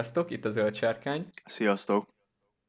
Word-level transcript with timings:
Sziasztok, 0.00 0.30
itt 0.30 0.44
a 0.44 0.50
Zöld 0.50 0.74
Sárkány. 0.74 1.26
Sziasztok! 1.44 2.06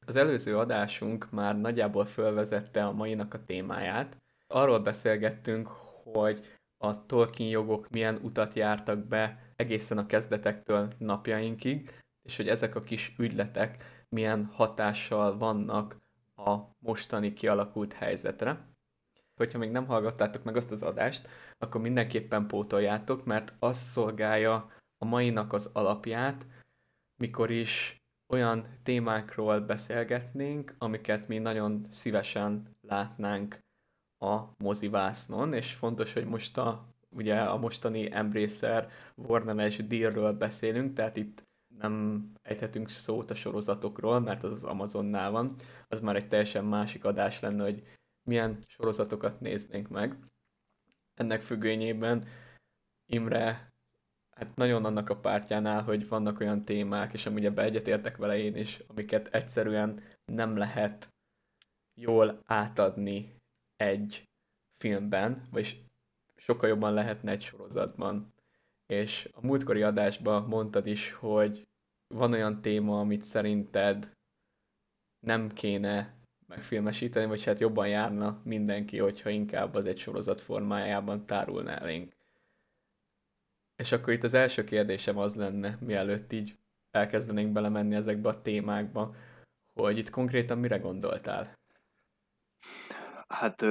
Az 0.06 0.16
előző 0.16 0.58
adásunk 0.58 1.30
már 1.30 1.60
nagyjából 1.60 2.06
fölvezette 2.06 2.86
a 2.86 2.92
mainak 2.92 3.34
a 3.34 3.44
témáját. 3.46 4.18
Arról 4.48 4.80
beszélgettünk, 4.80 5.68
hogy 6.14 6.46
a 6.78 7.06
Tolkien 7.06 7.50
jogok 7.50 7.90
milyen 7.90 8.20
utat 8.22 8.54
jártak 8.54 9.08
be 9.08 9.54
egészen 9.56 9.98
a 9.98 10.06
kezdetektől 10.06 10.94
napjainkig, 10.98 11.94
és 12.22 12.38
hogy 12.38 12.48
ezek 12.48 12.76
a 12.76 12.80
kis 12.80 13.16
ügyletek 13.18 13.84
milyen 14.10 14.46
hatással 14.46 15.38
vannak 15.38 15.98
a 16.36 16.58
mostani 16.80 17.34
kialakult 17.34 17.94
helyzetre. 17.94 18.68
Hogyha 19.36 19.58
még 19.58 19.72
nem 19.72 19.86
hallgattátok 19.86 20.44
meg 20.44 20.56
azt 20.56 20.72
az 20.72 20.84
adást, 20.84 21.30
akkor 21.58 21.82
mindenképpen 21.82 22.48
pótoljátok, 22.48 23.26
mert 23.26 23.54
az 23.60 23.78
szolgálja 23.78 24.72
a 24.98 25.06
mainak 25.06 25.54
az 25.54 25.70
alapját, 25.74 26.46
mikor 27.22 27.52
is 27.52 28.02
olyan 28.34 28.68
témákról 28.84 29.60
beszélgetnénk, 29.60 30.76
amiket 30.78 31.28
mi 31.28 31.38
nagyon 31.38 31.86
szívesen 31.90 32.78
látnánk 32.82 33.60
a 34.18 34.44
mozivásznon, 34.58 35.54
és 35.54 35.74
fontos, 35.74 36.14
hogy 36.14 36.26
most 36.26 36.58
a, 36.58 36.96
ugye 37.10 37.40
a 37.42 37.58
mostani 37.58 38.12
Embracer 38.12 38.92
Warner 39.16 39.72
dealről 39.72 40.34
beszélünk, 40.34 40.94
tehát 40.94 41.18
itt 41.18 41.44
nem 41.78 42.26
ejthetünk 42.42 42.90
szót 42.90 43.32
a 43.32 43.36
sorozatokról, 43.36 44.20
mert 44.20 44.44
az 44.44 44.52
az 44.52 44.64
Amazonnál 44.64 45.32
van, 45.32 45.56
az 45.88 46.00
már 46.00 46.16
egy 46.16 46.28
teljesen 46.28 46.66
másik 46.66 47.06
adás 47.06 47.40
lenne, 47.40 47.64
hogy 47.64 47.84
milyen 48.24 48.58
sorozatokat 48.68 49.40
néznénk 49.40 49.88
meg. 49.88 50.18
Ennek 51.14 51.42
függvényében 51.42 52.28
Imre 53.06 53.71
hát 54.42 54.56
nagyon 54.56 54.86
annak 54.86 55.10
a 55.10 55.16
pártjánál, 55.16 55.84
hogy 55.84 56.08
vannak 56.08 56.40
olyan 56.40 56.66
témák, 56.66 57.14
és 57.14 57.26
amúgy 57.26 57.46
ebbe 57.46 57.64
egyetértek 57.64 58.18
vele 58.18 58.38
én 58.38 58.56
is, 58.56 58.80
amiket 58.88 59.28
egyszerűen 59.28 60.04
nem 60.26 60.58
lehet 60.58 61.14
jól 61.94 62.42
átadni 62.46 63.36
egy 63.76 64.30
filmben, 64.80 65.48
vagy 65.52 65.84
sokkal 66.36 66.70
jobban 66.70 66.94
lehetne 66.94 67.32
egy 67.32 67.42
sorozatban. 67.42 68.34
És 68.86 69.30
a 69.34 69.46
múltkori 69.46 69.82
adásban 69.82 70.44
mondtad 70.44 70.88
is, 70.88 71.12
hogy 71.12 71.68
van 72.08 72.34
olyan 72.34 72.62
téma, 72.62 73.00
amit 73.00 73.24
szerinted 73.24 74.12
nem 75.20 75.50
kéne 75.50 76.16
megfilmesíteni, 76.48 77.26
vagy 77.26 77.44
hát 77.44 77.60
jobban 77.60 77.88
járna 77.88 78.42
mindenki, 78.44 78.98
hogyha 78.98 79.30
inkább 79.30 79.76
az 79.76 79.86
egy 79.86 80.00
sorozat 80.00 80.42
formájában 80.42 81.26
tárulna 81.26 81.72
elénk. 81.72 82.21
És 83.82 83.92
akkor 83.92 84.14
itt 84.14 84.24
az 84.24 84.34
első 84.34 84.64
kérdésem 84.64 85.18
az 85.18 85.36
lenne, 85.36 85.78
mielőtt 85.80 86.32
így 86.32 86.58
elkezdenénk 86.92 87.52
belemenni 87.52 87.96
ezekbe 87.96 88.30
a 88.30 88.42
témákba, 88.42 89.16
hogy 89.74 89.98
itt 89.98 90.10
konkrétan 90.10 90.58
mire 90.58 90.78
gondoltál? 90.78 91.60
Hát 93.28 93.62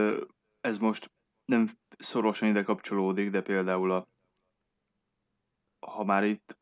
ez 0.60 0.78
most 0.78 1.10
nem 1.44 1.68
szorosan 1.98 2.48
ide 2.48 2.62
kapcsolódik, 2.62 3.30
de 3.30 3.42
például 3.42 3.90
a, 3.90 4.08
ha 5.86 6.04
már 6.04 6.24
itt 6.24 6.58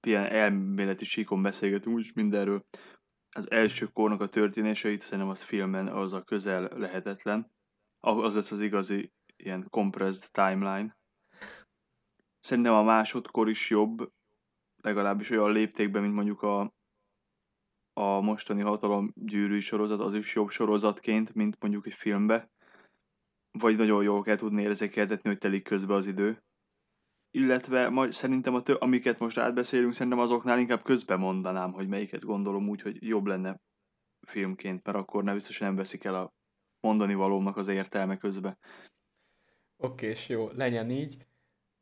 ilyen 0.00 0.24
elméleti 0.24 1.04
síkon 1.04 1.42
beszélgetünk 1.42 1.96
úgyis 1.96 2.12
mindenről, 2.12 2.64
az 3.30 3.50
első 3.50 3.86
kornak 3.86 4.20
a 4.20 4.28
történéseit, 4.28 5.00
szerintem 5.00 5.28
az 5.28 5.42
filmen 5.42 5.88
az 5.88 6.12
a 6.12 6.22
közel 6.22 6.62
lehetetlen. 6.62 7.50
Az 8.00 8.34
lesz 8.34 8.50
az 8.50 8.60
igazi 8.60 9.12
ilyen 9.36 9.66
compressed 9.68 10.30
timeline, 10.30 10.98
Szerintem 12.40 12.74
a 12.74 12.82
másodkor 12.82 13.48
is 13.48 13.70
jobb, 13.70 14.12
legalábbis 14.82 15.30
olyan 15.30 15.52
léptékben, 15.52 16.02
mint 16.02 16.14
mondjuk 16.14 16.42
a, 16.42 16.72
a 17.92 18.20
mostani 18.20 18.62
hatalom 18.62 19.12
gyűrű 19.14 19.58
sorozat, 19.58 20.00
az 20.00 20.14
is 20.14 20.34
jobb 20.34 20.50
sorozatként, 20.50 21.34
mint 21.34 21.60
mondjuk 21.60 21.86
egy 21.86 21.94
filmbe. 21.94 22.50
Vagy 23.50 23.76
nagyon 23.76 24.02
jól 24.02 24.22
kell 24.22 24.36
tudni 24.36 24.62
érzékeltetni, 24.62 25.28
hogy 25.28 25.38
telik 25.38 25.62
közbe 25.62 25.94
az 25.94 26.06
idő. 26.06 26.42
Illetve 27.30 27.88
majd 27.88 28.12
szerintem, 28.12 28.54
a 28.54 28.62
tő, 28.62 28.74
amiket 28.74 29.18
most 29.18 29.38
átbeszélünk, 29.38 29.92
szerintem 29.92 30.20
azoknál 30.20 30.58
inkább 30.58 30.82
közbe 30.82 31.16
mondanám, 31.16 31.72
hogy 31.72 31.88
melyiket 31.88 32.24
gondolom 32.24 32.68
úgy, 32.68 32.82
hogy 32.82 33.06
jobb 33.06 33.26
lenne 33.26 33.60
filmként, 34.26 34.84
mert 34.84 34.98
akkor 34.98 35.24
nem 35.24 35.34
biztos, 35.34 35.58
hogy 35.58 35.66
nem 35.66 35.76
veszik 35.76 36.04
el 36.04 36.14
a 36.14 36.32
mondani 36.80 37.14
valónak 37.14 37.56
az 37.56 37.68
értelme 37.68 38.16
közbe. 38.16 38.58
Oké, 39.76 40.08
és 40.08 40.28
jó, 40.28 40.50
legyen 40.50 40.90
így 40.90 41.26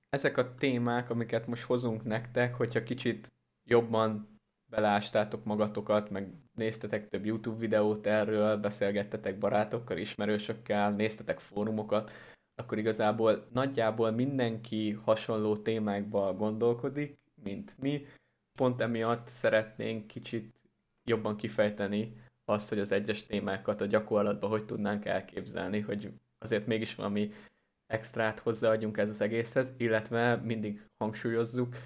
ezek 0.08 0.36
a 0.36 0.54
témák, 0.54 1.10
amiket 1.10 1.46
most 1.46 1.62
hozunk 1.62 2.04
nektek, 2.04 2.54
hogyha 2.54 2.82
kicsit 2.82 3.32
jobban 3.68 4.40
belástátok 4.70 5.44
magatokat, 5.44 6.10
meg 6.10 6.32
néztetek 6.54 7.08
több 7.08 7.24
YouTube 7.24 7.58
videót 7.58 8.06
erről, 8.06 8.56
beszélgettetek 8.56 9.38
barátokkal, 9.38 9.96
ismerősökkel, 9.96 10.92
néztetek 10.92 11.38
fórumokat, 11.40 12.10
akkor 12.54 12.78
igazából 12.78 13.46
nagyjából 13.52 14.10
mindenki 14.10 14.90
hasonló 14.92 15.56
témákba 15.56 16.34
gondolkodik, 16.34 17.18
mint 17.42 17.78
mi. 17.78 18.06
Pont 18.58 18.80
emiatt 18.80 19.26
szeretnénk 19.28 20.06
kicsit 20.06 20.54
jobban 21.04 21.36
kifejteni 21.36 22.16
azt, 22.44 22.68
hogy 22.68 22.78
az 22.78 22.92
egyes 22.92 23.26
témákat 23.26 23.80
a 23.80 23.86
gyakorlatban 23.86 24.50
hogy 24.50 24.64
tudnánk 24.64 25.04
elképzelni, 25.04 25.80
hogy 25.80 26.12
azért 26.38 26.66
mégis 26.66 26.94
valami 26.94 27.32
extrát 27.88 28.38
hozzáadjunk 28.38 28.96
ez 28.96 29.08
az 29.08 29.20
egészhez, 29.20 29.74
illetve 29.76 30.36
mindig 30.36 30.80
hangsúlyozzuk, 30.98 31.76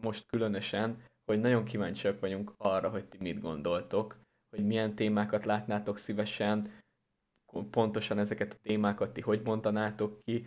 most 0.00 0.26
különösen, 0.26 1.02
hogy 1.24 1.40
nagyon 1.40 1.64
kíváncsiak 1.64 2.20
vagyunk 2.20 2.52
arra, 2.56 2.88
hogy 2.88 3.08
ti 3.08 3.16
mit 3.20 3.40
gondoltok, 3.40 4.18
hogy 4.50 4.66
milyen 4.66 4.94
témákat 4.94 5.44
látnátok 5.44 5.98
szívesen, 5.98 6.70
pontosan 7.70 8.18
ezeket 8.18 8.52
a 8.52 8.58
témákat 8.62 9.12
ti 9.12 9.20
hogy 9.20 9.42
bontanátok 9.42 10.20
ki, 10.24 10.46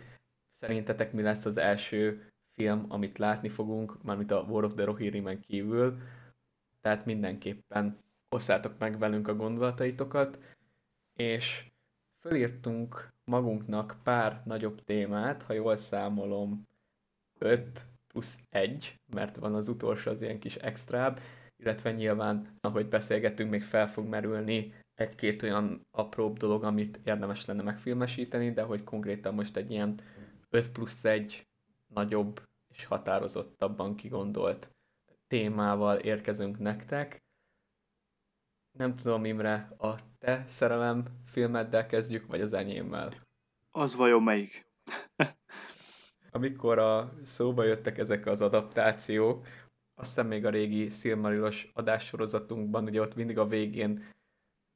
szerintetek 0.50 1.12
mi 1.12 1.22
lesz 1.22 1.44
az 1.44 1.56
első 1.56 2.30
film, 2.54 2.84
amit 2.88 3.18
látni 3.18 3.48
fogunk, 3.48 4.02
mármint 4.02 4.30
a 4.30 4.40
War 4.40 4.64
of 4.64 4.74
the 4.74 4.84
Rohirrim 4.84 5.40
kívül, 5.40 5.98
tehát 6.80 7.04
mindenképpen 7.04 7.98
osszátok 8.28 8.78
meg 8.78 8.98
velünk 8.98 9.28
a 9.28 9.34
gondolataitokat, 9.34 10.38
és 11.16 11.69
fölírtunk 12.20 13.08
magunknak 13.24 13.96
pár 14.02 14.42
nagyobb 14.44 14.84
témát, 14.84 15.42
ha 15.42 15.52
jól 15.52 15.76
számolom, 15.76 16.68
5 17.38 17.86
plusz 18.08 18.38
1, 18.48 18.94
mert 19.12 19.36
van 19.36 19.54
az 19.54 19.68
utolsó 19.68 20.10
az 20.10 20.22
ilyen 20.22 20.38
kis 20.38 20.56
extrább, 20.56 21.20
illetve 21.56 21.92
nyilván, 21.92 22.56
ahogy 22.60 22.88
beszélgettünk, 22.88 23.50
még 23.50 23.62
fel 23.62 23.88
fog 23.88 24.06
merülni 24.06 24.74
egy-két 24.94 25.42
olyan 25.42 25.86
apróbb 25.90 26.36
dolog, 26.36 26.64
amit 26.64 27.00
érdemes 27.04 27.44
lenne 27.44 27.62
megfilmesíteni, 27.62 28.52
de 28.52 28.62
hogy 28.62 28.84
konkrétan 28.84 29.34
most 29.34 29.56
egy 29.56 29.70
ilyen 29.70 30.00
5 30.50 30.70
plusz 30.70 31.04
1 31.04 31.46
nagyobb 31.86 32.42
és 32.74 32.84
határozottabban 32.84 33.94
kigondolt 33.94 34.70
témával 35.28 35.98
érkezünk 35.98 36.58
nektek. 36.58 37.22
Nem 38.80 38.96
tudom, 38.96 39.24
Imre, 39.24 39.68
a 39.78 39.94
te 40.18 40.44
szerelem 40.46 41.04
filmeddel 41.26 41.86
kezdjük, 41.86 42.26
vagy 42.26 42.40
az 42.40 42.52
enyémmel? 42.52 43.12
Az 43.70 43.94
vajon 43.94 44.22
melyik? 44.22 44.66
Amikor 46.30 46.78
a 46.78 47.12
szóba 47.22 47.64
jöttek 47.64 47.98
ezek 47.98 48.26
az 48.26 48.40
adaptációk, 48.40 49.46
azt 49.94 50.08
hiszem 50.08 50.26
még 50.26 50.46
a 50.46 50.50
régi 50.50 50.88
Silmarilos 50.88 51.70
adássorozatunkban, 51.74 52.84
ugye 52.84 53.00
ott 53.00 53.14
mindig 53.14 53.38
a 53.38 53.46
végén 53.46 54.04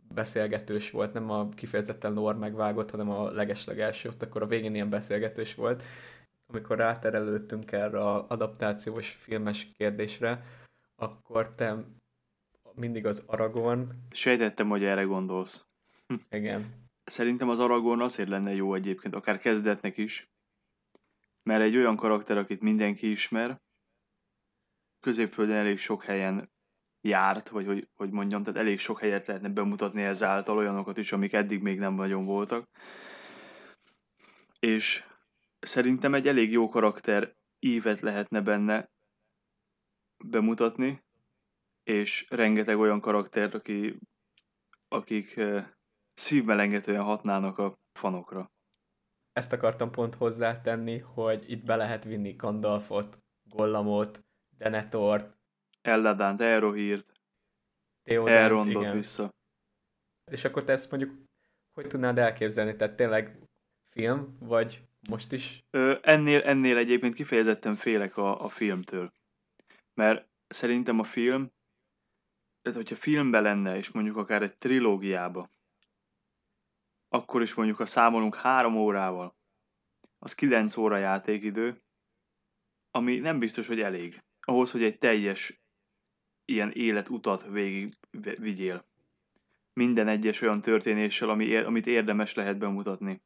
beszélgetős 0.08 0.90
volt, 0.90 1.12
nem 1.12 1.30
a 1.30 1.48
kifejezetten 1.48 2.12
lore 2.12 2.38
megvágott, 2.38 2.90
hanem 2.90 3.10
a 3.10 3.30
legeslegelső, 3.30 4.08
ott 4.08 4.22
akkor 4.22 4.42
a 4.42 4.46
végén 4.46 4.74
ilyen 4.74 4.90
beszélgetős 4.90 5.54
volt. 5.54 5.82
Amikor 6.46 6.76
ráterelődtünk 6.76 7.72
erre 7.72 8.10
az 8.10 8.24
adaptációs 8.28 9.08
filmes 9.08 9.72
kérdésre, 9.76 10.44
akkor 10.96 11.50
te 11.50 11.84
mindig 12.74 13.06
az 13.06 13.22
Aragorn. 13.26 13.90
Sejtettem, 14.10 14.68
hogy 14.68 14.84
erre 14.84 15.02
gondolsz. 15.02 15.66
Igen. 16.30 16.82
Szerintem 17.04 17.48
az 17.48 17.58
Aragorn 17.58 18.00
azért 18.00 18.28
lenne 18.28 18.54
jó 18.54 18.74
egyébként, 18.74 19.14
akár 19.14 19.38
kezdetnek 19.38 19.96
is, 19.96 20.28
mert 21.42 21.62
egy 21.62 21.76
olyan 21.76 21.96
karakter, 21.96 22.38
akit 22.38 22.60
mindenki 22.60 23.10
ismer, 23.10 23.62
középföldön 25.00 25.56
elég 25.56 25.78
sok 25.78 26.04
helyen 26.04 26.52
járt, 27.00 27.48
vagy 27.48 27.66
hogy, 27.66 27.88
hogy 27.94 28.10
mondjam, 28.10 28.42
tehát 28.42 28.60
elég 28.60 28.78
sok 28.78 29.00
helyet 29.00 29.26
lehetne 29.26 29.48
bemutatni 29.48 30.02
ezáltal, 30.02 30.56
olyanokat 30.56 30.96
is, 30.96 31.12
amik 31.12 31.32
eddig 31.32 31.62
még 31.62 31.78
nem 31.78 31.94
nagyon 31.94 32.24
voltak. 32.24 32.68
És 34.58 35.04
szerintem 35.60 36.14
egy 36.14 36.28
elég 36.28 36.50
jó 36.50 36.68
karakter 36.68 37.36
ívet 37.58 38.00
lehetne 38.00 38.40
benne 38.40 38.90
bemutatni, 40.24 41.03
és 41.84 42.26
rengeteg 42.28 42.78
olyan 42.78 43.00
karakter, 43.00 43.54
aki, 43.54 43.98
akik 44.88 45.36
eh, 45.36 45.66
szívmelengetően 46.14 47.02
hatnának 47.02 47.58
a 47.58 47.74
fanokra. 47.98 48.52
Ezt 49.32 49.52
akartam 49.52 49.90
pont 49.90 50.14
hozzátenni, 50.14 50.98
hogy 50.98 51.50
itt 51.50 51.64
be 51.64 51.76
lehet 51.76 52.04
vinni 52.04 52.32
Gandalfot, 52.32 53.18
Gollamot, 53.48 54.24
Denetort, 54.56 55.36
Elladánt, 55.82 56.38
Theodent, 56.38 57.04
Elrondot 58.38 58.82
igen. 58.82 58.94
vissza. 58.94 59.28
És 60.30 60.44
akkor 60.44 60.64
te 60.64 60.72
ezt 60.72 60.90
mondjuk 60.90 61.24
hogy 61.74 61.86
tudnád 61.86 62.18
elképzelni? 62.18 62.76
Tehát 62.76 62.96
tényleg 62.96 63.38
film, 63.90 64.36
vagy 64.40 64.82
most 65.08 65.32
is? 65.32 65.64
Ö, 65.70 65.98
ennél, 66.02 66.40
ennél 66.40 66.76
egyébként 66.76 67.14
kifejezetten 67.14 67.74
félek 67.74 68.16
a, 68.16 68.44
a 68.44 68.48
filmtől. 68.48 69.10
Mert 69.94 70.28
szerintem 70.46 70.98
a 70.98 71.04
film, 71.04 71.52
tehát 72.64 72.78
hogyha 72.78 72.96
filmbe 72.96 73.40
lenne, 73.40 73.76
és 73.76 73.90
mondjuk 73.90 74.16
akár 74.16 74.42
egy 74.42 74.56
trilógiába, 74.56 75.50
akkor 77.08 77.42
is 77.42 77.54
mondjuk, 77.54 77.76
ha 77.76 77.86
számolunk 77.86 78.34
három 78.34 78.76
órával, 78.76 79.36
az 80.18 80.34
kilenc 80.34 80.76
óra 80.76 80.96
játékidő, 80.96 81.82
ami 82.90 83.18
nem 83.18 83.38
biztos, 83.38 83.66
hogy 83.66 83.80
elég. 83.80 84.22
Ahhoz, 84.40 84.70
hogy 84.70 84.82
egy 84.82 84.98
teljes 84.98 85.62
ilyen 86.44 86.70
életutat 86.70 87.46
végig 87.46 87.94
vi- 88.10 88.38
vigyél. 88.38 88.86
Minden 89.72 90.08
egyes 90.08 90.40
olyan 90.40 90.60
történéssel, 90.60 91.28
ami, 91.28 91.56
amit 91.56 91.86
érdemes 91.86 92.34
lehet 92.34 92.58
bemutatni. 92.58 93.22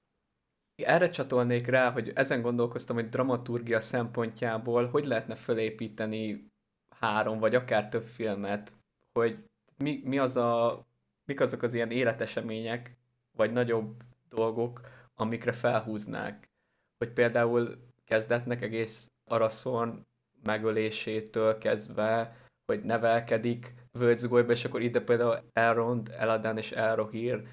Erre 0.75 1.11
csatolnék 1.11 1.67
rá, 1.67 1.91
hogy 1.91 2.08
ezen 2.14 2.43
gondolkoztam, 2.43 2.96
hogy 2.96 3.08
dramaturgia 3.08 3.81
szempontjából 3.81 4.87
hogy 4.87 5.05
lehetne 5.05 5.34
fölépíteni 5.34 6.52
három 6.96 7.38
vagy 7.38 7.55
akár 7.55 7.88
több 7.88 8.06
filmet, 8.06 8.78
hogy 9.19 9.44
mi, 9.76 10.00
mi 10.05 10.19
az 10.19 10.37
a, 10.37 10.82
mik 11.25 11.41
azok 11.41 11.62
az 11.62 11.75
ilyen 11.75 11.91
életesemények, 11.91 12.97
vagy 13.37 13.53
nagyobb 13.53 14.03
dolgok, 14.29 14.81
amikre 15.15 15.53
felhúznák. 15.53 16.50
Hogy 16.99 17.12
például 17.12 17.79
kezdetnek 18.05 18.62
egész 18.62 19.06
Araszorn 19.31 20.06
megölésétől 20.43 21.59
kezdve, 21.59 22.37
hogy 22.67 22.82
nevelkedik 22.82 23.75
Völgyzgolyba, 23.93 24.53
és 24.53 24.65
akkor 24.65 24.82
ide 24.82 25.00
például 25.00 25.43
Elrond, 25.53 26.15
Eladan 26.19 26.59
és 26.59 26.73
Elrohír, 26.73 27.47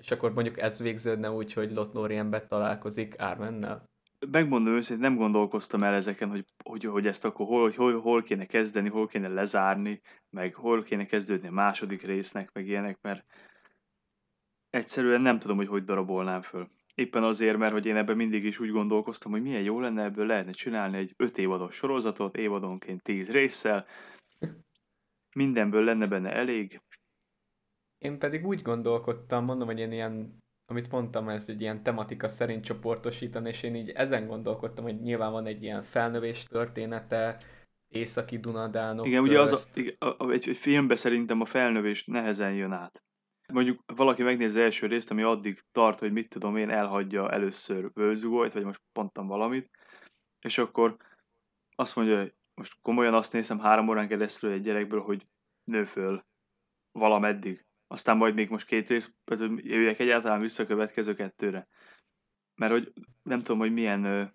és 0.00 0.10
akkor 0.10 0.32
mondjuk 0.32 0.58
ez 0.58 0.78
végződne 0.78 1.30
úgy, 1.30 1.52
hogy 1.52 1.72
Lothlórienbe 1.72 2.46
találkozik 2.46 3.18
Ármennel. 3.18 3.88
Megmondom 4.26 4.74
őszintén, 4.74 5.08
nem 5.10 5.18
gondolkoztam 5.18 5.82
el 5.82 5.94
ezeken, 5.94 6.28
hogy, 6.28 6.44
hogy, 6.64 6.84
hogy 6.84 7.06
ezt 7.06 7.24
akkor 7.24 7.46
hol, 7.46 7.70
hol, 7.70 8.00
hol 8.00 8.22
kéne 8.22 8.44
kezdeni, 8.44 8.88
hol 8.88 9.06
kéne 9.06 9.28
lezárni, 9.28 10.00
meg 10.30 10.54
hol 10.54 10.82
kéne 10.82 11.06
kezdődni 11.06 11.48
a 11.48 11.52
második 11.52 12.02
résznek, 12.02 12.52
meg 12.52 12.66
ilyenek, 12.66 12.98
mert 13.00 13.24
egyszerűen 14.70 15.20
nem 15.20 15.38
tudom, 15.38 15.56
hogy 15.56 15.68
hogy 15.68 15.84
darabolnám 15.84 16.42
föl. 16.42 16.70
Éppen 16.94 17.22
azért, 17.22 17.58
mert 17.58 17.72
hogy 17.72 17.86
én 17.86 17.96
ebben 17.96 18.16
mindig 18.16 18.44
is 18.44 18.58
úgy 18.58 18.70
gondolkoztam, 18.70 19.32
hogy 19.32 19.42
milyen 19.42 19.62
jó 19.62 19.80
lenne 19.80 20.04
ebből 20.04 20.26
lehetne 20.26 20.52
csinálni 20.52 20.96
egy 20.96 21.14
öt 21.16 21.38
évados 21.38 21.74
sorozatot, 21.74 22.36
évadonként 22.36 23.02
tíz 23.02 23.30
résszel, 23.30 23.86
mindenből 25.34 25.84
lenne 25.84 26.08
benne 26.08 26.32
elég. 26.32 26.80
Én 27.98 28.18
pedig 28.18 28.46
úgy 28.46 28.62
gondolkodtam, 28.62 29.44
mondom, 29.44 29.66
hogy 29.66 29.78
én 29.78 29.92
ilyen, 29.92 30.42
amit 30.70 30.90
mondtam, 30.90 31.28
ez 31.28 31.48
egy 31.48 31.60
ilyen 31.60 31.82
tematika 31.82 32.28
szerint 32.28 32.64
csoportosítani, 32.64 33.48
és 33.48 33.62
én 33.62 33.74
így 33.74 33.90
ezen 33.90 34.26
gondolkodtam, 34.26 34.84
hogy 34.84 35.00
nyilván 35.00 35.32
van 35.32 35.46
egy 35.46 35.62
ilyen 35.62 35.82
felnövés 35.82 36.42
története, 36.42 37.38
északi 37.88 38.38
Dunadánok 38.38 39.06
Igen, 39.06 39.22
ugye 39.22 39.40
az 39.40 39.52
a, 39.52 39.78
igen, 39.78 39.96
a, 39.98 40.30
egy, 40.30 40.48
egy 40.48 40.56
filmbe 40.56 40.96
szerintem 40.96 41.40
a 41.40 41.44
felnövés 41.44 42.04
nehezen 42.04 42.54
jön 42.54 42.72
át. 42.72 43.02
Mondjuk 43.52 43.82
valaki 43.86 44.22
megnéz 44.22 44.54
az 44.54 44.60
első 44.60 44.86
részt, 44.86 45.10
ami 45.10 45.22
addig 45.22 45.60
tart, 45.72 45.98
hogy 45.98 46.12
mit 46.12 46.28
tudom 46.28 46.56
én, 46.56 46.70
elhagyja 46.70 47.30
először 47.30 47.90
Völzugolyt, 47.94 48.52
vagy 48.52 48.64
most 48.64 48.82
pontam 48.92 49.26
valamit, 49.26 49.70
és 50.40 50.58
akkor 50.58 50.96
azt 51.76 51.96
mondja, 51.96 52.18
hogy 52.18 52.34
most 52.54 52.78
komolyan 52.82 53.14
azt 53.14 53.32
nézem 53.32 53.58
három 53.58 53.88
órán 53.88 54.08
keresztül 54.08 54.52
egy 54.52 54.62
gyerekből, 54.62 55.00
hogy 55.00 55.22
nő 55.64 55.84
föl 55.84 56.24
valameddig. 56.92 57.66
Aztán 57.90 58.16
majd 58.16 58.34
még 58.34 58.50
most 58.50 58.66
két 58.66 58.88
rész, 58.88 59.14
jöjjek 59.56 59.98
egyáltalán 59.98 60.40
vissza 60.40 60.62
a 60.62 60.66
következő 60.66 61.14
kettőre. 61.14 61.68
Mert 62.54 62.72
hogy 62.72 62.92
nem 63.22 63.40
tudom, 63.40 63.58
hogy 63.58 63.72
milyen, 63.72 64.32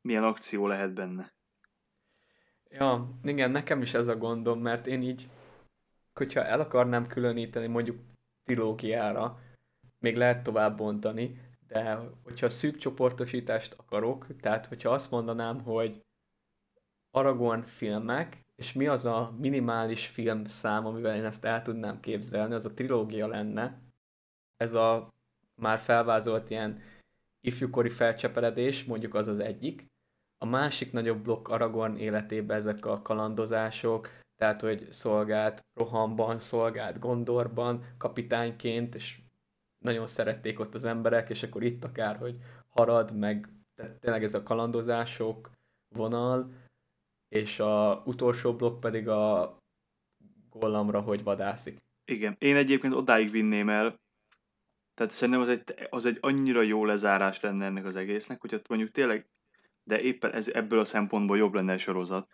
milyen 0.00 0.24
akció 0.24 0.66
lehet 0.66 0.94
benne. 0.94 1.32
Ja, 2.68 3.18
igen, 3.22 3.50
nekem 3.50 3.82
is 3.82 3.94
ez 3.94 4.08
a 4.08 4.16
gondom, 4.16 4.60
mert 4.60 4.86
én 4.86 5.02
így, 5.02 5.28
hogyha 6.14 6.44
el 6.44 6.60
akarnám 6.60 7.06
különíteni 7.06 7.66
mondjuk 7.66 7.98
trilógiára, 8.44 9.38
még 9.98 10.16
lehet 10.16 10.42
tovább 10.42 10.76
bontani, 10.76 11.40
de 11.66 11.98
hogyha 12.22 12.48
szűk 12.48 12.76
csoportosítást 12.76 13.74
akarok, 13.78 14.26
tehát 14.40 14.66
hogyha 14.66 14.90
azt 14.90 15.10
mondanám, 15.10 15.60
hogy 15.60 16.04
Aragorn 17.10 17.62
filmek, 17.62 18.44
és 18.62 18.72
mi 18.72 18.86
az 18.86 19.04
a 19.04 19.34
minimális 19.38 20.06
film 20.06 20.44
szám, 20.44 20.86
amivel 20.86 21.16
én 21.16 21.24
ezt 21.24 21.44
el 21.44 21.62
tudnám 21.62 22.00
képzelni, 22.00 22.54
az 22.54 22.64
a 22.64 22.74
trilógia 22.74 23.26
lenne. 23.26 23.80
Ez 24.56 24.74
a 24.74 25.08
már 25.60 25.78
felvázolt 25.78 26.50
ilyen 26.50 26.78
ifjúkori 27.40 27.88
felcseperedés, 27.88 28.84
mondjuk 28.84 29.14
az 29.14 29.28
az 29.28 29.38
egyik. 29.38 29.86
A 30.38 30.46
másik 30.46 30.92
nagyobb 30.92 31.22
blokk 31.22 31.48
Aragorn 31.48 31.96
életében 31.96 32.56
ezek 32.56 32.86
a 32.86 33.02
kalandozások, 33.02 34.08
tehát 34.36 34.60
hogy 34.60 34.86
szolgált 34.90 35.64
Rohanban, 35.74 36.38
szolgált 36.38 36.98
Gondorban, 36.98 37.84
kapitányként, 37.98 38.94
és 38.94 39.20
nagyon 39.84 40.06
szerették 40.06 40.60
ott 40.60 40.74
az 40.74 40.84
emberek, 40.84 41.30
és 41.30 41.42
akkor 41.42 41.62
itt 41.62 41.84
akár, 41.84 42.16
hogy 42.16 42.36
harad, 42.68 43.16
meg 43.16 43.48
tehát 43.74 44.00
tényleg 44.00 44.24
ez 44.24 44.34
a 44.34 44.42
kalandozások 44.42 45.50
vonal, 45.94 46.52
és 47.32 47.58
a 47.58 48.02
utolsó 48.04 48.56
blokk 48.56 48.80
pedig 48.80 49.08
a 49.08 49.56
gollamra, 50.50 51.00
hogy 51.00 51.22
vadászik. 51.22 51.78
Igen. 52.04 52.36
Én 52.38 52.56
egyébként 52.56 52.94
odáig 52.94 53.30
vinném 53.30 53.68
el, 53.68 54.00
tehát 54.94 55.12
szerintem 55.12 55.42
az 55.42 55.48
egy, 55.48 55.74
az 55.90 56.04
egy 56.04 56.18
annyira 56.20 56.62
jó 56.62 56.84
lezárás 56.84 57.40
lenne 57.40 57.64
ennek 57.64 57.84
az 57.84 57.96
egésznek, 57.96 58.40
hogy 58.40 58.54
ott 58.54 58.68
mondjuk 58.68 58.90
tényleg, 58.90 59.28
de 59.82 60.00
éppen 60.00 60.32
ez, 60.32 60.48
ebből 60.48 60.78
a 60.78 60.84
szempontból 60.84 61.36
jobb 61.36 61.54
lenne 61.54 61.72
a 61.72 61.78
sorozat, 61.78 62.28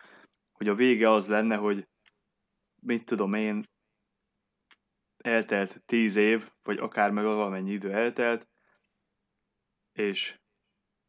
hogy 0.52 0.69
a 0.69 0.75
vége 0.75 1.11
az 1.11 1.28
lenne, 1.28 1.57
hogy 1.57 1.88
mit 2.81 3.05
tudom 3.05 3.35
én, 3.35 3.69
eltelt 5.17 5.83
tíz 5.87 6.17
év, 6.17 6.50
vagy 6.62 6.78
akár 6.78 7.11
meg 7.11 7.25
valamennyi 7.25 7.73
idő 7.73 7.93
eltelt, 7.93 8.49
és 9.93 10.38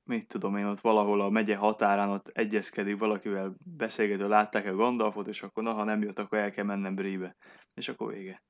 mit 0.09 0.27
tudom 0.27 0.55
én, 0.55 0.65
ott 0.65 0.79
valahol 0.79 1.21
a 1.21 1.29
megye 1.29 1.55
határán 1.55 2.09
ott 2.09 2.27
egyezkedik 2.27 2.97
valakivel 2.97 3.55
beszélgető, 3.77 4.27
látták 4.27 4.65
a 4.65 4.75
Gandalfot, 4.75 5.27
és 5.27 5.43
akkor 5.43 5.63
na, 5.63 5.73
ha 5.73 5.83
nem 5.83 6.01
jött, 6.01 6.19
akkor 6.19 6.37
el 6.37 6.51
kell 6.51 6.65
mennem 6.65 6.95
Bríbe. 6.95 7.35
És 7.73 7.89
akkor 7.89 8.13
vége. 8.13 8.43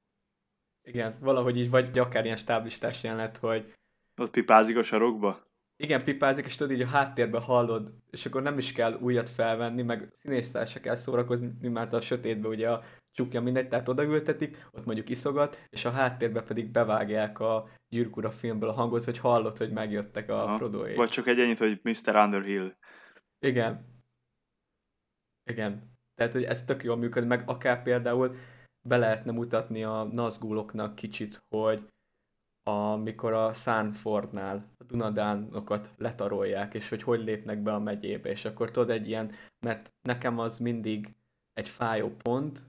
Igen, 0.81 1.17
valahogy 1.19 1.57
így, 1.57 1.69
vagy 1.69 1.99
akár 1.99 2.25
ilyen 2.25 2.37
stáblistás 2.37 3.03
jelenet, 3.03 3.37
hogy 3.37 3.73
Ott 4.15 4.31
pipázik 4.31 4.77
a 4.77 4.83
sarokba? 4.83 5.47
igen, 5.81 6.03
pipázik, 6.03 6.45
és 6.45 6.55
tudod, 6.55 6.75
így 6.75 6.81
a 6.81 6.87
háttérben 6.87 7.41
hallod, 7.41 7.93
és 8.09 8.25
akkor 8.25 8.41
nem 8.41 8.57
is 8.57 8.71
kell 8.71 8.93
újat 8.93 9.29
felvenni, 9.29 9.81
meg 9.81 10.09
színésszel 10.13 10.65
se 10.65 10.79
kell 10.79 10.95
szórakozni, 10.95 11.67
mert 11.67 11.93
a 11.93 12.01
sötétbe 12.01 12.47
ugye 12.47 12.71
a 12.71 12.83
csukja 13.11 13.41
mindegy, 13.41 13.67
tehát 13.67 13.89
odaültetik, 13.89 14.67
ott 14.71 14.85
mondjuk 14.85 15.09
iszogat, 15.09 15.65
és 15.69 15.85
a 15.85 15.91
háttérbe 15.91 16.41
pedig 16.41 16.71
bevágják 16.71 17.39
a 17.39 17.69
Gyűrűk 17.89 18.17
Ura 18.17 18.31
filmből 18.31 18.69
a 18.69 18.73
hangot, 18.73 19.03
hogy 19.03 19.17
hallod, 19.17 19.57
hogy 19.57 19.71
megjöttek 19.71 20.29
a 20.29 20.43
Aha. 20.43 20.57
Frodoék. 20.57 20.95
Vagy 20.95 21.09
csak 21.09 21.27
egy 21.27 21.39
ennyit, 21.39 21.57
hogy 21.57 21.79
Mr. 21.83 22.15
Underhill. 22.15 22.75
Igen. 23.45 23.85
Igen. 25.51 25.97
Tehát, 26.15 26.33
hogy 26.33 26.43
ez 26.43 26.65
tök 26.65 26.83
jól 26.83 26.97
működik, 26.97 27.29
meg 27.29 27.43
akár 27.45 27.83
például 27.83 28.35
be 28.87 28.97
lehetne 28.97 29.31
mutatni 29.31 29.83
a 29.83 30.03
Nazguloknak 30.03 30.95
kicsit, 30.95 31.43
hogy 31.55 31.87
amikor 32.63 33.33
a 33.33 33.53
Sanfordnál 33.53 34.75
a 34.77 34.83
Dunadánokat 34.83 35.91
letarolják, 35.97 36.73
és 36.73 36.89
hogy 36.89 37.03
hogy 37.03 37.23
lépnek 37.23 37.61
be 37.61 37.73
a 37.73 37.79
megyébe, 37.79 38.29
és 38.29 38.45
akkor 38.45 38.71
tudod 38.71 38.89
egy 38.89 39.07
ilyen, 39.07 39.31
mert 39.65 39.93
nekem 40.01 40.39
az 40.39 40.59
mindig 40.59 41.15
egy 41.53 41.69
fájó 41.69 42.15
pont, 42.15 42.67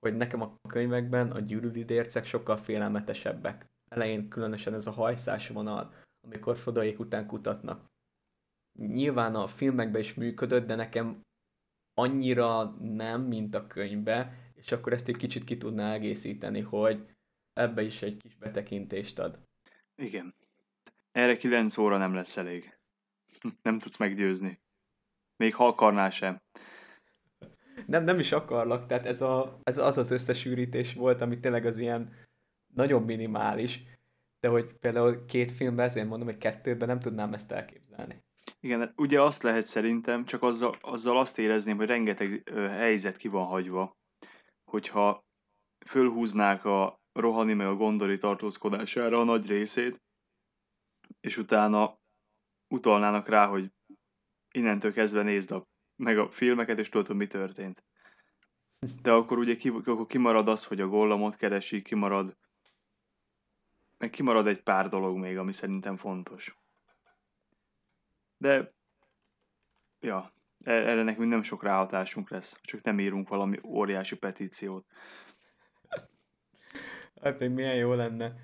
hogy 0.00 0.16
nekem 0.16 0.40
a 0.40 0.56
könyvekben 0.68 1.30
a 1.30 1.40
gyűrűdidércek 1.40 2.26
sokkal 2.26 2.56
félelmetesebbek. 2.56 3.66
Elején 3.88 4.28
különösen 4.28 4.74
ez 4.74 4.86
a 4.86 4.90
hajszás 4.90 5.48
vonal, 5.48 5.94
amikor 6.26 6.56
Frodoék 6.56 6.98
után 6.98 7.26
kutatnak. 7.26 7.86
Nyilván 8.78 9.34
a 9.34 9.46
filmekben 9.46 10.00
is 10.00 10.14
működött, 10.14 10.66
de 10.66 10.74
nekem 10.74 11.20
annyira 11.94 12.64
nem, 12.80 13.22
mint 13.22 13.54
a 13.54 13.66
könyvbe, 13.66 14.50
és 14.54 14.72
akkor 14.72 14.92
ezt 14.92 15.08
egy 15.08 15.16
kicsit 15.16 15.44
ki 15.44 15.56
tudná 15.56 15.92
egészíteni, 15.92 16.60
hogy 16.60 17.06
ebbe 17.52 17.82
is 17.82 18.02
egy 18.02 18.16
kis 18.16 18.36
betekintést 18.36 19.18
ad. 19.18 19.38
Igen. 19.94 20.34
Erre 21.12 21.36
9 21.36 21.76
óra 21.76 21.96
nem 21.96 22.14
lesz 22.14 22.36
elég. 22.36 22.78
Nem 23.62 23.78
tudsz 23.78 23.96
meggyőzni. 23.96 24.60
Még 25.36 25.54
ha 25.54 25.66
akarnál 25.66 26.10
sem. 26.10 26.40
Nem, 27.86 28.04
nem 28.04 28.18
is 28.18 28.32
akarlak, 28.32 28.86
tehát 28.86 29.06
ez, 29.06 29.22
a, 29.22 29.60
ez 29.62 29.78
az 29.78 29.98
az 29.98 30.10
összesűrítés 30.10 30.94
volt, 30.94 31.20
ami 31.20 31.38
tényleg 31.38 31.66
az 31.66 31.78
ilyen 31.78 32.14
nagyon 32.74 33.02
minimális, 33.02 33.82
de 34.40 34.48
hogy 34.48 34.72
például 34.80 35.24
két 35.24 35.52
filmben, 35.52 35.84
ezért 35.84 36.08
mondom, 36.08 36.28
hogy 36.28 36.38
kettőben 36.38 36.88
nem 36.88 37.00
tudnám 37.00 37.32
ezt 37.32 37.52
elképzelni. 37.52 38.22
Igen, 38.60 38.92
ugye 38.96 39.22
azt 39.22 39.42
lehet 39.42 39.66
szerintem, 39.66 40.24
csak 40.24 40.42
azzal, 40.42 40.74
azzal 40.80 41.18
azt 41.18 41.38
érezném, 41.38 41.76
hogy 41.76 41.86
rengeteg 41.86 42.42
ö, 42.44 42.66
helyzet 42.66 43.16
ki 43.16 43.28
van 43.28 43.46
hagyva. 43.46 43.98
hogyha 44.64 45.24
fölhúznák 45.86 46.64
a 46.64 47.00
Rohani 47.12 47.54
meg 47.54 47.66
a 47.66 47.74
Gondori 47.74 48.18
tartózkodására 48.18 49.18
a 49.18 49.24
nagy 49.24 49.46
részét, 49.46 50.02
és 51.20 51.36
utána 51.36 51.98
utalnának 52.74 53.28
rá, 53.28 53.46
hogy 53.46 53.72
innentől 54.54 54.92
kezdve 54.92 55.22
nézd 55.22 55.50
a, 55.50 55.66
meg 56.00 56.18
a 56.18 56.30
filmeket, 56.30 56.78
és 56.78 56.88
tudod, 56.88 57.06
hogy 57.06 57.16
mi 57.16 57.26
történt. 57.26 57.82
De 59.02 59.12
akkor 59.12 59.38
ugye 59.38 59.56
ki, 59.56 59.68
akkor 59.68 60.06
kimarad 60.06 60.48
az, 60.48 60.64
hogy 60.64 60.80
a 60.80 60.88
gollamot 60.88 61.36
keresi, 61.36 61.82
kimarad 61.82 62.36
meg 64.00 64.10
kimarad 64.10 64.46
egy 64.46 64.62
pár 64.62 64.88
dolog 64.88 65.18
még, 65.18 65.38
ami 65.38 65.52
szerintem 65.52 65.96
fontos. 65.96 66.58
De 68.36 68.72
ja, 70.00 70.32
e, 70.64 70.72
erre 70.72 71.02
nekünk 71.02 71.30
nem 71.30 71.42
sok 71.42 71.62
ráhatásunk 71.62 72.30
lesz, 72.30 72.60
csak 72.62 72.82
nem 72.82 73.00
írunk 73.00 73.28
valami 73.28 73.58
óriási 73.64 74.16
petíciót. 74.16 74.86
Hát 77.22 77.38
még 77.38 77.50
milyen 77.50 77.74
jó 77.74 77.92
lenne. 77.92 78.34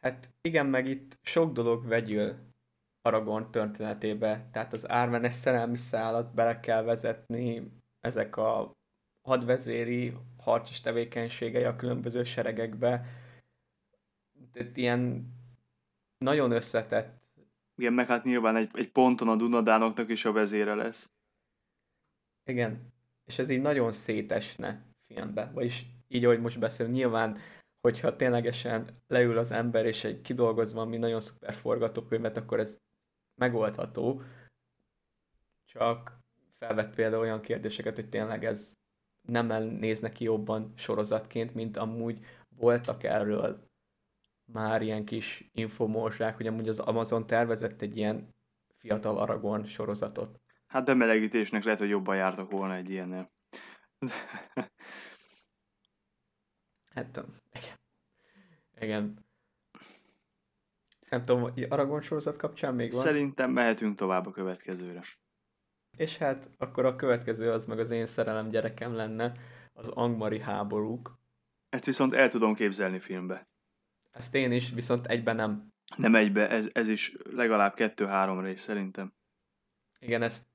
Hát 0.00 0.30
igen, 0.40 0.66
meg 0.66 0.86
itt 0.86 1.18
sok 1.22 1.52
dolog 1.52 1.86
vegyül 1.86 2.47
Aragorn 3.08 3.50
történetébe, 3.50 4.48
tehát 4.52 4.72
az 4.72 4.90
ármenes 4.90 5.34
szerelmi 5.34 5.76
szállat 5.76 6.34
bele 6.34 6.60
kell 6.60 6.82
vezetni, 6.82 7.72
ezek 8.00 8.36
a 8.36 8.72
hadvezéri 9.22 10.16
harcos 10.36 10.80
tevékenységei 10.80 11.64
a 11.64 11.76
különböző 11.76 12.24
seregekbe, 12.24 13.04
tehát 14.52 14.76
ilyen 14.76 15.32
nagyon 16.18 16.50
összetett. 16.50 17.22
Igen, 17.74 17.92
meg 17.92 18.06
hát 18.06 18.24
nyilván 18.24 18.56
egy, 18.56 18.70
egy 18.74 18.90
ponton 18.90 19.28
a 19.28 19.36
Dunadánoknak 19.36 20.10
is 20.10 20.24
a 20.24 20.32
vezére 20.32 20.74
lesz. 20.74 21.12
Igen, 22.44 22.92
és 23.24 23.38
ez 23.38 23.48
így 23.48 23.60
nagyon 23.60 23.92
szétesne 23.92 24.82
filmbe, 25.06 25.50
vagyis 25.54 25.86
így, 26.08 26.24
ahogy 26.24 26.40
most 26.40 26.58
beszélünk, 26.58 26.94
nyilván, 26.94 27.38
hogyha 27.80 28.16
ténylegesen 28.16 29.02
leül 29.06 29.38
az 29.38 29.50
ember, 29.50 29.86
és 29.86 30.04
egy 30.04 30.20
kidolgozva 30.20 30.84
mi 30.84 30.96
nagyon 30.96 31.20
szuper 31.20 31.54
forgatókönyvet, 31.54 32.36
akkor 32.36 32.60
ez 32.60 32.78
megoldható, 33.38 34.22
csak 35.64 36.18
felvett 36.58 36.94
például 36.94 37.22
olyan 37.22 37.40
kérdéseket, 37.40 37.94
hogy 37.94 38.08
tényleg 38.08 38.44
ez 38.44 38.76
nem 39.28 39.62
néz 39.62 40.00
neki 40.00 40.24
jobban 40.24 40.72
sorozatként, 40.76 41.54
mint 41.54 41.76
amúgy 41.76 42.24
voltak 42.48 43.02
erről 43.02 43.70
már 44.44 44.82
ilyen 44.82 45.04
kis 45.04 45.50
infomorzsák, 45.52 46.36
hogy 46.36 46.46
amúgy 46.46 46.68
az 46.68 46.78
Amazon 46.78 47.26
tervezett 47.26 47.82
egy 47.82 47.96
ilyen 47.96 48.34
fiatal 48.74 49.18
Aragorn 49.18 49.64
sorozatot. 49.64 50.40
Hát 50.66 50.84
bemelegítésnek 50.84 51.64
lehet, 51.64 51.78
hogy 51.78 51.88
jobban 51.88 52.16
jártak 52.16 52.50
volna 52.50 52.74
egy 52.74 52.90
ilyennel. 52.90 53.32
hát, 56.94 57.24
igen. 57.52 57.78
Igen. 58.80 59.27
Nem 61.10 61.22
tudom, 61.22 61.52
Aragorn 61.68 62.02
sorozat 62.02 62.36
kapcsán 62.36 62.74
még 62.74 62.92
van? 62.92 63.00
Szerintem 63.00 63.50
mehetünk 63.50 63.96
tovább 63.96 64.26
a 64.26 64.30
következőre. 64.30 65.02
És 65.96 66.16
hát 66.16 66.50
akkor 66.56 66.84
a 66.84 66.96
következő 66.96 67.50
az 67.50 67.66
meg 67.66 67.78
az 67.78 67.90
én 67.90 68.06
szerelem 68.06 68.48
gyerekem 68.48 68.94
lenne, 68.94 69.32
az 69.72 69.88
Angmari 69.88 70.40
háborúk. 70.40 71.18
Ezt 71.68 71.84
viszont 71.84 72.12
el 72.12 72.28
tudom 72.28 72.54
képzelni 72.54 72.98
filmbe. 72.98 73.48
Ezt 74.10 74.34
én 74.34 74.52
is, 74.52 74.70
viszont 74.70 75.06
egyben 75.06 75.36
nem. 75.36 75.72
Nem 75.96 76.14
egybe, 76.14 76.48
ez, 76.48 76.68
ez 76.72 76.88
is 76.88 77.16
legalább 77.30 77.74
kettő-három 77.74 78.40
rész 78.40 78.62
szerintem. 78.62 79.12
Igen, 79.98 80.22
ez 80.22 80.46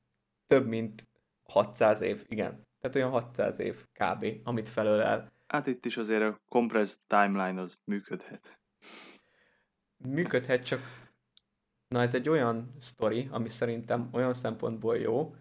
több 0.45 0.67
mint 0.67 1.07
600 1.43 2.01
év, 2.01 2.25
igen. 2.27 2.67
Tehát 2.79 2.95
olyan 2.95 3.09
600 3.09 3.59
év 3.59 3.85
kb., 3.91 4.25
amit 4.43 4.69
felölel. 4.69 5.31
Hát 5.47 5.67
itt 5.67 5.85
is 5.85 5.97
azért 5.97 6.21
a 6.21 6.39
compressed 6.47 7.07
timeline 7.07 7.61
az 7.61 7.79
működhet. 7.83 8.59
Működhet, 10.07 10.65
csak 10.65 10.81
na 11.87 12.01
ez 12.01 12.15
egy 12.15 12.29
olyan 12.29 12.75
sztori, 12.79 13.27
ami 13.31 13.49
szerintem 13.49 14.09
olyan 14.11 14.33
szempontból 14.33 14.97
jó, 14.97 15.35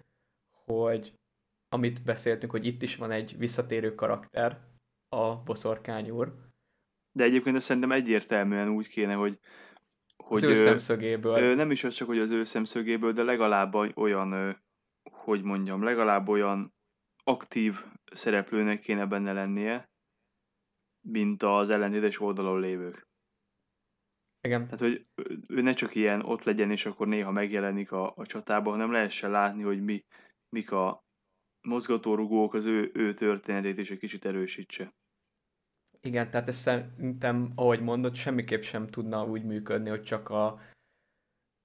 hogy 0.65 1.15
amit 1.69 2.03
beszéltünk, 2.05 2.53
hogy 2.53 2.67
itt 2.67 2.83
is 2.83 2.97
van 2.97 3.11
egy 3.11 3.39
visszatérő 3.39 3.95
karakter, 3.95 4.61
a 5.09 5.37
boszorkány 5.37 6.11
úr, 6.11 6.35
de 7.13 7.25
egyébként 7.25 7.57
ez 7.57 7.65
szerintem 7.65 7.93
egyértelműen 7.93 8.69
úgy 8.69 8.89
kéne, 8.89 9.15
hogy 9.15 9.39
hogy 10.17 10.45
az 10.45 10.51
ő 10.51 10.55
szemszögéből. 10.55 11.55
Nem 11.55 11.71
is 11.71 11.85
az 11.85 11.95
csak, 11.95 12.07
hogy 12.07 12.19
az 12.19 12.31
ő 12.31 12.45
szemszögéből, 12.45 13.13
de 13.13 13.23
legalább 13.23 13.75
olyan, 13.95 14.63
hogy 15.03 15.43
mondjam, 15.43 15.83
legalább 15.83 16.29
olyan 16.29 16.75
aktív 17.25 17.85
szereplőnek 18.13 18.81
kéne 18.81 19.07
benne 19.07 19.33
lennie, 19.33 19.91
mint 21.01 21.43
az 21.43 21.71
ellentétes 21.71 22.21
oldalon 22.21 22.61
lévők. 22.61 23.09
Igen. 24.43 24.65
Tehát, 24.65 24.79
hogy 24.79 25.07
ő 25.49 25.61
ne 25.61 25.73
csak 25.73 25.95
ilyen 25.95 26.23
ott 26.23 26.43
legyen, 26.43 26.71
és 26.71 26.87
akkor 26.87 27.07
néha 27.07 27.31
megjelenik 27.31 27.93
a, 27.93 28.13
a 28.17 28.27
csatában, 28.27 28.73
hanem 28.73 28.93
lehessen 28.93 29.31
látni, 29.31 29.63
hogy 29.63 29.83
mi, 29.83 30.05
mik 30.49 30.73
a 30.73 31.05
mozgatórugók 31.61 32.55
az 32.55 32.65
ő, 32.65 32.91
ő 32.95 33.15
történetét, 33.15 33.79
és 33.79 33.91
egy 33.91 33.99
kicsit 33.99 34.25
erősítse. 34.25 34.95
Igen, 36.01 36.31
tehát 36.31 36.49
ez 36.49 36.57
szerintem, 36.57 37.53
ahogy 37.55 37.81
mondod, 37.81 38.15
semmiképp 38.15 38.63
sem 38.63 38.87
tudna 38.87 39.25
úgy 39.25 39.45
működni, 39.45 39.89
hogy 39.89 40.03
csak 40.03 40.29
a 40.29 40.61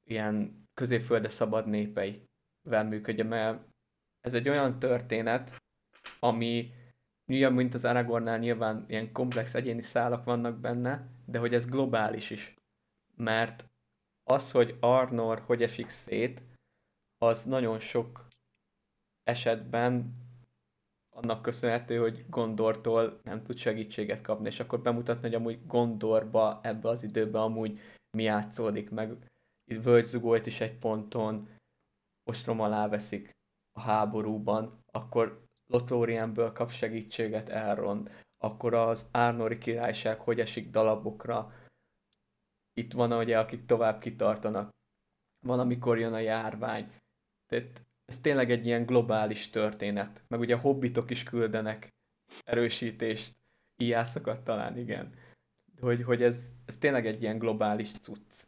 ilyen 0.09 0.63
középfölde 0.73 1.29
szabad 1.29 1.67
népeivel 1.67 2.83
működjön, 2.87 3.27
mert 3.27 3.67
ez 4.21 4.33
egy 4.33 4.49
olyan 4.49 4.79
történet, 4.79 5.55
ami 6.19 6.73
nyilván, 7.25 7.53
mint 7.53 7.73
az 7.73 7.85
Aragornál 7.85 8.37
nyilván 8.37 8.85
ilyen 8.87 9.11
komplex 9.11 9.53
egyéni 9.53 9.81
szálak 9.81 10.23
vannak 10.23 10.59
benne, 10.59 11.07
de 11.25 11.39
hogy 11.39 11.53
ez 11.53 11.69
globális 11.69 12.29
is. 12.29 12.56
Mert 13.17 13.69
az, 14.23 14.51
hogy 14.51 14.77
Arnor 14.79 15.39
hogy 15.39 15.63
esik 15.63 15.89
szét, 15.89 16.43
az 17.17 17.43
nagyon 17.43 17.79
sok 17.79 18.27
esetben 19.23 20.25
annak 21.09 21.41
köszönhető, 21.41 21.97
hogy 21.97 22.25
Gondortól 22.29 23.19
nem 23.23 23.43
tud 23.43 23.57
segítséget 23.57 24.21
kapni, 24.21 24.47
és 24.47 24.59
akkor 24.59 24.81
bemutatni, 24.81 25.21
hogy 25.21 25.33
amúgy 25.33 25.65
Gondorba 25.65 26.59
ebbe 26.63 26.89
az 26.89 27.03
időben 27.03 27.41
amúgy 27.41 27.79
mi 28.17 28.23
játszódik, 28.23 28.89
meg. 28.89 29.17
Itt 29.65 29.83
Völgyzugolt 29.83 30.47
is 30.47 30.61
egy 30.61 30.77
ponton 30.77 31.49
ostrom 32.23 32.59
alá 32.59 32.87
veszik 32.87 33.35
a 33.71 33.79
háborúban, 33.79 34.83
akkor 34.91 35.45
Lothorianből 35.67 36.51
kap 36.51 36.71
segítséget 36.71 37.49
Elrond, 37.49 38.11
akkor 38.37 38.73
az 38.73 39.09
Árnori 39.11 39.57
királyság 39.57 40.19
hogy 40.19 40.39
esik 40.39 40.69
dalabokra, 40.69 41.53
itt 42.77 42.93
van 42.93 43.13
ugye, 43.13 43.39
akik 43.39 43.65
tovább 43.65 43.99
kitartanak, 43.99 44.69
van, 45.45 45.59
amikor 45.59 45.99
jön 45.99 46.13
a 46.13 46.19
járvány. 46.19 46.91
Tehát 47.47 47.85
ez 48.05 48.19
tényleg 48.19 48.51
egy 48.51 48.65
ilyen 48.65 48.85
globális 48.85 49.49
történet. 49.49 50.23
Meg 50.27 50.39
ugye 50.39 50.55
a 50.55 50.59
hobbitok 50.59 51.09
is 51.09 51.23
küldenek 51.23 51.93
erősítést, 52.43 53.35
íjászokat 53.77 54.43
talán, 54.43 54.77
igen. 54.77 55.13
Hogy, 55.79 56.03
hogy 56.03 56.23
ez, 56.23 56.53
ez 56.65 56.77
tényleg 56.77 57.05
egy 57.05 57.21
ilyen 57.21 57.37
globális 57.37 57.91
cucc. 57.91 58.47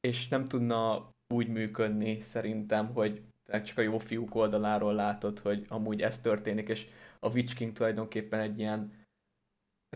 És 0.00 0.28
nem 0.28 0.44
tudna 0.44 1.10
úgy 1.34 1.48
működni 1.48 2.20
szerintem, 2.20 2.92
hogy 2.92 3.22
csak 3.64 3.78
a 3.78 3.82
jó 3.82 3.98
fiúk 3.98 4.34
oldaláról 4.34 4.94
látod, 4.94 5.38
hogy 5.38 5.66
amúgy 5.68 6.02
ez 6.02 6.20
történik, 6.20 6.68
és 6.68 6.86
a 7.20 7.28
Witch 7.28 7.54
King 7.54 7.72
tulajdonképpen 7.72 8.40
egy 8.40 8.58
ilyen 8.58 9.05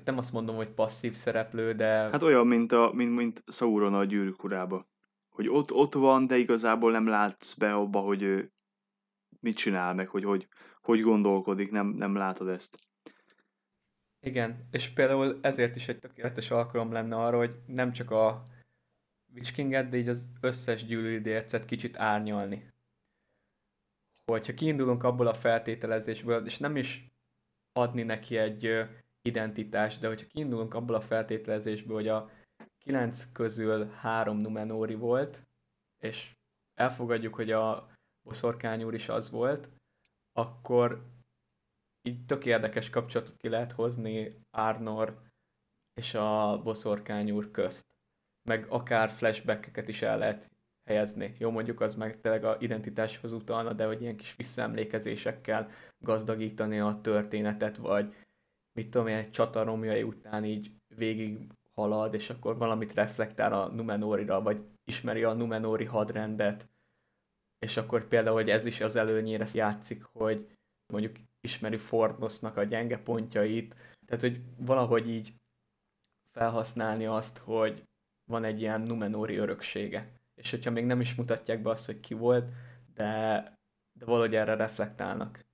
hát 0.01 0.09
nem 0.09 0.19
azt 0.19 0.33
mondom, 0.33 0.57
hogy 0.57 0.69
passzív 0.69 1.13
szereplő, 1.13 1.73
de... 1.75 1.87
Hát 1.87 2.23
olyan, 2.23 2.47
mint, 2.47 2.73
a, 2.73 2.91
mint, 2.95 3.15
mint 3.17 3.43
Sauron 3.47 3.95
a 3.95 4.05
gyűrűk 4.05 4.45
urába 4.45 4.89
hogy 5.41 5.49
ott, 5.49 5.73
ott 5.73 5.95
van, 5.95 6.27
de 6.27 6.37
igazából 6.37 6.91
nem 6.91 7.07
látsz 7.07 7.55
be 7.55 7.75
abba, 7.75 8.01
hogy 8.01 8.23
ő 8.23 8.53
mit 9.41 9.57
csinál, 9.57 9.95
meg 9.95 10.09
hogy 10.09 10.25
hogy, 10.25 10.49
hogy 10.81 11.01
gondolkodik, 11.01 11.71
nem, 11.71 11.87
nem 11.87 12.15
látod 12.15 12.49
ezt. 12.49 12.77
Igen, 14.21 14.69
és 14.71 14.89
például 14.89 15.39
ezért 15.43 15.77
is 15.77 15.89
egy 15.89 15.99
tökéletes 15.99 16.51
alkalom 16.51 16.93
lenne 16.93 17.17
arra, 17.17 17.37
hogy 17.37 17.55
nem 17.67 17.93
csak 17.93 18.11
a 18.11 18.47
Witch 19.35 19.53
King-et, 19.53 19.89
de 19.89 19.97
így 19.97 20.09
az 20.09 20.31
összes 20.41 20.85
gyűlődércet 20.85 21.65
kicsit 21.65 21.99
árnyalni. 21.99 22.73
Hogyha 24.25 24.55
kiindulunk 24.55 25.03
abból 25.03 25.27
a 25.27 25.35
feltételezésből, 25.35 26.47
és 26.47 26.59
nem 26.59 26.77
is 26.77 27.13
adni 27.73 28.03
neki 28.03 28.37
egy 28.37 28.85
identitást, 29.23 30.01
de 30.01 30.09
hogyha 30.09 30.27
kiindulunk 30.27 30.75
abból 30.75 30.95
a 30.95 31.01
feltételezésből, 31.01 31.97
hogy 31.97 32.09
a 32.09 32.31
kilenc 32.79 33.33
közül 33.33 33.87
három 33.87 34.37
Numenóri 34.37 34.95
volt, 34.95 35.47
és 35.99 36.37
elfogadjuk, 36.75 37.35
hogy 37.35 37.51
a 37.51 37.91
boszorkány 38.23 38.83
úr 38.83 38.95
is 38.95 39.09
az 39.09 39.31
volt, 39.31 39.71
akkor 40.33 41.07
így 42.03 42.25
tök 42.25 42.47
érdekes 42.47 42.91
kapcsolatot 42.91 43.37
ki 43.37 43.49
lehet 43.49 43.73
hozni 43.73 44.41
Arnor 44.51 45.23
és 45.95 46.15
a 46.15 46.61
boszorkány 46.63 47.31
úr 47.31 47.51
közt. 47.51 47.87
Meg 48.43 48.67
akár 48.69 49.11
flashbackeket 49.11 49.89
is 49.89 50.03
el 50.03 50.19
lehet 50.19 50.51
helyezni. 50.85 51.35
Jó, 51.39 51.51
mondjuk 51.51 51.81
az 51.81 51.95
meg 51.95 52.21
tényleg 52.21 52.45
a 52.45 52.57
identitáshoz 52.61 53.33
utalna, 53.33 53.73
de 53.73 53.87
hogy 53.87 54.03
ilyen 54.03 54.17
kis 54.17 54.37
visszaemlékezésekkel 54.37 55.71
gazdagítani 55.99 56.79
a 56.79 56.99
történetet, 57.03 57.77
vagy 57.77 58.15
mit 58.73 58.91
tudom 58.91 59.07
én, 59.07 59.17
egy 59.17 59.31
csata 59.31 59.63
romjai 59.63 60.03
után 60.03 60.45
így 60.45 60.71
végig 60.97 61.39
halad, 61.75 62.15
és 62.15 62.31
akkor 62.31 62.57
valamit 62.57 62.95
reflektál 62.95 63.53
a 63.53 63.69
Numenorira, 63.69 64.43
vagy 64.43 64.65
ismeri 64.85 65.25
a 65.25 65.33
Numenori 65.33 65.85
hadrendet, 65.85 66.69
és 67.59 67.77
akkor 67.77 68.09
például, 68.09 68.35
hogy 68.35 68.51
ez 68.51 68.65
is 68.65 68.81
az 68.81 68.97
előnyére 68.97 69.47
játszik, 69.53 70.03
hogy 70.03 70.49
mondjuk 70.87 71.17
ismeri 71.41 71.77
Fornosnak 71.77 72.57
a 72.57 72.63
gyenge 72.63 72.99
pontjait, 72.99 73.75
tehát 74.07 74.21
hogy 74.21 74.41
valahogy 74.57 75.09
így 75.09 75.35
felhasználni 76.33 77.07
azt, 77.07 77.39
hogy 77.39 77.85
van 78.25 78.45
egy 78.45 78.61
ilyen 78.61 78.81
Numenori 78.81 79.37
öröksége. 79.37 80.13
És 80.35 80.51
hogyha 80.51 80.71
még 80.71 80.85
nem 80.85 81.01
is 81.01 81.15
mutatják 81.15 81.63
be 81.63 81.71
azt, 81.71 81.87
hogy 81.87 82.01
ki 82.01 82.15
volt, 82.15 82.51
de, 82.95 83.43
de 83.93 84.05
valahogy 84.05 84.35
erre 84.35 84.55
reflektálnak. 84.55 85.45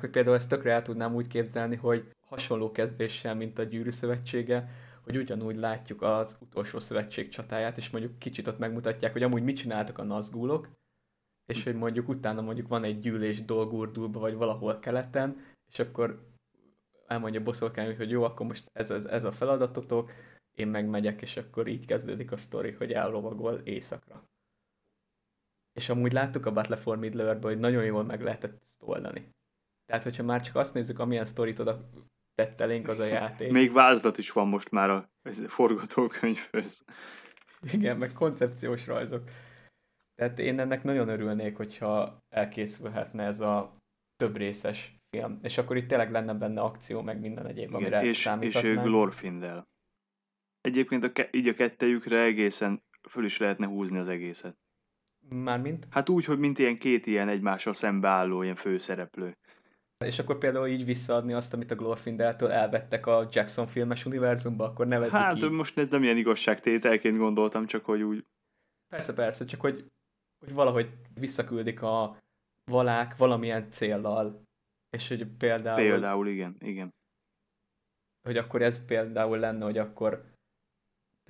Hogy 0.00 0.10
például 0.10 0.36
ezt 0.36 0.48
tökre 0.48 0.72
el 0.72 0.82
tudnám 0.82 1.14
úgy 1.14 1.26
képzelni, 1.26 1.76
hogy 1.76 2.10
hasonló 2.30 2.70
kezdéssel, 2.70 3.34
mint 3.34 3.58
a 3.58 3.62
Gyűrű 3.62 3.90
Szövetsége, 3.90 4.68
hogy 5.00 5.16
ugyanúgy 5.16 5.56
látjuk 5.56 6.02
az 6.02 6.36
utolsó 6.40 6.78
szövetség 6.78 7.28
csatáját, 7.28 7.76
és 7.76 7.90
mondjuk 7.90 8.18
kicsit 8.18 8.46
ott 8.46 8.58
megmutatják, 8.58 9.12
hogy 9.12 9.22
amúgy 9.22 9.42
mit 9.42 9.56
csináltak 9.56 9.98
a 9.98 10.02
nazgulok, 10.02 10.68
és 11.46 11.64
hogy 11.64 11.74
mondjuk 11.74 12.08
utána 12.08 12.40
mondjuk 12.40 12.68
van 12.68 12.84
egy 12.84 12.98
gyűlés 12.98 13.44
dolgurdulba, 13.44 14.20
vagy 14.20 14.34
valahol 14.34 14.78
keleten, 14.78 15.44
és 15.72 15.78
akkor 15.78 16.28
elmondja 17.06 17.42
boszorkány, 17.42 17.96
hogy 17.96 18.10
jó, 18.10 18.22
akkor 18.22 18.46
most 18.46 18.70
ez, 18.72 18.90
ez, 18.90 19.04
ez 19.04 19.24
a 19.24 19.32
feladatotok, 19.32 20.12
én 20.54 20.68
megmegyek, 20.68 21.22
és 21.22 21.36
akkor 21.36 21.66
így 21.66 21.86
kezdődik 21.86 22.32
a 22.32 22.36
sztori, 22.36 22.70
hogy 22.70 22.92
ellovagol 22.92 23.60
éjszakra. 23.64 24.28
És 25.72 25.88
amúgy 25.88 26.12
láttuk 26.12 26.46
a 26.46 26.52
Battle 26.52 26.76
for 26.76 26.98
middle 26.98 27.38
hogy 27.42 27.58
nagyon 27.58 27.84
jól 27.84 28.04
meg 28.04 28.22
lehetett 28.22 28.60
ezt 28.62 28.82
oldani. 28.82 29.28
Tehát, 29.86 30.04
hogyha 30.04 30.22
már 30.22 30.40
csak 30.40 30.56
azt 30.56 30.74
nézzük, 30.74 30.98
amilyen 30.98 31.24
sztorit 31.24 31.58
oda 31.58 31.90
tett 32.34 32.60
elénk 32.60 32.88
az 32.88 32.98
a 32.98 33.04
játék. 33.04 33.50
Még 33.50 33.72
vázlat 33.72 34.18
is 34.18 34.30
van 34.30 34.48
most 34.48 34.70
már 34.70 34.90
a 34.90 35.10
forgatókönyvhöz. 35.46 36.84
Igen, 37.72 37.96
meg 37.96 38.12
koncepciós 38.12 38.86
rajzok. 38.86 39.22
Tehát 40.14 40.38
én 40.38 40.58
ennek 40.58 40.82
nagyon 40.82 41.08
örülnék, 41.08 41.56
hogyha 41.56 42.18
elkészülhetne 42.28 43.24
ez 43.24 43.40
a 43.40 43.76
több 44.16 44.36
részes 44.36 44.96
film. 45.16 45.38
És 45.42 45.58
akkor 45.58 45.76
itt 45.76 45.88
tényleg 45.88 46.10
lenne 46.10 46.34
benne 46.34 46.60
akció, 46.60 47.02
meg 47.02 47.20
minden 47.20 47.46
egyéb, 47.46 47.68
Igen, 47.68 47.74
amire 47.80 48.02
és, 48.02 48.30
és 48.40 48.60
Glorfindel. 48.60 49.68
Egyébként 50.60 51.04
a 51.04 51.12
ke- 51.12 51.34
így 51.34 51.48
a 51.48 51.54
kettejükre 51.54 52.20
egészen 52.22 52.82
föl 53.08 53.24
is 53.24 53.38
lehetne 53.38 53.66
húzni 53.66 53.98
az 53.98 54.08
egészet. 54.08 54.58
Mármint? 55.28 55.86
Hát 55.90 56.08
úgy, 56.08 56.24
hogy 56.24 56.38
mint 56.38 56.58
ilyen 56.58 56.78
két 56.78 57.06
ilyen 57.06 57.28
egymással 57.28 57.72
szembeálló 57.72 58.42
ilyen 58.42 58.54
főszereplő. 58.54 59.36
És 60.04 60.18
akkor 60.18 60.38
például 60.38 60.66
így 60.66 60.84
visszaadni 60.84 61.32
azt, 61.32 61.52
amit 61.54 61.70
a 61.70 61.74
Glorfindeltől 61.74 62.50
elvettek 62.50 63.06
a 63.06 63.28
Jackson 63.30 63.66
filmes 63.66 64.04
univerzumba, 64.04 64.64
akkor 64.64 64.86
nevezzük 64.86 65.18
Hát 65.18 65.36
így. 65.36 65.50
most 65.50 65.78
ez 65.78 65.88
nem 65.88 66.02
ilyen 66.02 66.16
igazságtételként 66.16 67.16
gondoltam, 67.16 67.66
csak 67.66 67.84
hogy 67.84 68.02
úgy... 68.02 68.26
Persze, 68.88 69.14
persze, 69.14 69.44
csak 69.44 69.60
hogy, 69.60 69.86
hogy 70.44 70.54
valahogy 70.54 70.90
visszaküldik 71.14 71.82
a 71.82 72.18
valák 72.70 73.16
valamilyen 73.16 73.70
céllal. 73.70 74.42
És 74.96 75.08
hogy 75.08 75.26
például... 75.26 75.76
Például, 75.76 76.28
igen, 76.28 76.56
igen. 76.58 76.90
Hogy 78.22 78.36
akkor 78.36 78.62
ez 78.62 78.84
például 78.84 79.38
lenne, 79.38 79.64
hogy 79.64 79.78
akkor 79.78 80.29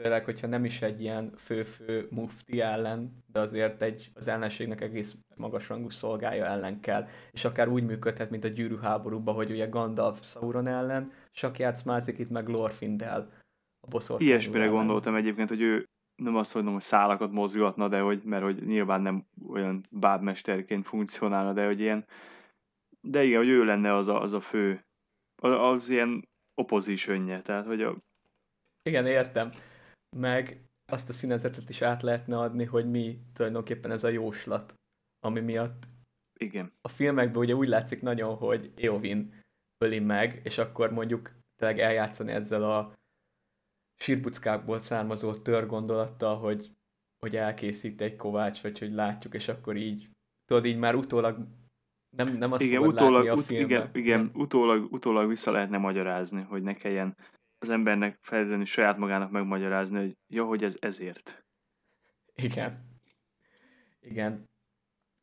tényleg, 0.00 0.24
hogyha 0.24 0.46
nem 0.46 0.64
is 0.64 0.82
egy 0.82 1.00
ilyen 1.00 1.32
fő-fő 1.36 2.08
mufti 2.10 2.60
ellen, 2.60 3.24
de 3.32 3.40
azért 3.40 3.82
egy, 3.82 4.10
az 4.14 4.28
ellenségnek 4.28 4.80
egész 4.80 5.16
magasrangú 5.36 5.90
szolgája 5.90 6.44
ellen 6.44 6.80
kell. 6.80 7.06
És 7.30 7.44
akár 7.44 7.68
úgy 7.68 7.84
működhet, 7.84 8.30
mint 8.30 8.44
a 8.44 8.48
gyűrű 8.48 8.76
háborúban, 8.76 9.34
hogy 9.34 9.50
ugye 9.50 9.66
Gandalf 9.66 10.20
Sauron 10.22 10.66
ellen, 10.66 11.12
csak 11.32 11.58
játszmázik 11.58 12.18
itt 12.18 12.30
meg 12.30 12.44
Glorfindel 12.44 13.32
a 13.80 13.86
boszorkány 13.88 14.26
Ilyesmire 14.26 14.60
ellen. 14.60 14.74
gondoltam 14.74 15.14
egyébként, 15.14 15.48
hogy 15.48 15.60
ő 15.60 15.88
nem 16.22 16.36
azt 16.36 16.54
mondom, 16.54 16.72
hogy 16.72 16.82
szálakat 16.82 17.32
mozgatna, 17.32 17.88
de 17.88 18.00
hogy, 18.00 18.22
mert 18.24 18.42
hogy 18.42 18.66
nyilván 18.66 19.00
nem 19.00 19.26
olyan 19.48 19.80
bábmesterként 19.90 20.86
funkcionálna, 20.86 21.52
de 21.52 21.66
hogy 21.66 21.80
ilyen, 21.80 22.04
de 23.00 23.24
igen, 23.24 23.38
hogy 23.38 23.48
ő 23.48 23.64
lenne 23.64 23.94
az 23.94 24.08
a, 24.08 24.22
az 24.22 24.32
a 24.32 24.40
fő, 24.40 24.84
az, 25.42 25.52
az 25.52 25.88
ilyen 25.88 26.28
oppositionje, 26.54 27.42
tehát 27.42 27.66
hogy 27.66 27.82
a... 27.82 27.96
Igen, 28.82 29.06
értem 29.06 29.50
meg 30.16 30.64
azt 30.86 31.08
a 31.08 31.12
színezetet 31.12 31.68
is 31.68 31.82
át 31.82 32.02
lehetne 32.02 32.38
adni, 32.38 32.64
hogy 32.64 32.90
mi 32.90 33.20
tulajdonképpen 33.32 33.90
ez 33.90 34.04
a 34.04 34.08
jóslat, 34.08 34.74
ami 35.20 35.40
miatt 35.40 35.88
igen. 36.40 36.72
A 36.80 36.88
filmekben 36.88 37.42
ugye 37.42 37.54
úgy 37.54 37.68
látszik 37.68 38.02
nagyon, 38.02 38.36
hogy 38.36 38.72
Eowyn 38.76 39.34
öli 39.84 39.98
meg, 39.98 40.40
és 40.44 40.58
akkor 40.58 40.92
mondjuk 40.92 41.32
tényleg 41.56 41.78
eljátszani 41.78 42.32
ezzel 42.32 42.62
a 42.70 42.94
sírbuckákból 43.96 44.80
származó 44.80 45.34
törgondolattal, 45.34 46.38
hogy, 46.38 46.70
hogy 47.18 47.36
elkészít 47.36 48.00
egy 48.00 48.16
kovács, 48.16 48.62
vagy 48.62 48.78
hogy 48.78 48.92
látjuk, 48.92 49.34
és 49.34 49.48
akkor 49.48 49.76
így, 49.76 50.10
tudod, 50.44 50.64
így 50.64 50.78
már 50.78 50.94
utólag 50.94 51.46
nem, 52.16 52.36
nem 52.36 52.52
azt 52.52 52.62
igen, 52.62 52.82
utólag, 52.82 53.24
látni 53.24 53.28
a 53.28 53.34
ut- 53.34 53.50
igen, 53.50 53.90
igen, 53.92 54.30
utólag, 54.34 54.92
utólag 54.92 55.28
vissza 55.28 55.50
lehetne 55.50 55.78
magyarázni, 55.78 56.42
hogy 56.42 56.62
ne 56.62 56.74
kelljen 56.74 57.16
az 57.62 57.70
embernek 57.70 58.18
feltétlenül 58.20 58.64
saját 58.64 58.96
magának 58.96 59.30
megmagyarázni, 59.30 59.98
hogy 59.98 60.16
jó, 60.26 60.48
hogy 60.48 60.64
ez 60.64 60.76
ezért. 60.80 61.44
Igen. 62.34 62.88
Igen. 64.00 64.48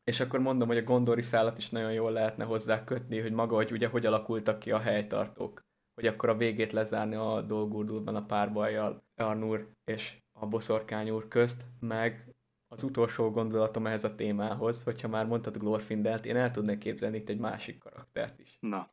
És 0.04 0.20
akkor 0.20 0.40
mondom, 0.40 0.68
hogy 0.68 0.76
a 0.76 0.82
gondori 0.82 1.22
szállat 1.22 1.58
is 1.58 1.70
nagyon 1.70 1.92
jól 1.92 2.12
lehetne 2.12 2.44
hozzá 2.44 2.84
kötni, 2.84 3.20
hogy 3.20 3.32
maga, 3.32 3.54
hogy 3.54 3.72
ugye 3.72 3.88
hogy 3.88 4.06
alakultak 4.06 4.58
ki 4.58 4.70
a 4.70 4.78
helytartók. 4.78 5.66
Hogy 5.94 6.06
akkor 6.06 6.28
a 6.28 6.36
végét 6.36 6.72
lezárni 6.72 7.14
a 7.14 7.42
dolgurdulban 7.42 8.16
a 8.16 8.26
párbajjal 8.26 9.04
Arnur 9.16 9.72
és 9.84 10.22
a 10.32 10.46
boszorkány 10.46 11.10
úr 11.10 11.28
közt, 11.28 11.64
meg 11.80 12.34
az 12.68 12.82
utolsó 12.82 13.30
gondolatom 13.30 13.86
ehhez 13.86 14.04
a 14.04 14.14
témához, 14.14 14.82
hogyha 14.82 15.08
már 15.08 15.26
mondtad 15.26 15.58
Glorfindelt, 15.58 16.26
én 16.26 16.36
el 16.36 16.50
tudnék 16.50 16.78
képzelni 16.78 17.16
itt 17.16 17.28
egy 17.28 17.38
másik 17.38 17.78
karaktert 17.78 18.38
is. 18.38 18.56
Na. 18.60 18.86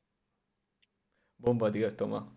Bombadil 1.35 1.95
Toma. 1.95 2.35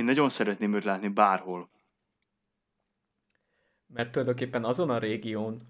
Én 0.00 0.06
nagyon 0.06 0.30
szeretném 0.30 0.74
őt 0.74 0.84
látni 0.84 1.08
bárhol. 1.08 1.70
Mert 3.92 4.12
tulajdonképpen 4.12 4.64
azon 4.64 4.90
a 4.90 4.98
régión 4.98 5.60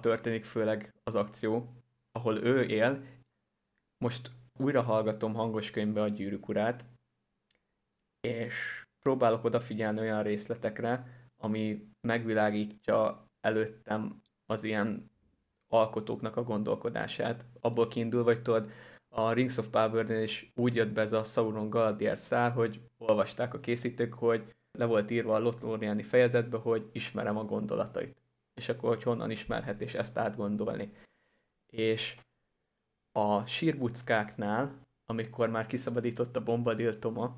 történik 0.00 0.44
főleg 0.44 0.94
az 1.02 1.14
akció, 1.14 1.82
ahol 2.12 2.36
ő 2.36 2.64
él. 2.64 3.04
Most 4.04 4.30
újra 4.58 4.82
hallgatom 4.82 5.34
hangos 5.34 5.70
könyvbe 5.70 6.02
a 6.02 6.08
gyűrűk 6.08 6.48
urát, 6.48 6.84
és 8.20 8.84
próbálok 8.98 9.44
odafigyelni 9.44 10.00
olyan 10.00 10.22
részletekre, 10.22 11.06
ami 11.36 11.88
megvilágítja 12.00 13.26
előttem 13.40 14.20
az 14.46 14.64
ilyen 14.64 15.10
alkotóknak 15.68 16.36
a 16.36 16.42
gondolkodását. 16.42 17.46
Abból 17.60 17.88
kiindul, 17.88 18.22
vagy 18.22 18.42
tudod, 18.42 18.70
a 19.16 19.32
Rings 19.32 19.56
of 19.58 19.68
Power-nél 19.68 20.22
is 20.22 20.52
úgy 20.54 20.74
jött 20.74 20.92
be 20.92 21.00
ez 21.00 21.12
a 21.12 21.24
Sauron 21.24 21.70
Galadier 21.70 22.18
szál, 22.18 22.50
hogy 22.50 22.80
olvasták 22.98 23.54
a 23.54 23.60
készítők, 23.60 24.14
hogy 24.14 24.54
le 24.78 24.84
volt 24.84 25.10
írva 25.10 25.34
a 25.34 25.38
Lothlóriáni 25.38 26.02
fejezetbe, 26.02 26.58
hogy 26.58 26.88
ismerem 26.92 27.36
a 27.36 27.44
gondolatait. 27.44 28.16
És 28.54 28.68
akkor, 28.68 28.88
hogy 28.88 29.02
honnan 29.02 29.30
ismerhet, 29.30 29.80
és 29.80 29.94
ezt 29.94 30.18
átgondolni. 30.18 30.92
És 31.72 32.16
a 33.12 33.44
sírbuckáknál, 33.44 34.80
amikor 35.06 35.48
már 35.48 35.66
kiszabadított 35.66 36.36
a 36.36 36.42
Bombadil 36.42 36.98
Toma 36.98 37.36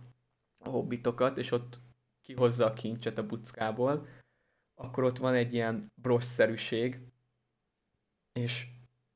a 0.64 0.68
hobbitokat, 0.68 1.38
és 1.38 1.50
ott 1.50 1.80
kihozza 2.22 2.66
a 2.66 2.72
kincset 2.72 3.18
a 3.18 3.26
buckából, 3.26 4.06
akkor 4.74 5.04
ott 5.04 5.18
van 5.18 5.34
egy 5.34 5.54
ilyen 5.54 5.92
brosszerűség, 5.94 7.00
és 8.32 8.66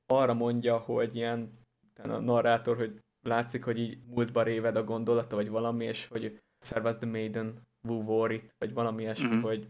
arra 0.06 0.34
mondja, 0.34 0.78
hogy 0.78 1.16
ilyen 1.16 1.59
a 2.02 2.20
narrátor, 2.20 2.76
hogy 2.76 3.00
látszik, 3.26 3.64
hogy 3.64 3.78
így 3.78 3.98
múltba 4.06 4.42
réved 4.42 4.76
a 4.76 4.84
gondolata, 4.84 5.36
vagy 5.36 5.48
valami, 5.48 5.84
és 5.84 6.06
hogy 6.06 6.40
Fair 6.64 6.84
was 6.84 6.96
the 6.96 7.06
maiden 7.06 7.68
who 7.82 7.94
wore 7.94 8.34
it, 8.34 8.54
vagy 8.58 8.72
valami 8.72 9.02
ilyesmi, 9.02 9.26
mm-hmm. 9.26 9.40
hogy 9.40 9.68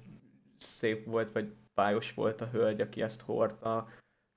szép 0.56 1.06
volt, 1.06 1.32
vagy 1.32 1.52
pályos 1.74 2.14
volt 2.14 2.40
a 2.40 2.48
hölgy, 2.48 2.80
aki 2.80 3.02
ezt 3.02 3.20
hordta. 3.20 3.88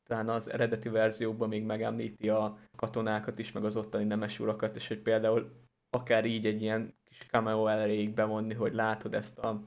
Talán 0.10 0.30
az 0.30 0.50
eredeti 0.50 0.90
verzióban 0.90 1.50
még 1.50 1.64
megemlíti 1.64 2.30
a 2.30 2.58
katonákat 2.76 3.40
is, 3.40 3.52
meg 3.52 3.66
az 3.66 3.78
ottani 3.78 4.04
nemes 4.04 4.40
urakat, 4.40 4.76
és 4.76 4.88
hogy 4.88 5.00
például 5.00 5.52
akár 5.90 6.26
így 6.26 6.46
egy 6.46 6.62
ilyen 6.62 6.96
kis 7.04 7.26
cameo 7.30 7.68
elejéig 7.68 8.14
bevonni, 8.14 8.54
hogy 8.54 8.74
látod 8.74 9.14
ezt 9.14 9.40
a 9.40 9.62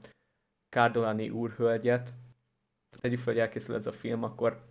Kárdolani 0.69 1.29
úrhölgyet, 1.29 2.09
tegyük 2.99 3.19
fel, 3.19 3.33
hogy 3.33 3.41
elkészül 3.41 3.75
ez 3.75 3.87
a 3.87 3.91
film, 3.91 4.23
akkor 4.23 4.66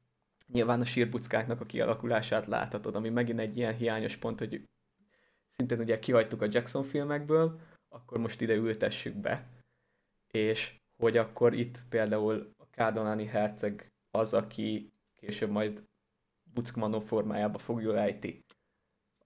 nyilván 0.52 0.80
a 0.80 0.84
sírbuckáknak 0.84 1.60
a 1.60 1.66
kialakulását 1.66 2.46
láthatod, 2.46 2.94
ami 2.94 3.08
megint 3.08 3.40
egy 3.40 3.56
ilyen 3.56 3.74
hiányos 3.74 4.16
pont, 4.16 4.38
hogy 4.38 4.62
szintén 5.50 5.80
ugye 5.80 5.98
kihagytuk 5.98 6.42
a 6.42 6.48
Jackson 6.50 6.84
filmekből, 6.84 7.60
akkor 7.88 8.18
most 8.18 8.40
ide 8.40 8.54
ültessük 8.54 9.14
be. 9.14 9.48
És 10.32 10.80
hogy 11.02 11.16
akkor 11.16 11.54
itt 11.54 11.78
például 11.88 12.52
a 12.56 12.70
Kádonani 12.70 13.24
herceg 13.26 13.92
az, 14.10 14.34
aki 14.34 14.90
később 15.14 15.50
majd 15.50 15.84
Buckmanó 16.54 17.00
formájába 17.00 17.58
fogja 17.58 17.98
ejti 17.98 18.44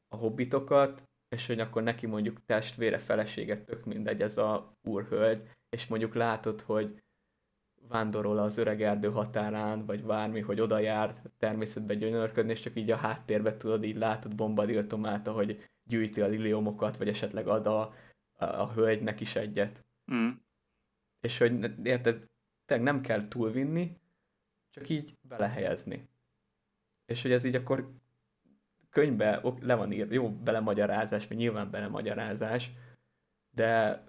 a 0.09 0.17
hobbitokat, 0.17 1.09
és 1.29 1.47
hogy 1.47 1.61
akkor 1.61 1.83
neki 1.83 2.07
mondjuk 2.07 2.45
testvére, 2.45 2.99
feleséget, 2.99 3.65
tök 3.65 3.85
mindegy 3.85 4.23
ez 4.23 4.39
a 4.39 4.73
úrhölgy, 4.83 5.49
és 5.69 5.87
mondjuk 5.87 6.15
látod, 6.15 6.61
hogy 6.61 7.03
vándorol 7.89 8.39
az 8.39 8.57
öreg 8.57 8.83
erdő 8.83 9.11
határán, 9.11 9.87
vagy 9.87 10.05
bármi, 10.05 10.41
hogy 10.41 10.61
oda 10.61 10.79
jár 10.79 11.15
természetbe 11.39 11.95
gyönyörködni, 11.95 12.51
és 12.51 12.61
csak 12.61 12.77
így 12.77 12.91
a 12.91 12.97
háttérbe 12.97 13.57
tudod, 13.57 13.85
így 13.85 13.97
látod 13.97 14.35
Bombadil 14.35 14.87
Tomáta, 14.87 15.33
hogy 15.33 15.69
gyűjti 15.85 16.21
a 16.21 16.27
liliomokat, 16.27 16.97
vagy 16.97 17.09
esetleg 17.09 17.49
ad 17.49 17.67
a, 17.67 17.81
a, 18.33 18.45
a 18.45 18.73
hölgynek 18.73 19.21
is 19.21 19.37
egyet. 19.37 19.85
Mm. 20.13 20.31
És 21.21 21.39
hogy 21.39 21.87
érted, 21.87 22.29
tényleg 22.65 22.87
nem 22.87 23.01
kell 23.01 23.29
túlvinni, 23.29 23.99
csak 24.71 24.89
így 24.89 25.17
belehelyezni. 25.23 26.09
És 27.07 27.23
hogy 27.23 27.33
ez 27.33 27.45
így 27.45 27.55
akkor 27.55 27.91
könyvbe 28.91 29.43
le 29.61 29.75
van 29.75 29.93
írva, 29.93 30.13
jó 30.13 30.31
belemagyarázás, 30.31 31.29
mert 31.29 31.41
nyilván 31.41 31.71
belemagyarázás, 31.71 32.71
de 33.51 34.03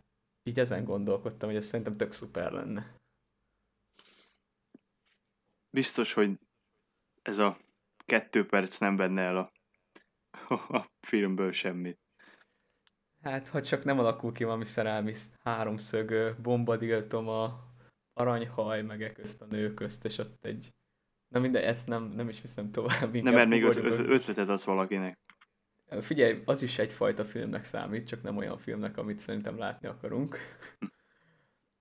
így 0.43 0.59
ezen 0.59 0.83
gondolkodtam, 0.83 1.49
hogy 1.49 1.57
ez 1.57 1.65
szerintem 1.65 1.97
tök 1.97 2.11
szuper 2.11 2.51
lenne. 2.51 3.00
Biztos, 5.71 6.13
hogy 6.13 6.39
ez 7.21 7.37
a 7.37 7.57
kettő 8.05 8.45
perc 8.45 8.77
nem 8.77 8.95
venne 8.95 9.21
el 9.21 9.37
a, 9.37 9.51
a 10.77 10.91
filmből 10.99 11.51
semmit. 11.51 11.99
Hát, 13.21 13.47
ha 13.47 13.61
csak 13.61 13.83
nem 13.83 13.99
alakul 13.99 14.31
ki 14.31 14.43
valami 14.43 14.65
szerelmi 14.65 15.13
háromszög 15.43 16.35
bombadiltom 16.41 17.27
a 17.27 17.69
aranyhaj, 18.13 18.81
meg 18.81 19.03
e 19.03 19.11
közt 19.11 19.41
a 19.41 19.45
nő 19.45 19.73
közt, 19.73 20.05
és 20.05 20.17
ott 20.17 20.45
egy... 20.45 20.73
Na 21.27 21.39
minden, 21.39 21.63
ezt 21.63 21.87
nem, 21.87 22.03
nem 22.03 22.29
is 22.29 22.41
viszem 22.41 22.71
tovább. 22.71 23.13
Nem, 23.13 23.33
mert 23.33 23.49
még 23.49 23.63
ötleted 23.63 24.49
az 24.49 24.65
valakinek. 24.65 25.19
Figyelj, 25.99 26.41
az 26.45 26.61
is 26.61 26.79
egyfajta 26.79 27.23
filmnek 27.23 27.63
számít, 27.63 28.07
csak 28.07 28.21
nem 28.21 28.37
olyan 28.37 28.57
filmnek, 28.57 28.97
amit 28.97 29.19
szerintem 29.19 29.57
látni 29.57 29.87
akarunk. 29.87 30.37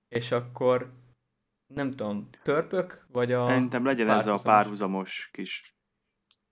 és 0.08 0.30
akkor 0.30 0.92
nem 1.74 1.90
tudom, 1.90 2.28
törpök, 2.42 3.06
vagy 3.12 3.32
a... 3.32 3.46
Szerintem 3.46 3.84
legyen 3.84 4.06
párhuzamos. 4.06 4.40
ez 4.40 4.46
a 4.46 4.50
párhuzamos 4.50 5.28
kis... 5.32 5.74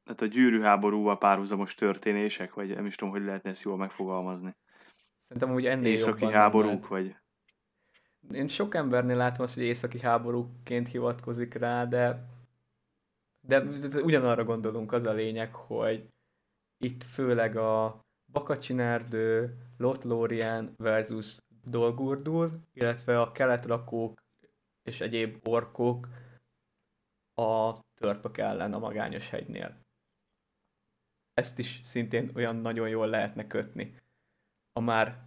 Hát 0.05 0.21
a 0.21 0.27
gyűrűháborúval 0.27 1.19
párhuzamos 1.19 1.75
történések, 1.75 2.55
vagy 2.55 2.75
nem 2.75 2.87
is 2.87 2.95
tudom, 2.95 3.13
hogy 3.13 3.25
lehetne 3.25 3.51
ezt 3.51 3.63
jól 3.63 3.77
megfogalmazni. 3.77 4.57
Szerintem 5.21 5.55
úgy 5.55 5.67
ennél 5.67 5.93
Északi 5.93 6.33
háborúk, 6.33 6.89
vagy... 6.89 7.17
Én 8.31 8.49
sok 8.49 8.75
embernél 8.75 9.17
látom 9.17 9.45
azt, 9.45 9.55
hogy 9.55 9.63
északi 9.63 10.01
háborúként 10.01 10.89
hivatkozik 10.89 11.55
rá, 11.55 11.85
de, 11.85 12.29
de, 13.41 13.61
de 13.61 14.01
ugyanarra 14.01 14.45
gondolunk, 14.45 14.93
az 14.93 15.05
a 15.05 15.13
lényeg, 15.13 15.55
hogy 15.55 16.09
itt 16.79 17.05
főleg 17.05 17.57
a 17.57 18.01
Bakacsinerdő, 18.33 19.57
Lothlórien 19.77 20.75
versus 20.77 21.39
Dolgurdul, 21.65 22.61
illetve 22.73 23.21
a 23.21 23.33
keletrakók 23.33 24.27
és 24.89 25.01
egyéb 25.01 25.49
orkok 25.49 26.09
a 27.35 27.81
törpök 27.95 28.39
ellen 28.39 28.73
a 28.73 28.79
magányos 28.79 29.29
hegynél. 29.29 29.81
Ezt 31.35 31.59
is 31.59 31.81
szintén 31.83 32.31
olyan 32.35 32.57
nagyon 32.57 32.89
jól 32.89 33.07
lehetne 33.07 33.47
kötni 33.47 33.97
a 34.73 34.81
már 34.81 35.27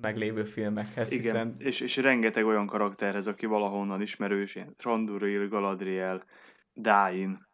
meglévő 0.00 0.44
filmekhez. 0.44 1.10
Igen, 1.10 1.22
hiszen... 1.22 1.54
és, 1.58 1.80
és 1.80 1.96
rengeteg 1.96 2.46
olyan 2.46 2.66
karakterhez, 2.66 3.26
aki 3.26 3.46
valahonnan 3.46 4.00
ismerős, 4.00 4.54
ilyen 4.54 4.76
Tranduril, 4.76 5.48
Galadriel, 5.48 6.22
Dain. 6.74 7.46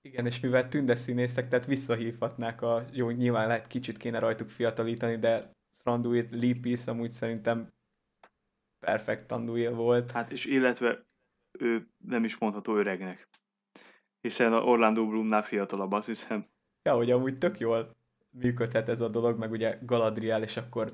Igen, 0.00 0.26
és 0.26 0.40
mivel 0.40 0.68
tünde 0.68 0.94
színészek, 0.94 1.48
tehát 1.48 1.66
visszahívhatnák 1.66 2.62
a, 2.62 2.84
jó, 2.92 3.10
nyilván 3.10 3.46
lehet 3.46 3.66
kicsit 3.66 3.96
kéne 3.96 4.18
rajtuk 4.18 4.48
fiatalítani, 4.48 5.16
de 5.16 5.50
Thranduil, 5.78 6.28
Lipis 6.30 6.86
amúgy 6.86 7.12
szerintem 7.12 7.73
perfekt 8.84 9.32
Anduil 9.32 9.74
volt. 9.74 10.10
Hát 10.10 10.32
és 10.32 10.44
illetve 10.44 11.04
ő 11.58 11.88
nem 11.98 12.24
is 12.24 12.38
mondható 12.38 12.76
öregnek. 12.76 13.28
Hiszen 14.20 14.52
a 14.52 14.62
Orlando 14.64 15.06
Bloomnál 15.06 15.42
fiatalabb, 15.42 15.92
azt 15.92 16.06
hiszem. 16.06 16.46
Ja, 16.82 16.94
hogy 16.94 17.10
amúgy 17.10 17.38
tök 17.38 17.58
jól 17.58 17.96
működhet 18.30 18.88
ez 18.88 19.00
a 19.00 19.08
dolog, 19.08 19.38
meg 19.38 19.50
ugye 19.50 19.78
Galadriel, 19.82 20.42
és 20.42 20.56
akkor 20.56 20.92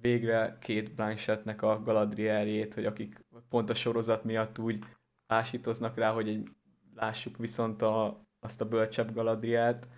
végre 0.00 0.58
két 0.60 0.94
Blanchettnek 0.94 1.62
a 1.62 1.82
Galadrieljét, 1.82 2.74
hogy 2.74 2.84
akik 2.86 3.24
pont 3.48 3.70
a 3.70 3.74
sorozat 3.74 4.24
miatt 4.24 4.58
úgy 4.58 4.84
ásítoznak 5.26 5.96
rá, 5.96 6.12
hogy 6.12 6.28
egy, 6.28 6.48
lássuk 6.94 7.36
viszont 7.36 7.82
a, 7.82 8.24
azt 8.40 8.60
a 8.60 8.68
bölcsebb 8.68 9.14
Galadrielt, 9.14 9.88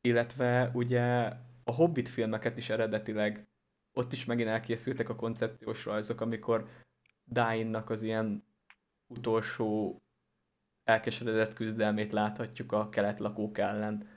illetve 0.00 0.70
ugye 0.74 1.32
a 1.64 1.72
Hobbit 1.72 2.08
filmeket 2.08 2.56
is 2.56 2.70
eredetileg 2.70 3.48
ott 3.96 4.12
is 4.12 4.24
megint 4.24 4.48
elkészültek 4.48 5.08
a 5.08 5.16
koncepciós 5.16 5.84
rajzok, 5.84 6.20
amikor 6.20 6.68
Dainnak 7.28 7.90
az 7.90 8.02
ilyen 8.02 8.44
utolsó 9.06 10.00
elkeseredett 10.84 11.54
küzdelmét 11.54 12.12
láthatjuk 12.12 12.72
a 12.72 12.88
keletlakók 12.88 13.58
ellen, 13.58 14.08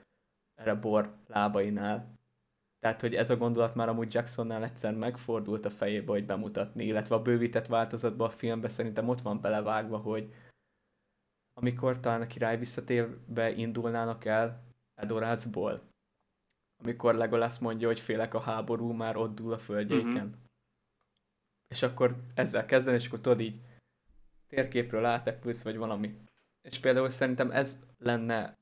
erre 0.56 0.76
bor 0.76 1.16
lábainál. 1.28 2.18
Tehát, 2.80 3.02
hogy 3.02 3.16
ez 3.16 3.30
a 3.30 3.38
gondolat 3.38 3.76
már 3.76 3.90
amúgy 3.90 4.14
Jacksonnál 4.14 4.64
egyszer 4.64 4.96
megfordult 4.96 5.66
a 5.66 5.70
fejébe, 5.70 6.12
hogy 6.12 6.26
bemutatni, 6.26 6.86
illetve 6.86 7.16
a 7.16 7.22
bővített 7.22 7.68
változatban 7.68 8.28
a 8.28 8.32
filmben 8.32 8.70
szerintem 8.70 9.10
ott 9.10 9.22
van 9.22 9.42
belevágva, 9.42 9.98
hogy 9.98 10.34
amikor 11.54 12.00
talán 12.00 12.22
a 12.22 12.28
király 12.28 12.58
visszatérbe 12.58 13.52
indulnának 13.52 14.26
el 14.26 14.64
Edorászból, 14.96 15.89
amikor 16.84 17.16
Legolas 17.16 17.60
mondja, 17.60 17.88
hogy 17.88 18.00
félek 18.00 18.34
a 18.34 18.40
háború, 18.40 18.92
már 18.92 19.18
ott 19.18 19.36
dúl 19.36 19.54
a 19.54 19.58
földjéken. 19.58 20.12
Uh-huh. 20.14 20.34
És 21.68 21.82
akkor 21.82 22.16
ezzel 22.34 22.66
kezdeni, 22.66 22.98
és 22.98 23.08
akkor 23.08 23.20
tudod 23.20 23.40
így 23.40 23.60
térképről 24.48 25.06
átekülsz, 25.06 25.64
vagy 25.64 25.78
valami. 25.78 26.20
És 26.62 26.80
például 26.80 27.10
szerintem 27.10 27.52
ez 27.52 27.80
lenne, 27.98 28.58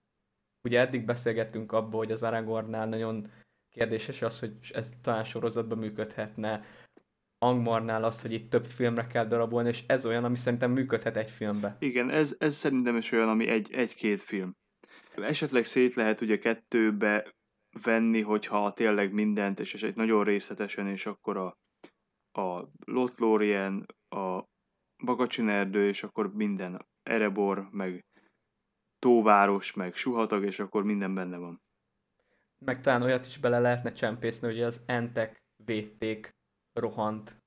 ugye 0.63 0.80
eddig 0.80 1.06
beszélgettünk 1.06 1.71
abból, 1.71 1.99
hogy 1.99 2.12
az 2.12 2.23
Aragornál 2.23 2.88
nagyon 2.88 3.32
kérdéses 3.69 4.21
az, 4.21 4.39
hogy 4.39 4.58
ez 4.73 4.93
talán 5.01 5.23
sorozatban 5.23 5.77
működhetne, 5.77 6.65
Angmarnál 7.39 8.03
az, 8.03 8.21
hogy 8.21 8.32
itt 8.32 8.49
több 8.49 8.65
filmre 8.65 9.08
kell 9.08 9.25
darabolni, 9.25 9.69
és 9.69 9.84
ez 9.88 10.06
olyan, 10.06 10.23
ami 10.23 10.36
szerintem 10.36 10.71
működhet 10.71 11.17
egy 11.17 11.32
filmbe. 11.32 11.75
Igen, 11.80 12.10
ez, 12.10 12.36
ez 12.39 12.56
szerintem 12.56 12.95
is 12.95 13.12
olyan, 13.12 13.30
ami 13.30 13.47
egy, 13.47 13.73
egy-két 13.73 14.21
film. 14.21 14.56
Esetleg 15.15 15.63
szét 15.63 15.95
lehet 15.95 16.21
ugye 16.21 16.38
kettőbe 16.38 17.37
venni, 17.84 18.22
hogyha 18.22 18.74
tényleg 18.74 19.13
mindent, 19.13 19.60
és 19.60 19.84
egy 19.84 19.96
nagyon 19.96 20.24
részletesen, 20.24 20.88
és 20.88 21.06
akkor 21.06 21.38
a, 21.38 21.58
a 22.42 22.70
Lothlórien, 22.86 23.86
a 24.10 24.44
Bagacsin 25.04 25.50
erdő, 25.50 25.88
és 25.88 26.04
akkor 26.04 26.34
minden 26.34 26.86
Erebor, 27.04 27.70
meg 27.72 28.06
Tóváros, 29.00 29.74
meg 29.74 29.96
Suhatag, 29.96 30.44
és 30.44 30.60
akkor 30.60 30.84
minden 30.84 31.13
benne 31.13 31.38
van. 31.38 31.62
Meg 32.66 32.82
talán 32.82 33.02
olyat 33.02 33.26
is 33.26 33.38
bele 33.38 33.60
lehetne 33.60 33.92
csempészni, 33.92 34.48
hogy 34.48 34.62
az 34.62 34.84
entek 34.86 35.44
védték 35.66 36.36
rohant, 36.74 37.42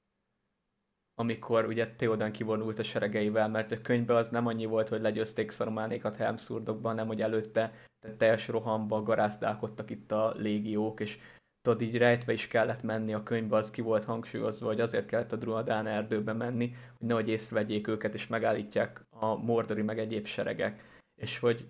amikor 1.21 1.67
ugye 1.67 1.95
Theodan 1.97 2.33
kivonult 2.33 2.79
a 2.79 2.83
seregeivel, 2.83 3.49
mert 3.49 3.73
a 3.73 3.81
könyvben 3.81 4.17
az 4.17 4.31
nem 4.31 4.47
annyi 4.47 4.65
volt, 4.65 4.89
hogy 4.89 5.01
legyőzték 5.01 5.51
szarománékat 5.51 6.17
Helmszurdokban, 6.17 6.95
nem 6.95 7.07
hogy 7.07 7.23
előtte 7.23 7.73
tehát 8.01 8.17
teljes 8.17 8.49
rohamba 8.49 9.03
garázdálkodtak 9.03 9.91
itt 9.91 10.13
a 10.13 10.35
légiók, 10.37 11.01
és 11.01 11.19
tudod, 11.63 11.81
így 11.81 11.97
rejtve 11.97 12.33
is 12.33 12.49
kellett 12.49 12.83
menni, 12.83 13.15
a 13.15 13.23
könyvbe 13.23 13.57
az 13.57 13.71
ki 13.71 13.81
volt 13.81 14.05
hangsúlyozva, 14.05 14.67
hogy 14.67 14.81
azért 14.81 15.07
kellett 15.07 15.33
a 15.33 15.37
Druadán 15.37 15.87
erdőbe 15.87 16.33
menni, 16.33 16.75
hogy 16.99 17.07
nehogy 17.07 17.29
észrevegyék 17.29 17.89
őket, 17.89 18.15
és 18.15 18.27
megállítják 18.27 19.07
a 19.11 19.35
mordori 19.35 19.83
meg 19.83 19.99
egyéb 19.99 20.27
seregek, 20.27 21.01
és 21.15 21.39
hogy 21.39 21.69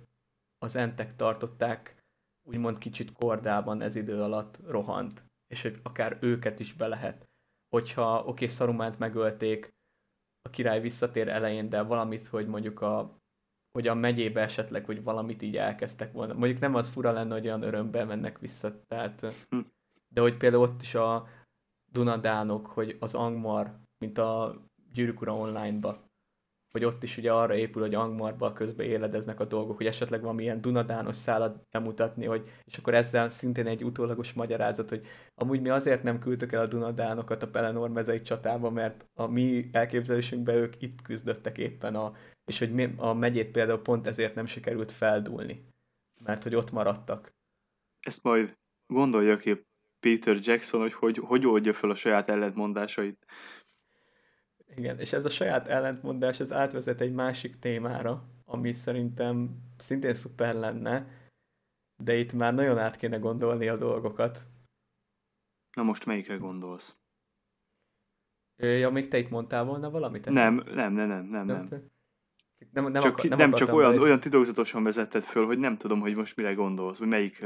az 0.59 0.77
entek 0.77 1.17
tartották 1.17 1.95
úgymond 2.43 2.79
kicsit 2.79 3.13
kordában 3.13 3.83
ez 3.83 3.95
idő 3.95 4.23
alatt 4.23 4.59
rohant, 4.67 5.25
és 5.47 5.63
hogy 5.63 5.81
akár 5.83 6.19
őket 6.21 6.61
is 6.61 6.73
be 6.73 6.87
lehet. 6.87 7.30
Hogyha 7.71 8.19
oké, 8.19 8.29
okay, 8.31 8.47
Szarumánt 8.47 8.99
megölték, 8.99 9.75
a 10.43 10.51
király 10.51 10.81
visszatér 10.81 11.29
elején, 11.29 11.69
de 11.69 11.83
valamit, 11.83 12.27
hogy 12.29 12.47
mondjuk 12.47 12.81
a 12.81 13.19
hogy 13.73 13.89
a 13.89 13.95
megyébe 13.95 14.41
esetleg, 14.41 14.85
hogy 14.85 15.03
valamit 15.03 15.43
így 15.43 15.57
elkezdtek 15.57 16.13
volna. 16.13 16.35
Mondjuk 16.35 16.61
nem 16.61 16.75
az 16.75 16.89
fura 16.89 17.13
lenne, 17.13 17.33
hogy 17.33 17.47
olyan 17.47 17.63
örömben 17.63 18.07
mennek 18.07 18.39
vissza, 18.39 18.85
tehát, 18.87 19.21
hm. 19.49 19.61
de 20.09 20.21
hogy 20.21 20.37
például 20.37 20.63
ott 20.63 20.83
is 20.83 20.95
a 20.95 21.29
Dunadánok, 21.93 22.67
hogy 22.67 22.97
az 23.01 23.15
Angmar, 23.15 23.79
mint 23.99 24.19
a 24.19 24.61
Gyűrűk 24.93 25.21
Ura 25.21 25.35
online-ba, 25.37 26.10
hogy 26.71 26.85
ott 26.85 27.03
is 27.03 27.17
ugye 27.17 27.33
arra 27.33 27.55
épül, 27.55 27.83
hogy 27.83 27.95
Angmarba 27.95 28.53
közben 28.53 28.87
éledeznek 28.87 29.41
a 29.41 29.45
dolgok, 29.45 29.77
hogy 29.77 29.87
esetleg 29.87 30.23
van 30.23 30.39
ilyen 30.39 30.61
Dunadános 30.61 31.17
szállat 31.17 31.67
bemutatni, 31.71 32.27
hogy, 32.27 32.51
és 32.65 32.79
akkor 32.79 32.95
ezzel 32.95 33.29
szintén 33.29 33.67
egy 33.67 33.85
utólagos 33.85 34.33
magyarázat, 34.33 34.89
hogy 34.89 35.07
amúgy 35.35 35.61
mi 35.61 35.69
azért 35.69 36.03
nem 36.03 36.19
küldtük 36.19 36.53
el 36.53 36.61
a 36.61 36.67
Dunadánokat 36.67 37.43
a 37.43 37.51
Pelenor 37.51 37.91
mezei 37.91 38.23
csatába, 38.23 38.71
mert 38.71 39.07
a 39.15 39.27
mi 39.27 39.69
elképzelésünkben 39.73 40.55
ők 40.55 40.83
itt 40.83 41.03
küzdöttek 41.03 41.59
éppen, 41.59 41.95
a, 41.95 42.13
és 42.45 42.59
hogy 42.59 42.73
mi, 42.73 42.95
a 42.97 43.13
megyét 43.13 43.51
például 43.51 43.83
pont 43.83 44.07
ezért 44.07 44.35
nem 44.35 44.47
sikerült 44.47 44.91
feldúlni, 44.91 45.65
mert 46.25 46.43
hogy 46.43 46.55
ott 46.55 46.71
maradtak. 46.71 47.33
Ezt 48.01 48.23
majd 48.23 48.57
gondolja 48.87 49.37
ki 49.37 49.65
Peter 50.01 50.39
Jackson, 50.41 50.81
hogy 50.81 50.93
hogy, 50.93 51.17
hogy 51.17 51.47
oldja 51.47 51.73
fel 51.73 51.91
a 51.91 51.95
saját 51.95 52.29
ellentmondásait. 52.29 53.27
Igen, 54.77 54.99
és 54.99 55.13
ez 55.13 55.25
a 55.25 55.29
saját 55.29 55.69
ellentmondás, 55.69 56.41
ez 56.41 56.53
átvezet 56.53 57.01
egy 57.01 57.13
másik 57.13 57.59
témára, 57.59 58.25
ami 58.45 58.73
szerintem 58.73 59.63
szintén 59.79 60.15
szuper 60.15 60.55
lenne, 60.55 61.07
de 62.03 62.15
itt 62.15 62.33
már 62.33 62.55
nagyon 62.55 62.79
át 62.79 62.97
kéne 62.97 63.17
gondolni 63.17 63.69
a 63.69 63.77
dolgokat. 63.77 64.45
Na 65.77 65.83
most 65.83 66.07
melyikre 66.07 66.37
gondolsz? 66.37 66.99
Ja, 68.57 68.91
még 68.91 69.09
te 69.09 69.19
itt 69.19 69.31
mondtál 69.31 69.65
volna 69.65 69.91
valamit? 69.91 70.25
Nem, 70.25 70.55
nem, 70.55 70.93
nem, 70.93 71.09
nem, 71.09 71.25
nem, 71.25 71.47
nem. 71.47 71.91
Nem, 72.73 72.91
nem, 72.91 73.03
csak, 73.03 73.19
akar, 73.19 73.29
nem, 73.29 73.39
nem 73.39 73.53
csak 73.53 73.73
olyan, 73.73 73.99
olyan 73.99 74.21
titokzatosan 74.21 74.83
vezetted 74.83 75.23
föl, 75.23 75.47
hogy 75.47 75.59
nem 75.59 75.77
tudom, 75.77 76.01
hogy 76.01 76.17
most 76.17 76.37
mire 76.37 76.55
gondolsz, 76.55 76.99
vagy 76.99 77.09
melyik, 77.09 77.45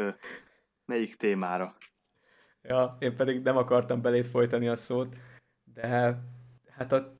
melyik 0.84 1.14
témára. 1.14 1.76
Ja, 2.62 2.96
én 2.98 3.16
pedig 3.16 3.42
nem 3.42 3.56
akartam 3.56 4.02
belét 4.02 4.26
folytani 4.26 4.68
a 4.68 4.76
szót, 4.76 5.16
de 5.74 6.18
hát 6.76 6.92
a 6.92 7.16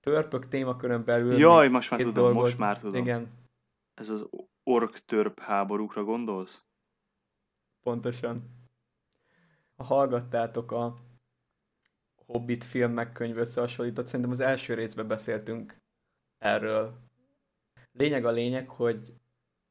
törpök 0.00 0.48
témakörön 0.48 1.04
belül... 1.04 1.38
Jaj, 1.38 1.68
most 1.68 1.90
már 1.90 2.00
tudom, 2.00 2.14
dolgot, 2.14 2.42
most 2.42 2.58
már 2.58 2.78
tudom. 2.78 3.00
Igen. 3.00 3.28
Ez 3.94 4.08
az 4.08 4.28
ork-törp 4.62 5.40
háborúkra 5.40 6.04
gondolsz? 6.04 6.64
Pontosan. 7.82 8.58
Ha 9.76 9.84
hallgattátok 9.84 10.72
a 10.72 10.96
Hobbit 12.26 12.64
film 12.64 12.92
megkönyv 12.92 13.36
összehasonlított, 13.36 14.06
szerintem 14.06 14.30
az 14.30 14.40
első 14.40 14.74
részben 14.74 15.06
beszéltünk 15.06 15.76
erről. 16.38 16.98
Lényeg 17.92 18.24
a 18.24 18.30
lényeg, 18.30 18.68
hogy 18.68 19.14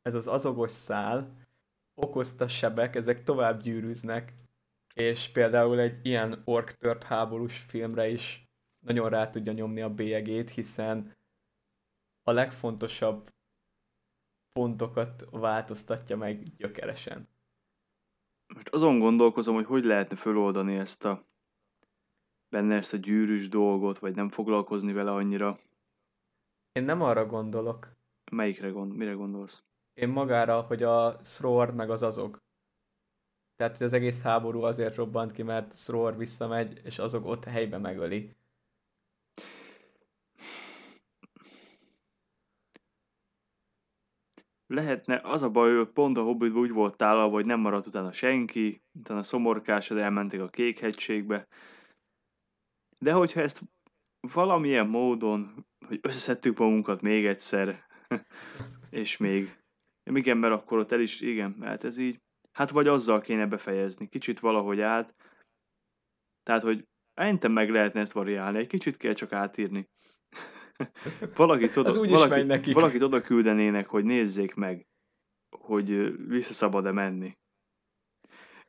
ez 0.02 0.14
az 0.14 0.28
azogos 0.28 0.72
szál 0.72 1.48
okozta 1.94 2.48
sebek, 2.48 2.96
ezek 2.96 3.24
tovább 3.24 3.62
gyűrűznek, 3.62 4.34
és 5.00 5.30
például 5.30 5.80
egy 5.80 6.06
ilyen 6.06 6.42
ork-törp 6.46 7.04
háborús 7.04 7.58
filmre 7.58 8.10
is 8.10 8.50
nagyon 8.80 9.10
rá 9.10 9.30
tudja 9.30 9.52
nyomni 9.52 9.82
a 9.82 9.94
bélyegét, 9.94 10.50
hiszen 10.50 11.16
a 12.24 12.32
legfontosabb 12.32 13.34
pontokat 14.52 15.28
változtatja 15.32 16.18
meg 16.18 16.56
gyökeresen. 16.58 17.28
Most 18.54 18.70
azon 18.70 19.00
gondolkozom, 19.00 19.56
hogy 19.56 19.66
hogy 19.66 19.84
lehetne 19.84 20.16
föloldani 20.16 20.76
ezt 20.76 21.06
a 21.06 21.28
benne 22.50 22.76
ezt 22.76 22.94
a 22.94 22.98
gyűrűs 22.98 23.50
dolgot, 23.50 23.98
vagy 23.98 24.16
nem 24.16 24.30
foglalkozni 24.30 24.94
vele 24.94 25.12
annyira. 25.12 25.60
Én 26.72 26.84
nem 26.84 27.02
arra 27.02 27.26
gondolok. 27.26 27.88
Melyikre 28.32 28.70
gond, 28.70 28.96
mire 28.96 29.12
gondolsz? 29.12 29.64
Én 29.94 30.10
magára, 30.10 30.62
hogy 30.62 30.84
a 30.84 31.24
Sror 31.24 31.74
meg 31.74 31.90
az 31.90 32.04
azok. 32.04 32.42
Tehát, 33.60 33.78
hogy 33.78 33.86
az 33.86 33.94
egész 33.94 34.22
háború 34.22 34.62
azért 34.62 34.96
robbant 34.96 35.32
ki, 35.32 35.44
mert 35.44 35.78
Sror 35.78 36.18
visszamegy, 36.18 36.82
és 36.84 37.00
azok 37.00 37.26
ott 37.26 37.44
helyben 37.44 37.82
megöli. 37.82 38.36
lehetne, 44.68 45.20
az 45.24 45.44
a 45.44 45.50
baj, 45.50 45.76
hogy 45.76 45.88
pont 45.88 46.18
a 46.18 46.24
hobbit 46.24 46.54
úgy 46.54 46.72
volt 46.72 46.98
tálalva, 46.98 47.34
hogy 47.34 47.46
nem 47.46 47.60
maradt 47.60 47.88
utána 47.88 48.12
senki, 48.12 48.82
utána 48.94 49.24
szomorkásod 49.24 49.98
elmentek 49.98 50.42
a 50.42 50.50
Kékhegységbe. 50.50 51.48
De 53.00 53.12
hogyha 53.12 53.42
ezt 53.42 53.62
valamilyen 54.20 54.88
módon, 54.88 55.66
hogy 55.88 56.00
összeszedtük 56.02 56.58
magunkat 56.58 57.02
még 57.02 57.26
egyszer, 57.26 57.86
és 58.90 59.18
még, 59.18 59.60
igen, 60.04 60.38
mert 60.38 60.54
akkor 60.54 60.80
ott 60.80 60.92
el 60.92 61.02
is, 61.02 61.22
igen, 61.22 61.56
hát 61.62 61.84
ez 61.84 61.98
így, 61.98 62.22
hát 62.60 62.70
vagy 62.70 62.88
azzal 62.88 63.22
kéne 63.22 63.46
befejezni, 63.46 64.08
kicsit 64.08 64.40
valahogy 64.40 64.82
át, 64.82 65.16
tehát, 66.44 66.64
hogy 66.64 66.88
Szerintem 67.20 67.52
meg 67.52 67.70
lehetne 67.70 68.00
ezt 68.00 68.12
variálni, 68.12 68.58
egy 68.58 68.68
kicsit 68.68 68.98
kell 68.98 69.14
csak 69.14 69.32
átírni. 69.32 69.90
valakit 71.36 71.76
oda, 71.78 71.94
valaki, 71.94 72.72
valakit 72.72 73.02
oda 73.02 73.22
küldenének, 73.22 73.88
hogy 73.88 74.04
nézzék 74.04 74.54
meg, 74.54 74.88
hogy 75.50 76.18
vissza 76.28 76.54
szabad-e 76.54 76.92
menni. 76.92 77.38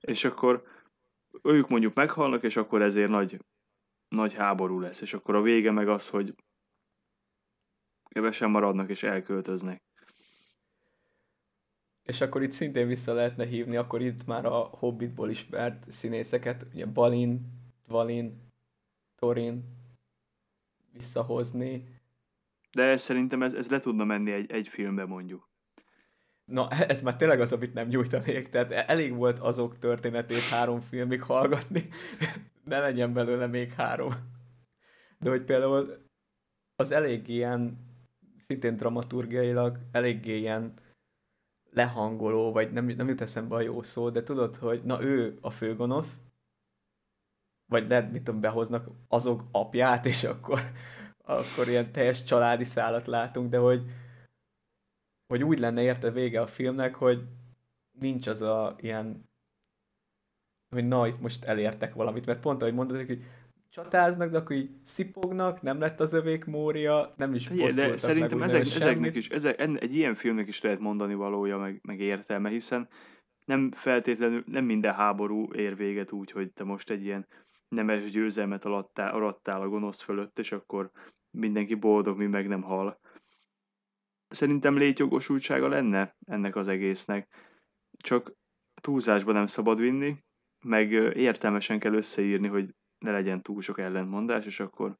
És 0.00 0.24
akkor 0.24 0.64
ők 1.42 1.68
mondjuk 1.68 1.94
meghalnak, 1.94 2.42
és 2.42 2.57
akkor 2.57 2.83
ezért 2.83 3.11
nagy, 3.11 3.38
nagy 4.09 4.35
háború 4.35 4.81
lesz. 4.81 5.00
És 5.00 5.14
akkor 5.14 5.35
a 5.35 5.42
vége 5.42 5.70
meg 5.70 5.88
az, 5.88 6.09
hogy 6.09 6.35
kevesen 8.09 8.50
maradnak 8.50 8.90
és 8.90 9.03
elköltöznek. 9.03 9.83
És 12.03 12.21
akkor 12.21 12.43
itt 12.43 12.51
szintén 12.51 12.87
vissza 12.87 13.13
lehetne 13.13 13.45
hívni, 13.45 13.77
akkor 13.77 14.01
itt 14.03 14.27
már 14.27 14.45
a 14.45 14.59
Hobbitból 14.59 15.31
ismert 15.31 15.91
színészeket, 15.91 16.67
ugye 16.73 16.87
Balin, 16.87 17.41
Valin, 17.87 18.49
Torin 19.17 19.65
visszahozni, 20.93 21.99
de 22.73 22.97
szerintem 22.97 23.43
ez, 23.43 23.55
ez 23.55 23.71
le 23.71 23.79
tudna 23.81 24.05
menni 24.05 24.33
egy, 24.33 24.51
egy 24.51 24.69
filmbe 24.69 25.05
mondjuk. 25.05 25.49
Na, 26.45 26.69
ez 26.71 27.03
már 27.03 27.17
tényleg 27.17 27.41
az, 27.41 27.53
amit 27.53 27.75
nem 27.75 27.89
nyújtanék. 27.89 28.49
Tehát 28.49 28.73
elég 28.73 29.15
volt 29.15 29.39
azok 29.39 29.79
történetét 29.79 30.41
három 30.41 30.81
filmig 30.81 31.23
hallgatni. 31.23 31.89
ne 32.65 32.79
legyen 32.79 33.13
belőle 33.13 33.47
még 33.47 33.73
három. 33.73 34.13
De 35.19 35.31
hogy 35.31 35.43
például 35.45 36.09
az 36.77 36.91
elég 36.91 37.29
ilyen, 37.29 37.79
szintén 38.47 38.77
dramaturgiailag, 38.77 39.79
eléggé 39.93 40.39
ilyen 40.39 40.75
lehangoló, 41.71 42.53
vagy 42.53 42.73
nem, 42.73 42.85
nem 42.87 43.09
jut 43.09 43.21
eszembe 43.21 43.55
a 43.55 43.61
jó 43.61 43.83
szó, 43.83 44.11
de 44.11 44.23
tudod, 44.23 44.57
hogy 44.57 44.83
na 44.83 45.03
ő 45.03 45.39
a 45.41 45.51
főgonosz, 45.51 46.21
vagy 47.67 47.89
lehet, 47.89 48.13
mit 48.13 48.25
tudom, 48.25 48.41
behoznak 48.41 48.89
azok 49.09 49.45
apját, 49.53 50.07
és 50.07 50.25
akkor 50.25 50.61
akkor 51.31 51.69
ilyen 51.69 51.93
teljes 51.93 52.23
családi 52.23 52.65
szállat 52.65 53.07
látunk, 53.07 53.51
de 53.51 53.59
hogy, 53.59 53.83
hogy 55.27 55.43
úgy 55.43 55.59
lenne 55.59 55.83
érte 55.83 56.11
vége 56.11 56.41
a 56.41 56.47
filmnek, 56.47 56.95
hogy 56.95 57.27
nincs 57.99 58.27
az 58.27 58.43
a 58.43 58.77
ilyen, 58.79 59.29
hogy 60.75 60.89
na, 60.89 61.07
itt 61.07 61.21
most 61.21 61.45
elértek 61.45 61.95
valamit, 61.95 62.27
mert 62.27 62.41
pont 62.41 62.63
ahogy 62.63 62.75
mondod, 62.75 63.07
hogy 63.07 63.23
csatáznak, 63.71 64.31
de 64.31 64.39
akkor 64.39 64.57
így 64.57 64.71
szipognak, 64.83 65.63
nem 65.63 65.81
lett 65.81 66.01
az 66.01 66.13
övék 66.13 66.45
Mória, 66.45 67.15
nem 67.17 67.35
is 67.35 67.51
Igen, 67.51 67.75
de 67.75 67.97
szerintem 67.97 68.39
meg, 68.39 68.49
ezek, 68.49 68.75
ezeknek 68.75 69.15
is, 69.15 69.29
ezek, 69.29 69.61
egy 69.61 69.97
ilyen 69.97 70.15
filmnek 70.15 70.49
is 70.49 70.61
lehet 70.61 70.79
mondani 70.79 71.15
valója, 71.15 71.59
meg, 71.59 71.81
meg 71.83 72.01
értelme, 72.01 72.49
hiszen 72.49 72.89
nem 73.45 73.71
feltétlenül, 73.71 74.43
nem 74.47 74.65
minden 74.65 74.95
háború 74.95 75.53
ér 75.53 75.77
véget 75.77 76.13
úgy, 76.13 76.31
hogy 76.31 76.53
te 76.53 76.65
most 76.65 76.91
egy 76.91 77.05
ilyen 77.05 77.27
nemes 77.69 78.11
győzelmet 78.11 78.65
alattál, 78.65 79.15
arattál 79.15 79.61
a 79.61 79.69
gonosz 79.69 80.01
fölött, 80.01 80.39
és 80.39 80.53
akkor 80.53 80.91
mindenki 81.31 81.75
boldog, 81.75 82.19
mi 82.19 82.27
meg 82.27 82.49
nem 82.49 82.63
hal. 82.63 83.01
Szerintem 84.29 84.77
létjogosultsága 84.77 85.69
lenne 85.69 86.17
ennek 86.27 86.57
az 86.57 86.69
egésznek. 86.69 87.29
Csak 87.97 88.33
túlzásba 88.81 89.33
nem 89.33 89.47
szabad 89.47 89.81
vinni, 89.81 90.17
meg 90.65 90.93
értelmesen 91.17 91.79
kell 91.79 91.95
összeírni, 91.95 92.49
hogy 92.49 92.75
ne 93.01 93.11
legyen 93.11 93.43
túl 93.43 93.63
sok 93.63 93.79
ellentmondás, 93.79 94.47
és 94.47 94.61
akkor 94.61 94.99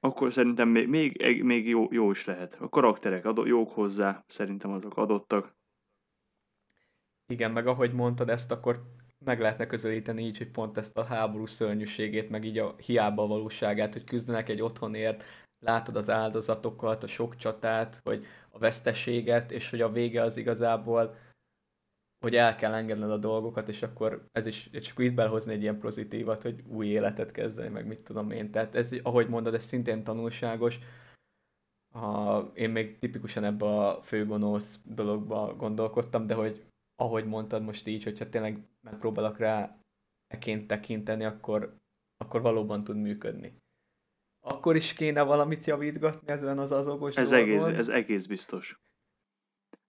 akkor 0.00 0.32
szerintem 0.32 0.68
még, 0.68 0.88
még, 0.88 1.42
még 1.42 1.68
jó, 1.68 1.88
jó 1.90 2.10
is 2.10 2.24
lehet. 2.24 2.56
A 2.60 2.68
karakterek 2.68 3.24
adó, 3.24 3.46
jók 3.46 3.70
hozzá, 3.70 4.24
szerintem 4.26 4.70
azok 4.70 4.96
adottak. 4.96 5.56
Igen, 7.26 7.52
meg 7.52 7.66
ahogy 7.66 7.92
mondtad 7.92 8.28
ezt, 8.28 8.50
akkor 8.50 8.82
meg 9.24 9.40
lehetne 9.40 9.66
közelíteni 9.66 10.24
így, 10.24 10.38
hogy 10.38 10.50
pont 10.50 10.78
ezt 10.78 10.96
a 10.96 11.04
háború 11.04 11.46
szörnyűségét, 11.46 12.30
meg 12.30 12.44
így 12.44 12.58
a 12.58 12.74
hiába 12.76 13.26
valóságát, 13.26 13.92
hogy 13.92 14.04
küzdenek 14.04 14.48
egy 14.48 14.60
otthonért, 14.60 15.24
látod 15.58 15.96
az 15.96 16.10
áldozatokat, 16.10 17.02
a 17.02 17.06
sok 17.06 17.36
csatát, 17.36 18.00
vagy 18.04 18.26
a 18.50 18.58
veszteséget, 18.58 19.50
és 19.52 19.70
hogy 19.70 19.80
a 19.80 19.90
vége 19.90 20.22
az 20.22 20.36
igazából, 20.36 21.14
hogy 22.18 22.36
el 22.36 22.56
kell 22.56 22.74
engedned 22.74 23.10
a 23.10 23.16
dolgokat, 23.18 23.68
és 23.68 23.82
akkor 23.82 24.26
ez 24.32 24.46
is, 24.46 24.66
és 24.66 24.90
akkor 24.90 25.04
itt 25.04 25.14
belhozni 25.14 25.52
egy 25.52 25.62
ilyen 25.62 25.78
pozitívat, 25.78 26.42
hogy 26.42 26.62
új 26.66 26.86
életet 26.86 27.30
kezdeni, 27.30 27.68
meg 27.68 27.86
mit 27.86 28.00
tudom 28.00 28.30
én. 28.30 28.50
Tehát 28.50 28.74
ez, 28.74 28.92
ahogy 29.02 29.28
mondod, 29.28 29.54
ez 29.54 29.64
szintén 29.64 30.04
tanulságos. 30.04 30.78
Ha 31.94 32.50
én 32.54 32.70
még 32.70 32.98
tipikusan 32.98 33.44
ebbe 33.44 33.66
a 33.66 34.02
főgonosz 34.02 34.80
dologba 34.84 35.54
gondolkodtam, 35.56 36.26
de 36.26 36.34
hogy 36.34 36.64
ahogy 37.02 37.26
mondtad 37.26 37.62
most 37.62 37.86
így, 37.86 38.04
hogyha 38.04 38.28
tényleg 38.28 38.68
megpróbálok 38.80 39.38
rá 39.38 39.78
eként 40.26 40.66
tekinteni, 40.66 41.24
akkor, 41.24 41.76
akkor 42.16 42.40
valóban 42.40 42.84
tud 42.84 42.96
működni. 42.96 43.56
akkor 44.40 44.76
is 44.76 44.92
kéne 44.92 45.22
valamit 45.22 45.64
javítgatni 45.64 46.32
ezen 46.32 46.58
az 46.58 46.72
azokos 46.72 47.16
Ez 47.16 47.30
dolgon. 47.30 47.48
egész, 47.48 47.78
ez 47.78 47.88
egész 47.88 48.26
biztos. 48.26 48.80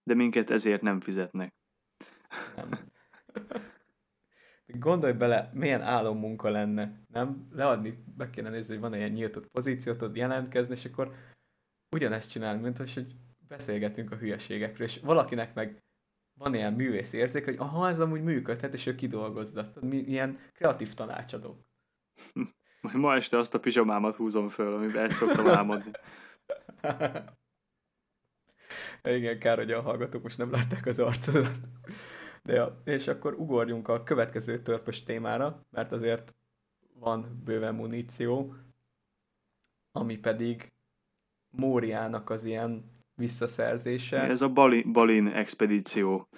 De 0.02 0.14
minket 0.14 0.50
ezért 0.50 0.82
nem 0.82 1.00
fizetnek. 1.00 1.52
Nem. 2.56 2.70
Gondolj 4.66 5.12
bele, 5.12 5.50
milyen 5.54 5.82
álommunka 5.82 6.50
lenne, 6.50 7.04
nem? 7.08 7.48
Leadni, 7.52 8.04
be 8.16 8.30
kéne 8.30 8.50
nézni, 8.50 8.72
hogy 8.72 8.82
van 8.82 8.94
ilyen 8.94 9.10
nyílt 9.10 9.40
pozíciót, 9.52 10.02
ott 10.02 10.16
jelentkezni, 10.16 10.74
és 10.74 10.84
akkor 10.84 11.14
ugyanezt 11.90 12.30
csinálni, 12.30 12.62
mint 12.62 12.78
hogy 12.78 13.06
beszélgetünk 13.48 14.12
a 14.12 14.16
hülyeségekről, 14.16 14.86
és 14.86 15.00
valakinek 15.00 15.54
meg 15.54 15.82
van 16.38 16.54
ilyen 16.54 16.72
művész 16.72 17.12
érzék, 17.12 17.44
hogy 17.44 17.56
aha, 17.58 17.88
ez 17.88 18.00
amúgy 18.00 18.22
működhet, 18.22 18.74
és 18.74 18.86
ő 18.86 18.94
kidolgozza. 18.94 19.72
Mi 19.80 19.96
ilyen 19.96 20.38
kreatív 20.52 20.94
tanácsadók. 20.94 21.66
Majd 22.80 22.96
ma 22.96 23.14
este 23.14 23.38
azt 23.38 23.54
a 23.54 23.60
pizsamámat 23.60 24.16
húzom 24.16 24.48
föl, 24.48 24.74
amiben 24.74 25.04
ezt 25.04 25.16
szoktam 25.16 25.48
álmodni. 25.48 25.90
Igen, 29.02 29.38
kár, 29.38 29.56
hogy 29.56 29.72
a 29.72 29.80
hallgatók 29.80 30.22
most 30.22 30.38
nem 30.38 30.50
látták 30.50 30.86
az 30.86 30.98
arcodat. 30.98 31.50
De 32.48 32.54
ja, 32.54 32.80
és 32.84 33.08
akkor 33.08 33.34
ugorjunk 33.34 33.88
a 33.88 34.02
következő 34.02 34.62
törpös 34.62 35.02
témára, 35.02 35.66
mert 35.70 35.92
azért 35.92 36.34
van 36.92 37.42
bőven 37.44 37.74
muníció, 37.74 38.54
ami 39.92 40.18
pedig 40.18 40.72
Móriának 41.50 42.30
az 42.30 42.44
ilyen 42.44 42.90
visszaszerzése. 43.14 44.20
Ez 44.20 44.40
a 44.40 44.48
Balin, 44.48 44.92
Balin 44.92 45.26
expedíció. 45.26 46.28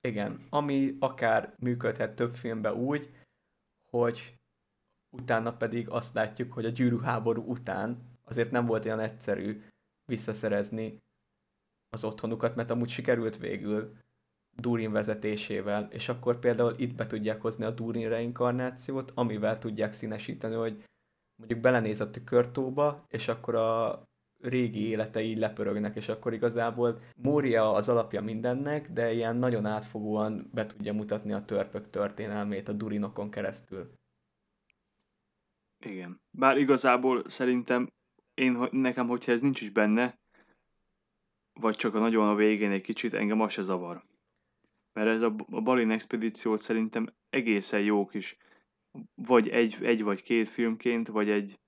Igen, 0.00 0.46
ami 0.50 0.96
akár 0.98 1.54
működhet 1.58 2.14
több 2.14 2.34
filmben 2.34 2.74
úgy, 2.74 3.10
hogy 3.90 4.38
utána 5.10 5.56
pedig 5.56 5.88
azt 5.88 6.14
látjuk, 6.14 6.52
hogy 6.52 6.64
a 6.64 6.70
gyűrűháború 6.70 7.42
után 7.42 8.18
azért 8.24 8.50
nem 8.50 8.66
volt 8.66 8.84
olyan 8.84 9.00
egyszerű 9.00 9.62
visszaszerezni 10.04 11.02
az 11.88 12.04
otthonukat, 12.04 12.56
mert 12.56 12.70
amúgy 12.70 12.90
sikerült 12.90 13.38
végül 13.38 14.04
Durin 14.56 14.92
vezetésével, 14.92 15.88
és 15.92 16.08
akkor 16.08 16.38
például 16.38 16.74
itt 16.76 16.94
be 16.94 17.06
tudják 17.06 17.40
hozni 17.40 17.64
a 17.64 17.70
Durin 17.70 18.08
reinkarnációt, 18.08 19.12
amivel 19.14 19.58
tudják 19.58 19.92
színesíteni, 19.92 20.54
hogy 20.54 20.84
mondjuk 21.36 21.60
belenéz 21.60 22.00
a 22.00 22.10
tükörtóba, 22.10 23.06
és 23.08 23.28
akkor 23.28 23.54
a 23.54 24.02
régi 24.40 24.88
élete 24.88 25.20
így 25.20 25.38
lepörögnek, 25.38 25.96
és 25.96 26.08
akkor 26.08 26.32
igazából 26.32 27.00
Mória 27.16 27.72
az 27.72 27.88
alapja 27.88 28.22
mindennek, 28.22 28.92
de 28.92 29.12
ilyen 29.12 29.36
nagyon 29.36 29.66
átfogóan 29.66 30.50
be 30.52 30.66
tudja 30.66 30.92
mutatni 30.92 31.32
a 31.32 31.44
törpök 31.44 31.90
történelmét 31.90 32.68
a 32.68 32.72
Durinokon 32.72 33.30
keresztül. 33.30 33.90
Igen. 35.84 36.20
Bár 36.30 36.56
igazából 36.56 37.28
szerintem 37.28 37.88
én, 38.34 38.68
nekem, 38.70 39.08
hogyha 39.08 39.32
ez 39.32 39.40
nincs 39.40 39.60
is 39.60 39.70
benne, 39.70 40.18
vagy 41.52 41.76
csak 41.76 41.94
a 41.94 41.98
nagyon 41.98 42.28
a 42.28 42.34
végén 42.34 42.70
egy 42.70 42.82
kicsit, 42.82 43.14
engem 43.14 43.40
az 43.40 43.52
se 43.52 43.62
zavar. 43.62 44.04
Mert 44.96 45.08
ez 45.08 45.22
a, 45.22 45.34
a 45.50 45.60
Balin 45.60 45.90
expedíciót 45.90 46.60
szerintem 46.60 47.14
egészen 47.30 47.80
jó 47.80 48.06
kis, 48.06 48.36
vagy 49.14 49.48
egy, 49.48 49.76
egy 49.84 50.02
vagy 50.02 50.22
két 50.22 50.48
filmként, 50.48 51.08
vagy 51.08 51.30
egy, 51.30 51.58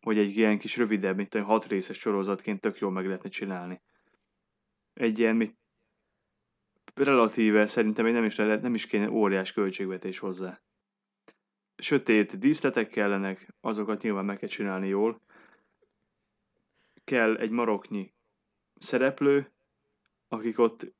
vagy 0.00 0.18
egy 0.18 0.36
ilyen 0.36 0.58
kis 0.58 0.76
rövidebb, 0.76 1.16
mint 1.16 1.34
egy 1.34 1.42
hat 1.42 1.66
részes 1.66 1.98
sorozatként 1.98 2.60
tök 2.60 2.78
jól 2.78 2.90
meg 2.90 3.06
lehetne 3.06 3.28
csinálni. 3.28 3.82
Egy 4.92 5.18
ilyen, 5.18 5.36
mit 5.36 5.58
relatíve 6.94 7.66
szerintem 7.66 8.06
nem 8.06 8.24
is, 8.24 8.36
lehet, 8.36 8.62
nem 8.62 8.74
is 8.74 8.86
kéne 8.86 9.10
óriás 9.10 9.52
költségvetés 9.52 10.18
hozzá. 10.18 10.60
Sötét 11.76 12.38
díszletek 12.38 12.88
kellenek, 12.88 13.54
azokat 13.60 14.02
nyilván 14.02 14.24
meg 14.24 14.38
kell 14.38 14.48
csinálni 14.48 14.88
jól. 14.88 15.20
Kell 17.04 17.36
egy 17.36 17.50
maroknyi 17.50 18.14
szereplő, 18.74 19.52
akik 20.28 20.58
ott 20.58 20.94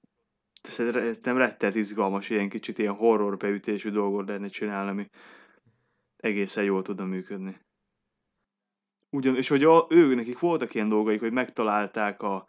nem 1.22 1.36
rettent 1.36 1.74
izgalmas, 1.74 2.30
ilyen 2.30 2.48
kicsit 2.48 2.78
ilyen 2.78 2.94
horror 2.94 3.36
beütésű 3.36 3.90
dolgot 3.90 4.26
lehetne 4.26 4.48
csinálni, 4.48 4.90
ami 4.90 5.08
egészen 6.16 6.64
jól 6.64 6.82
tudna 6.82 7.04
működni. 7.04 7.56
Ugyan, 9.10 9.36
és 9.36 9.48
hogy 9.48 9.64
a, 9.64 9.86
ő, 9.90 10.14
nekik 10.14 10.38
voltak 10.38 10.74
ilyen 10.74 10.88
dolgaik, 10.88 11.20
hogy 11.20 11.32
megtalálták 11.32 12.22
a, 12.22 12.46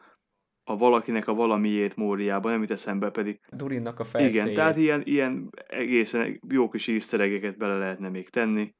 a 0.63 0.77
valakinek 0.77 1.27
a 1.27 1.33
valamiét 1.33 1.95
Móriában, 1.95 2.51
nem 2.51 2.61
jut 2.61 2.71
eszembe 2.71 3.09
pedig. 3.09 3.39
Durinnak 3.51 3.99
a 3.99 4.03
felszéjét. 4.03 4.33
Igen, 4.33 4.53
tehát 4.53 4.77
ilyen, 4.77 5.01
ilyen 5.05 5.49
egészen 5.67 6.39
jó 6.47 6.69
kis 6.69 6.87
easter 6.87 7.55
bele 7.57 7.77
lehetne 7.77 8.09
még 8.09 8.29
tenni. 8.29 8.75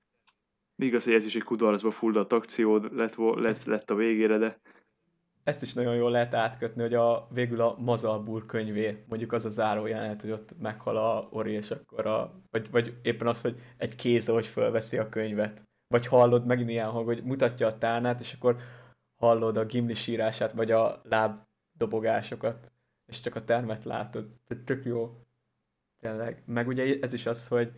Igaz, 0.75 1.03
hogy 1.03 1.13
ez 1.13 1.25
is 1.25 1.35
egy 1.35 1.43
kudarcba 1.43 1.91
fulladt 1.91 2.33
akció 2.33 2.77
lett, 2.77 3.15
lett, 3.15 3.63
lett 3.63 3.89
a 3.89 3.95
végére, 3.95 4.37
de 4.37 4.59
ezt 5.47 5.61
is 5.61 5.73
nagyon 5.73 5.95
jól 5.95 6.11
lehet 6.11 6.33
átkötni, 6.33 6.81
hogy 6.81 6.93
a, 6.93 7.27
végül 7.31 7.61
a 7.61 7.75
Mazalbúr 7.79 8.45
könyvé, 8.45 9.03
mondjuk 9.07 9.31
az 9.31 9.45
a 9.45 9.49
záró 9.49 9.85
jelenet, 9.85 10.21
hogy 10.21 10.31
ott 10.31 10.59
meghal 10.59 10.97
a 10.97 11.27
Ori, 11.31 11.51
és 11.51 11.71
akkor 11.71 12.05
a, 12.05 12.41
vagy, 12.51 12.71
vagy 12.71 12.99
éppen 13.01 13.27
az, 13.27 13.41
hogy 13.41 13.61
egy 13.77 13.95
kéz, 13.95 14.27
hogy 14.27 14.47
fölveszi 14.47 14.97
a 14.97 15.09
könyvet. 15.09 15.61
Vagy 15.87 16.05
hallod 16.07 16.45
megint 16.45 16.69
ilyen 16.69 16.89
hang, 16.89 17.05
hogy 17.05 17.23
mutatja 17.23 17.67
a 17.67 17.77
tánát, 17.77 18.19
és 18.19 18.33
akkor 18.33 18.57
hallod 19.15 19.57
a 19.57 19.65
Gimli 19.65 19.93
sírását, 19.93 20.51
vagy 20.51 20.71
a 20.71 21.01
láb 21.03 21.41
dobogásokat, 21.77 22.71
és 23.05 23.21
csak 23.21 23.35
a 23.35 23.43
termet 23.43 23.83
látod. 23.85 24.27
Tehát 24.47 24.63
tök 24.63 24.85
jó. 24.85 25.15
Tényleg. 25.99 26.43
Meg 26.45 26.67
ugye 26.67 26.97
ez 27.01 27.13
is 27.13 27.25
az, 27.25 27.47
hogy 27.47 27.71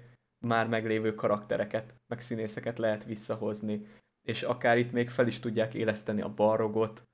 már 0.46 0.68
meglévő 0.68 1.16
karaktereket, 1.16 1.94
meg 2.08 2.20
színészeket 2.20 2.78
lehet 2.78 3.06
visszahozni, 3.06 3.88
és 4.22 4.44
akár 4.44 4.78
itt 4.78 4.92
még 4.92 5.10
fel 5.10 5.28
is 5.28 5.40
tudják 5.40 5.74
éleszteni 5.74 6.22
a 6.22 6.34
barrogot, 6.34 7.08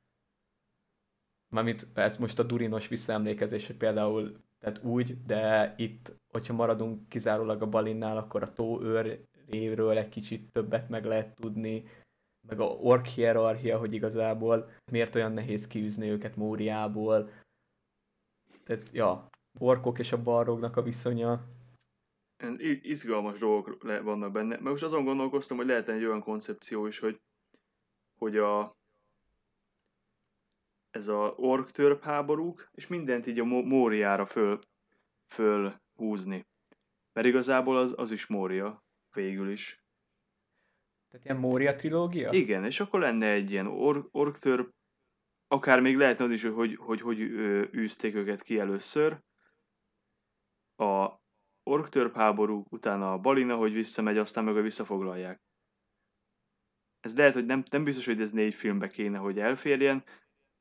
mármint 1.55 1.87
ez 1.93 2.17
most 2.17 2.39
a 2.39 2.43
Durinos 2.43 2.87
visszaemlékezés, 2.87 3.67
hogy 3.67 3.77
például 3.77 4.43
tehát 4.59 4.83
úgy, 4.83 5.25
de 5.25 5.73
itt, 5.77 6.15
hogyha 6.31 6.53
maradunk 6.53 7.09
kizárólag 7.09 7.61
a 7.61 7.69
Balinnál, 7.69 8.17
akkor 8.17 8.43
a 8.43 8.53
tóőréről 8.53 9.97
egy 9.97 10.09
kicsit 10.09 10.51
többet 10.51 10.89
meg 10.89 11.05
lehet 11.05 11.35
tudni, 11.35 11.83
meg 12.47 12.59
a 12.59 12.63
ork 12.63 13.05
hierarchia, 13.05 13.77
hogy 13.77 13.93
igazából 13.93 14.69
miért 14.91 15.15
olyan 15.15 15.31
nehéz 15.31 15.67
kiűzni 15.67 16.09
őket 16.09 16.35
Móriából. 16.35 17.29
Tehát, 18.63 18.89
ja, 18.91 19.29
orkok 19.59 19.99
és 19.99 20.11
a 20.11 20.21
barrognak 20.21 20.77
a 20.77 20.81
viszonya. 20.81 21.43
Izgalmas 22.81 23.39
dolgok 23.39 23.83
vannak 24.03 24.31
benne. 24.31 24.47
Mert 24.47 24.61
most 24.61 24.83
azon 24.83 25.03
gondolkoztam, 25.03 25.57
hogy 25.57 25.65
lehet 25.65 25.87
egy 25.87 26.05
olyan 26.05 26.21
koncepció 26.21 26.85
is, 26.85 26.99
hogy, 26.99 27.19
hogy 28.19 28.37
a, 28.37 28.75
ez 30.95 31.07
a 31.07 31.33
ork 31.37 31.71
törp 31.71 32.03
háborúk, 32.03 32.69
és 32.73 32.87
mindent 32.87 33.27
így 33.27 33.39
a 33.39 33.43
Móriára 33.43 34.25
föl, 34.25 34.59
föl 35.27 35.73
húzni. 35.95 36.47
Mert 37.13 37.27
igazából 37.27 37.77
az, 37.77 37.93
az 37.97 38.11
is 38.11 38.27
Mória, 38.27 38.83
végül 39.11 39.49
is. 39.51 39.83
Tehát 41.09 41.25
ilyen 41.25 41.37
Mória 41.37 41.75
trilógia? 41.75 42.31
Igen, 42.31 42.65
és 42.65 42.79
akkor 42.79 42.99
lenne 42.99 43.31
egy 43.31 43.51
ilyen 43.51 43.67
ork, 43.67 44.07
ork 44.11 44.39
törp, 44.39 44.73
akár 45.47 45.81
még 45.81 45.97
lehetne 45.97 46.25
az 46.25 46.31
is, 46.31 46.43
hogy 46.43 46.53
hogy, 46.53 46.75
hogy, 46.75 47.01
hogy 47.01 47.19
űzték 47.73 48.15
őket 48.15 48.41
ki 48.41 48.59
először. 48.59 49.21
A 50.75 51.09
ork 51.63 51.89
törp 51.89 52.15
háború, 52.15 52.65
utána 52.69 53.13
a 53.13 53.17
balina, 53.17 53.55
hogy 53.55 53.73
visszamegy, 53.73 54.17
aztán 54.17 54.43
meg 54.43 54.61
visszafoglalják. 54.61 55.41
Ez 56.99 57.17
lehet, 57.17 57.33
hogy 57.33 57.45
nem, 57.45 57.63
nem 57.69 57.83
biztos, 57.83 58.05
hogy 58.05 58.21
ez 58.21 58.31
négy 58.31 58.53
filmbe 58.53 58.87
kéne, 58.87 59.17
hogy 59.17 59.39
elférjen, 59.39 60.03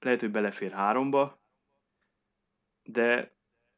lehet, 0.05 0.21
hogy 0.21 0.31
belefér 0.31 0.73
háromba, 0.73 1.43
de 2.83 3.33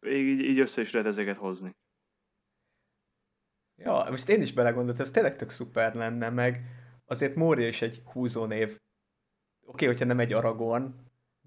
így, 0.07 0.41
így 0.41 0.59
össze 0.59 0.81
is 0.81 0.93
lehet 0.93 1.09
ezeket 1.09 1.37
hozni. 1.37 1.77
Ja, 3.77 4.07
most 4.11 4.29
én 4.29 4.43
is 4.43 4.53
belegondoltam, 4.53 5.05
ez 5.05 5.11
tényleg 5.11 5.37
tök 5.37 5.51
szuper 5.51 5.95
lenne, 5.95 6.31
meg 6.31 6.64
azért 7.05 7.35
Mória 7.35 7.68
is 7.68 7.83
egy 7.83 8.03
húzónév. 8.05 8.68
Oké, 8.68 8.81
okay, 9.61 9.87
hogyha 9.87 10.05
nem 10.05 10.20
egy 10.20 10.33
Aragorn, 10.33 10.95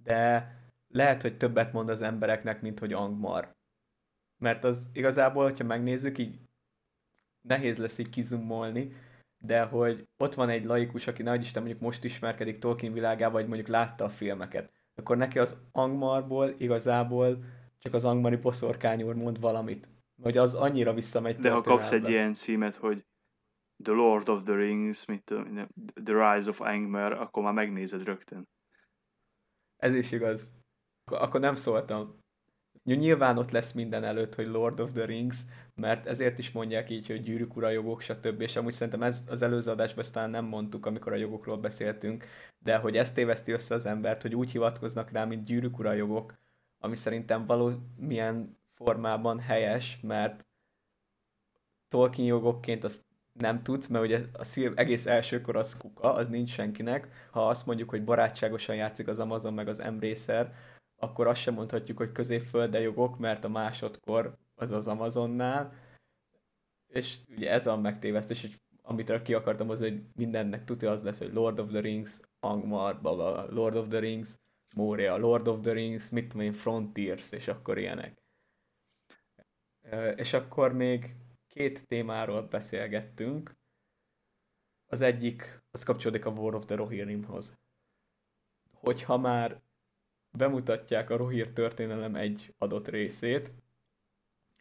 de 0.03 0.53
lehet, 0.87 1.21
hogy 1.21 1.37
többet 1.37 1.73
mond 1.73 1.89
az 1.89 2.01
embereknek, 2.01 2.61
mint 2.61 2.79
hogy 2.79 2.93
Angmar. 2.93 3.55
Mert 4.37 4.63
az 4.63 4.89
igazából, 4.93 5.43
hogyha 5.43 5.63
megnézzük, 5.63 6.17
így 6.17 6.39
nehéz 7.41 7.77
lesz 7.77 7.97
így 7.97 8.09
kizumolni, 8.09 8.95
de 9.41 9.63
hogy 9.63 10.07
ott 10.17 10.33
van 10.33 10.49
egy 10.49 10.65
laikus, 10.65 11.07
aki 11.07 11.23
nagy 11.23 11.41
Isten 11.41 11.63
mondjuk 11.63 11.83
most 11.83 12.03
ismerkedik 12.03 12.59
Tolkien 12.59 12.93
világában, 12.93 13.33
vagy 13.33 13.47
mondjuk 13.47 13.67
látta 13.67 14.03
a 14.03 14.09
filmeket, 14.09 14.71
akkor 14.95 15.17
neki 15.17 15.39
az 15.39 15.57
Angmarból 15.71 16.55
igazából 16.57 17.43
csak 17.77 17.93
az 17.93 18.05
Angmari 18.05 18.35
boszorkány 18.35 19.03
úr 19.03 19.15
mond 19.15 19.39
valamit. 19.39 19.89
Hogy 20.21 20.37
az 20.37 20.55
annyira 20.55 20.93
visszamegy 20.93 21.35
De 21.35 21.51
ha 21.51 21.61
kapsz 21.61 21.91
egy 21.91 22.09
ilyen 22.09 22.33
címet, 22.33 22.75
hogy 22.75 23.05
The 23.83 23.93
Lord 23.93 24.29
of 24.29 24.43
the 24.43 24.55
Rings, 24.55 25.05
mit 25.05 25.33
The 26.03 26.33
Rise 26.33 26.49
of 26.49 26.61
Angmar, 26.61 27.11
akkor 27.11 27.43
már 27.43 27.53
megnézed 27.53 28.03
rögtön. 28.03 28.49
Ez 29.75 29.93
is 29.93 30.11
igaz. 30.11 30.51
Akkor 31.03 31.39
nem 31.39 31.55
szóltam. 31.55 32.23
Nyilván 32.95 33.37
ott 33.37 33.51
lesz 33.51 33.71
minden 33.71 34.03
előtt, 34.03 34.35
hogy 34.35 34.47
Lord 34.47 34.79
of 34.79 34.91
the 34.91 35.05
Rings, 35.05 35.37
mert 35.75 36.05
ezért 36.05 36.39
is 36.39 36.51
mondják 36.51 36.89
így, 36.89 37.07
hogy 37.07 37.23
gyűrűk 37.23 37.55
ura 37.55 37.69
jogok, 37.69 38.01
stb. 38.01 38.41
És 38.41 38.55
amúgy 38.55 38.71
szerintem 38.71 39.03
ez 39.03 39.23
az 39.27 39.41
előző 39.41 39.71
adásban 39.71 40.05
talán 40.11 40.29
nem 40.29 40.45
mondtuk, 40.45 40.85
amikor 40.85 41.13
a 41.13 41.15
jogokról 41.15 41.57
beszéltünk, 41.57 42.25
de 42.59 42.77
hogy 42.77 42.97
ezt 42.97 43.15
téveszti 43.15 43.51
össze 43.51 43.75
az 43.75 43.85
embert, 43.85 44.21
hogy 44.21 44.35
úgy 44.35 44.51
hivatkoznak 44.51 45.11
rá, 45.11 45.25
mint 45.25 45.45
gyűrűk 45.45 45.79
ura 45.79 45.93
jogok, 45.93 46.37
ami 46.79 46.95
szerintem 46.95 47.45
valamilyen 47.45 48.57
formában 48.73 49.39
helyes, 49.39 49.99
mert 50.01 50.47
Tolkien 51.89 52.27
jogokként 52.27 52.83
azt 52.83 53.01
nem 53.33 53.63
tudsz, 53.63 53.87
mert 53.87 54.05
ugye 54.05 54.21
a 54.33 54.43
szív, 54.43 54.71
egész 54.75 55.05
elsőkor 55.05 55.55
az 55.55 55.77
kuka, 55.77 56.13
az 56.13 56.27
nincs 56.27 56.51
senkinek. 56.51 57.27
Ha 57.31 57.47
azt 57.47 57.65
mondjuk, 57.65 57.89
hogy 57.89 58.03
barátságosan 58.03 58.75
játszik 58.75 59.07
az 59.07 59.19
Amazon 59.19 59.53
meg 59.53 59.67
az 59.67 59.79
Embracer, 59.79 60.53
akkor 60.99 61.27
azt 61.27 61.41
sem 61.41 61.53
mondhatjuk, 61.53 61.97
hogy 61.97 62.11
középfölde 62.11 62.79
jogok, 62.79 63.17
mert 63.17 63.43
a 63.43 63.49
másodkor 63.49 64.37
az 64.55 64.71
az 64.71 64.87
Amazonnál. 64.87 65.73
És 66.87 67.17
ugye 67.27 67.51
ez 67.51 67.67
a 67.67 67.77
megtévesztés, 67.77 68.41
hogy 68.41 68.61
amit 68.81 69.21
ki 69.21 69.33
akartam 69.33 69.69
az, 69.69 69.79
hogy 69.79 70.03
mindennek 70.13 70.63
tudja 70.63 70.91
az 70.91 71.03
lesz, 71.03 71.17
hogy 71.17 71.33
Lord 71.33 71.59
of 71.59 71.69
the 71.69 71.79
Rings, 71.79 72.19
Angmar, 72.39 73.01
baba, 73.01 73.45
Lord 73.49 73.75
of 73.75 73.87
the 73.87 73.99
Rings, 73.99 74.29
Moria, 74.75 75.17
Lord 75.17 75.47
of 75.47 75.59
the 75.59 75.71
Rings, 75.71 76.09
mit 76.09 76.27
tudom 76.27 76.45
én, 76.45 76.53
Frontiers, 76.53 77.31
és 77.31 77.47
akkor 77.47 77.77
ilyenek. 77.77 78.23
És 80.15 80.33
akkor 80.33 80.73
még 80.73 81.15
két 81.47 81.87
témáról 81.87 82.41
beszélgettünk. 82.41 83.57
Az 84.85 85.01
egyik, 85.01 85.63
az 85.71 85.83
kapcsolódik 85.83 86.25
a 86.25 86.29
War 86.29 86.55
of 86.55 86.65
the 86.65 86.75
Rohirrimhoz. 86.75 87.59
Hogyha 88.71 89.17
már 89.17 89.61
bemutatják 90.31 91.09
a 91.09 91.17
Rohir 91.17 91.53
történelem 91.53 92.15
egy 92.15 92.53
adott 92.57 92.87
részét, 92.87 93.51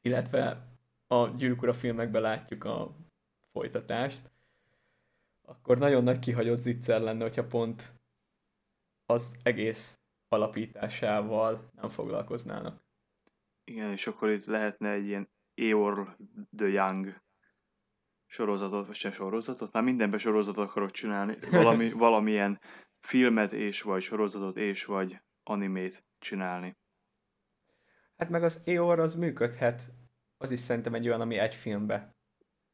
illetve 0.03 0.67
a 1.07 1.29
Gyűrűk 1.29 1.75
filmekben 1.75 2.23
látjuk 2.23 2.65
a 2.65 2.97
folytatást, 3.53 4.31
akkor 5.43 5.79
nagyon 5.79 6.03
nagy 6.03 6.19
kihagyott 6.19 6.61
zicser 6.61 7.01
lenne, 7.01 7.23
hogyha 7.23 7.47
pont 7.47 7.93
az 9.07 9.37
egész 9.43 10.01
alapításával 10.29 11.71
nem 11.75 11.89
foglalkoznának. 11.89 12.87
Igen, 13.65 13.91
és 13.91 14.07
akkor 14.07 14.31
itt 14.31 14.45
lehetne 14.45 14.91
egy 14.91 15.07
ilyen 15.07 15.29
Eor 15.55 16.17
the 16.57 16.67
Young 16.67 17.21
sorozatot, 18.27 18.87
vagy 18.87 18.97
sem 18.97 19.13
sorozatot, 19.13 19.73
már 19.73 19.83
mindenben 19.83 20.19
sorozatot 20.19 20.69
akarok 20.69 20.91
csinálni, 20.91 21.39
valami, 21.51 21.91
valamilyen 22.07 22.61
filmet 23.01 23.53
és 23.53 23.83
vagy 23.83 24.03
sorozatot 24.03 24.57
és 24.57 24.85
vagy 24.85 25.21
animét 25.49 26.05
csinálni. 26.19 26.77
Hát 28.17 28.29
meg 28.29 28.43
az 28.43 28.61
Eor 28.65 28.99
az 28.99 29.15
működhet, 29.15 29.83
az 30.37 30.51
is 30.51 30.59
szerintem 30.59 30.95
egy 30.95 31.07
olyan, 31.07 31.21
ami 31.21 31.39
egy 31.39 31.55
filmbe. 31.55 32.17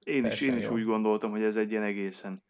Én 0.04 0.24
is, 0.24 0.40
én 0.40 0.56
is 0.56 0.68
úgy 0.68 0.84
gondoltam, 0.84 1.30
hogy 1.30 1.42
ez 1.42 1.56
egy 1.56 1.70
ilyen 1.70 1.82
egészen 1.82 2.42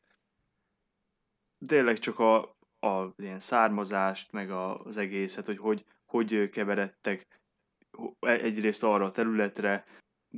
tényleg 1.66 1.98
csak 1.98 2.18
a, 2.18 2.56
a 2.80 3.12
ilyen 3.16 3.38
származást, 3.38 4.32
meg 4.32 4.50
a, 4.50 4.84
az 4.84 4.96
egészet, 4.96 5.46
hogy, 5.46 5.58
hogy 5.58 5.84
hogy 6.04 6.48
keveredtek 6.50 7.40
egyrészt 8.20 8.82
arra 8.82 9.04
a 9.04 9.10
területre, 9.10 9.84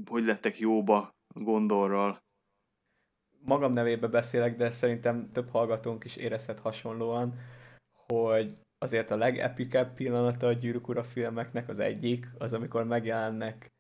hogy 0.07 0.24
lettek 0.24 0.59
jóba 0.59 1.14
Gondorral. 1.34 2.24
Magam 3.39 3.72
nevébe 3.72 4.07
beszélek, 4.07 4.57
de 4.57 4.70
szerintem 4.70 5.30
több 5.32 5.49
hallgatónk 5.49 6.05
is 6.05 6.16
érezhet 6.16 6.61
hasonlóan, 6.61 7.34
hogy 7.93 8.57
azért 8.79 9.11
a 9.11 9.16
legepikebb 9.16 9.95
pillanata 9.95 10.47
a 10.47 10.53
Gyűrűk 10.53 10.89
Ura 10.89 11.03
filmeknek 11.03 11.68
az 11.68 11.79
egyik, 11.79 12.29
az 12.39 12.53
amikor 12.53 12.85
megjelennek 12.85 13.72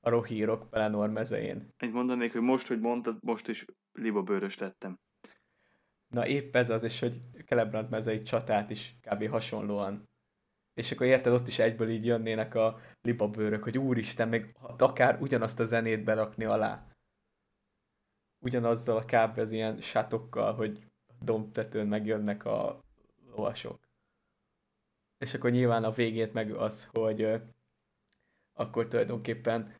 a 0.00 0.10
rohírok 0.10 0.70
Pelenor 0.70 1.10
mezején. 1.10 1.74
Egy 1.76 1.92
mondanék, 1.92 2.32
hogy 2.32 2.40
most, 2.40 2.66
hogy 2.66 2.80
mondtad, 2.80 3.16
most 3.20 3.48
is 3.48 3.64
libabőrös 3.92 4.58
lettem. 4.58 4.98
Na 6.08 6.26
épp 6.26 6.56
ez 6.56 6.70
az, 6.70 6.82
és 6.82 7.00
hogy 7.00 7.20
Celebrant 7.46 7.90
mezei 7.90 8.22
csatát 8.22 8.70
is 8.70 8.96
kb. 9.00 9.28
hasonlóan. 9.28 10.08
És 10.74 10.92
akkor 10.92 11.06
érted, 11.06 11.32
ott 11.32 11.48
is 11.48 11.58
egyből 11.58 11.88
így 11.88 12.04
jönnének 12.04 12.54
a 12.54 12.80
libabőrök, 13.00 13.62
hogy 13.62 13.78
úristen, 13.78 14.28
meg 14.28 14.56
akár 14.78 15.20
ugyanazt 15.20 15.60
a 15.60 15.64
zenét 15.64 16.04
berakni 16.04 16.44
alá. 16.44 16.86
Ugyanazzal 18.44 18.96
a 18.96 19.04
kábez 19.04 19.50
ilyen 19.50 19.80
sátokkal, 19.80 20.54
hogy 20.54 20.86
dombtetőn 21.20 21.86
megjönnek 21.86 22.44
a 22.44 22.80
lovasok. 23.30 23.87
És 25.18 25.34
akkor 25.34 25.50
nyilván 25.50 25.84
a 25.84 25.90
végét 25.90 26.32
meg 26.32 26.50
az, 26.52 26.88
hogy 26.92 27.40
akkor 28.52 28.88
tulajdonképpen 28.88 29.74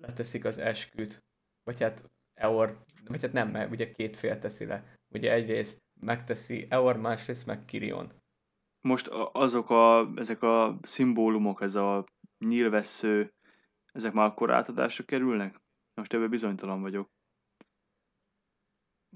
leteszik 0.00 0.44
az 0.44 0.58
esküt, 0.58 1.24
vagy 1.62 1.80
hát 1.80 2.10
Eor, 2.34 2.76
vagy 3.04 3.22
hát 3.22 3.32
nem, 3.32 3.48
mert 3.48 3.70
ugye 3.70 3.90
két 3.90 4.16
fél 4.16 4.38
teszi 4.38 4.64
le. 4.64 4.96
Ugye 5.08 5.32
egyrészt 5.32 5.82
megteszi 6.00 6.66
Eor, 6.68 6.96
másrészt 6.96 7.46
meg 7.46 7.64
Kirion. 7.64 8.12
Most 8.80 9.06
azok 9.32 9.70
a, 9.70 10.12
ezek 10.16 10.42
a 10.42 10.78
szimbólumok, 10.82 11.60
ez 11.62 11.74
a 11.74 12.04
nyílvessző, 12.38 13.32
ezek 13.92 14.12
már 14.12 14.26
akkor 14.26 14.50
átadásra 14.50 15.04
kerülnek? 15.04 15.60
Most 15.94 16.12
ebben 16.12 16.30
bizonytalan 16.30 16.80
vagyok. 16.80 17.10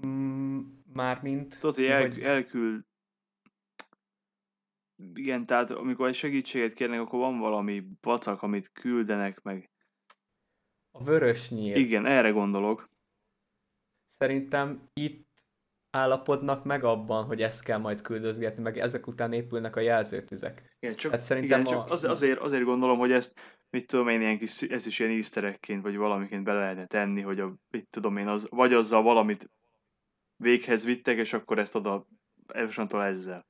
Mm, 0.05 0.59
Mármint... 0.93 1.59
Tudod, 1.59 1.75
hogy, 1.75 1.85
el, 1.85 2.21
elküld... 2.21 2.85
Igen, 5.13 5.45
tehát 5.45 5.71
amikor 5.71 6.07
egy 6.07 6.15
segítséget 6.15 6.73
kérnek, 6.73 6.99
akkor 6.99 7.19
van 7.19 7.39
valami 7.39 7.83
vacak, 8.01 8.41
amit 8.41 8.71
küldenek 8.73 9.41
meg. 9.41 9.69
A 10.91 11.03
vörös 11.03 11.49
nyíl. 11.49 11.75
Igen, 11.75 12.05
erre 12.05 12.29
gondolok. 12.29 12.89
Szerintem 14.17 14.89
itt 14.93 15.25
állapodnak 15.89 16.63
meg 16.63 16.83
abban, 16.83 17.25
hogy 17.25 17.41
ezt 17.41 17.63
kell 17.63 17.77
majd 17.77 18.01
küldözgetni, 18.01 18.61
meg 18.61 18.77
ezek 18.77 19.07
után 19.07 19.33
épülnek 19.33 19.75
a 19.75 19.79
jelzőtüzek. 19.79 20.75
Igen, 20.79 20.95
csak, 20.95 21.11
hát 21.11 21.21
szerintem 21.21 21.61
igen, 21.61 21.73
csak 21.73 21.89
az, 21.89 22.03
azért, 22.03 22.39
azért 22.39 22.63
gondolom, 22.63 22.97
hogy 22.97 23.11
ezt, 23.11 23.39
mit 23.69 23.87
tudom 23.87 24.07
én, 24.07 24.21
ilyen 24.21 24.37
kis, 24.37 24.61
ez 24.61 24.85
is 24.85 24.99
ilyen 24.99 25.11
easter 25.11 25.59
vagy 25.81 25.95
valamiként 25.95 26.43
bele 26.43 26.59
lehetne 26.59 26.85
tenni, 26.85 27.21
hogy 27.21 27.39
a, 27.39 27.55
mit 27.69 27.87
tudom 27.89 28.17
én, 28.17 28.27
az, 28.27 28.47
vagy 28.49 28.73
azzal 28.73 29.01
valamit 29.01 29.49
véghez 30.35 30.85
vittek, 30.85 31.17
és 31.17 31.33
akkor 31.33 31.59
ezt 31.59 31.75
oda, 31.75 32.07
elsőntől 32.47 33.01
ezzel. 33.01 33.45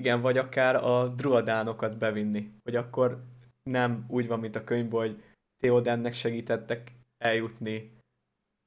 Igen, 0.00 0.20
vagy 0.20 0.38
akár 0.38 0.76
a 0.76 1.08
druadánokat 1.08 1.98
bevinni, 1.98 2.50
hogy 2.62 2.76
akkor 2.76 3.24
nem 3.62 4.04
úgy 4.08 4.26
van, 4.26 4.40
mint 4.40 4.56
a 4.56 4.64
könyvben, 4.64 5.00
hogy 5.00 5.22
Theodennek 5.58 6.14
segítettek 6.14 6.92
eljutni 7.18 7.94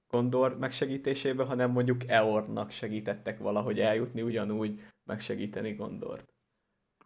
Gondor 0.08 0.58
megsegítésébe, 0.58 1.44
hanem 1.44 1.72
mondjuk 1.72 2.08
Eornak 2.08 2.72
segítettek 2.72 3.40
valahogy 3.40 3.80
eljutni 3.80 4.22
ugyanúgy 4.22 4.82
megsegíteni 5.04 5.74
Gondort. 5.74 6.34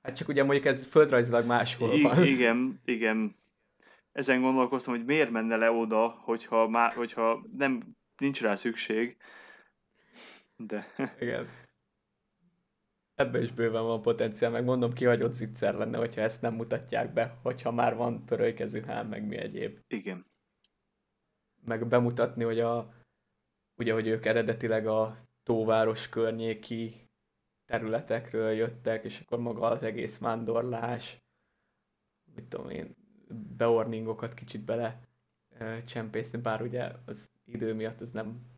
Hát 0.02 0.16
csak 0.16 0.28
ugye 0.28 0.44
mondjuk 0.44 0.66
ez 0.66 0.86
földrajzilag 0.86 1.46
máshol 1.46 1.94
I- 1.94 2.02
van. 2.02 2.24
Igen, 2.24 2.82
igen. 2.86 3.36
Ezen 4.12 4.42
gondolkoztam, 4.42 4.96
hogy 4.96 5.06
miért 5.06 5.32
menne 5.32 5.56
le 5.56 5.72
oda, 5.72 6.08
hogyha, 6.08 6.68
má, 6.68 6.92
hogyha 6.94 7.46
nem, 7.58 7.96
nincs 8.18 8.42
rá 8.42 8.56
szükség. 8.56 9.18
De... 10.56 10.88
Igen. 11.20 11.48
Ebben 13.16 13.42
is 13.42 13.52
bőven 13.52 13.84
van 13.84 14.02
potenciál, 14.02 14.52
meg 14.52 14.64
mondom, 14.64 14.94
kihagyott 14.94 15.34
zicser 15.34 15.74
lenne, 15.74 15.98
hogyha 15.98 16.22
ezt 16.22 16.42
nem 16.42 16.54
mutatják 16.54 17.14
be, 17.14 17.40
hogyha 17.42 17.72
már 17.72 17.96
van 17.96 18.26
pörölykező 18.26 18.82
hám, 18.82 19.08
meg 19.08 19.28
mi 19.28 19.38
egyéb. 19.38 19.80
Igen 19.88 20.32
meg 21.66 21.88
bemutatni, 21.88 22.44
hogy 22.44 22.60
a, 22.60 22.94
ugye, 23.76 23.94
hogy 23.94 24.08
ők 24.08 24.26
eredetileg 24.26 24.88
a 24.88 25.18
tóváros 25.44 26.10
környéki 26.10 27.10
területekről 27.66 28.52
jöttek, 28.52 29.04
és 29.04 29.20
akkor 29.20 29.40
maga 29.40 29.68
az 29.68 29.84
egész 29.84 30.18
vándorlás, 30.18 31.24
mit 32.36 32.46
tudom 32.46 32.70
én, 32.70 32.96
beorningokat 33.58 34.34
kicsit 34.34 34.66
bele 34.66 35.08
csempészni, 35.86 36.40
bár 36.40 36.62
ugye 36.62 36.92
az 37.06 37.32
idő 37.46 37.74
miatt 37.74 38.02
ez 38.02 38.12
nem 38.12 38.52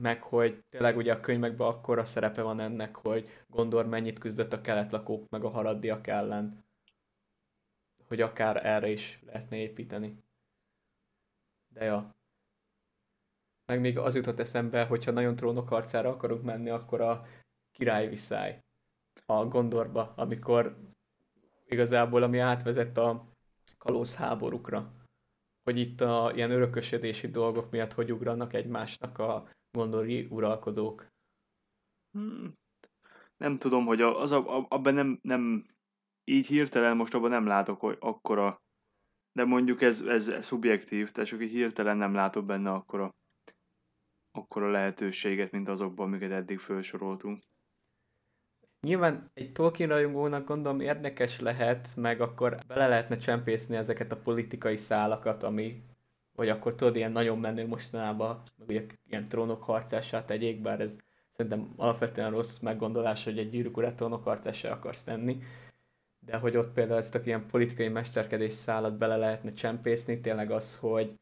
meg, 0.00 0.22
hogy 0.22 0.64
tényleg 0.68 0.96
ugye 0.96 1.12
a 1.12 1.20
könyvekben 1.20 1.66
akkor 1.66 1.98
a 1.98 2.04
szerepe 2.04 2.42
van 2.42 2.60
ennek, 2.60 2.96
hogy 2.96 3.28
Gondor 3.46 3.86
mennyit 3.86 4.18
küzdött 4.18 4.52
a 4.52 4.60
keletlakók 4.60 5.28
meg 5.28 5.44
a 5.44 5.50
haraddiak 5.50 6.06
ellen, 6.06 6.64
hogy 8.06 8.20
akár 8.20 8.66
erre 8.66 8.88
is 8.88 9.20
lehetne 9.26 9.56
építeni. 9.56 10.24
De 11.74 11.84
ja, 11.84 12.14
meg 13.66 13.80
még 13.80 13.98
az 13.98 14.14
jutott 14.14 14.38
eszembe, 14.38 14.84
hogyha 14.84 15.10
nagyon 15.10 15.36
trónok 15.36 15.70
arcára 15.70 16.10
akarunk 16.10 16.42
menni, 16.42 16.70
akkor 16.70 17.00
a 17.00 17.26
király 17.70 18.08
viszály 18.08 18.62
a 19.26 19.44
Gondorba, 19.44 20.12
amikor 20.16 20.76
igazából 21.66 22.22
ami 22.22 22.38
átvezett 22.38 22.96
a 22.96 23.24
kalóz 23.78 24.16
háborúkra, 24.16 24.92
hogy 25.62 25.78
itt 25.78 26.00
a 26.00 26.32
ilyen 26.34 26.50
örökösödési 26.50 27.28
dolgok 27.28 27.70
miatt 27.70 27.92
hogy 27.92 28.12
ugranak 28.12 28.52
egymásnak 28.52 29.18
a 29.18 29.48
gondori 29.72 30.26
uralkodók. 30.30 31.08
Hmm. 32.10 32.58
Nem 33.36 33.58
tudom, 33.58 33.86
hogy 33.86 34.00
az, 34.00 34.30
a, 34.30 34.66
abban 34.68 34.94
nem, 34.94 35.18
nem 35.22 35.66
így 36.24 36.46
hirtelen 36.46 36.96
most 36.96 37.14
abban 37.14 37.30
nem 37.30 37.46
látok 37.46 37.80
hogy 37.80 37.96
akkora, 38.00 38.62
de 39.32 39.44
mondjuk 39.44 39.82
ez, 39.82 40.00
ez 40.00 40.32
szubjektív, 40.40 41.10
tehát 41.10 41.28
csak 41.28 41.42
így 41.42 41.50
hirtelen 41.50 41.96
nem 41.96 42.14
látok 42.14 42.44
benne 42.44 42.70
akkora, 42.70 43.14
akkora 44.30 44.70
lehetőséget, 44.70 45.50
mint 45.50 45.68
azokban, 45.68 46.06
amiket 46.06 46.30
eddig 46.30 46.58
felsoroltunk. 46.58 47.40
Nyilván 48.80 49.30
egy 49.34 49.52
Tolkien 49.52 49.88
rajongónak 49.88 50.46
gondolom 50.46 50.80
érdekes 50.80 51.40
lehet, 51.40 51.96
meg 51.96 52.20
akkor 52.20 52.58
bele 52.66 52.88
lehetne 52.88 53.16
csempészni 53.16 53.76
ezeket 53.76 54.12
a 54.12 54.20
politikai 54.20 54.76
szálakat, 54.76 55.42
ami, 55.42 55.82
vagy 56.40 56.48
akkor 56.48 56.74
tudod, 56.74 56.96
ilyen 56.96 57.12
nagyon 57.12 57.38
menő 57.38 57.66
mostanában, 57.66 58.42
meg 58.56 58.68
ugye 58.68 58.84
ilyen 59.06 59.28
trónok 59.28 59.62
harcását 59.62 60.26
tegyék, 60.26 60.60
bár 60.60 60.80
ez 60.80 60.98
szerintem 61.32 61.72
alapvetően 61.76 62.30
rossz 62.30 62.58
meggondolás, 62.58 63.24
hogy 63.24 63.38
egy 63.38 63.50
gyűrűk 63.50 63.76
urát 63.76 63.96
trónok 63.96 64.24
harcásra 64.24 64.72
akarsz 64.72 65.02
tenni, 65.02 65.42
de 66.18 66.36
hogy 66.36 66.56
ott 66.56 66.72
például 66.72 66.98
ezt 66.98 67.14
a 67.14 67.20
ilyen 67.24 67.46
politikai 67.46 67.88
mesterkedés 67.88 68.52
szállat 68.52 68.98
bele 68.98 69.16
lehetne 69.16 69.52
csempészni, 69.52 70.20
tényleg 70.20 70.50
az, 70.50 70.76
hogy 70.78 71.14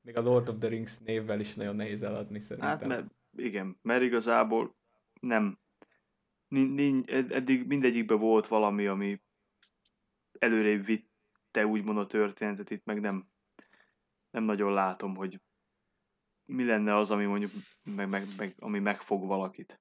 még 0.00 0.18
a 0.18 0.22
Lord 0.22 0.48
of 0.48 0.58
the 0.58 0.68
Rings 0.68 0.98
névvel 0.98 1.40
is 1.40 1.54
nagyon 1.54 1.76
nehéz 1.76 2.02
eladni 2.02 2.40
szerintem. 2.40 2.70
Hát 2.70 2.86
mert, 2.86 3.06
igen, 3.36 3.78
mert 3.82 4.02
igazából 4.02 4.76
nem, 5.20 5.58
nincs, 6.48 7.10
eddig 7.10 7.66
mindegyikben 7.66 8.18
volt 8.18 8.46
valami, 8.46 8.86
ami 8.86 9.22
előrébb 10.38 10.84
vitte 10.84 11.66
úgymond 11.66 11.98
a 11.98 12.06
történetet, 12.06 12.70
itt 12.70 12.84
meg 12.84 13.00
nem, 13.00 13.32
nem 14.34 14.44
nagyon 14.44 14.72
látom, 14.72 15.14
hogy 15.14 15.40
mi 16.44 16.64
lenne 16.64 16.96
az, 16.96 17.10
ami 17.10 17.24
mondjuk 17.24 17.52
meg, 17.82 18.08
meg, 18.08 18.26
meg, 18.36 18.54
ami 18.58 18.78
megfog 18.78 19.26
valakit. 19.26 19.80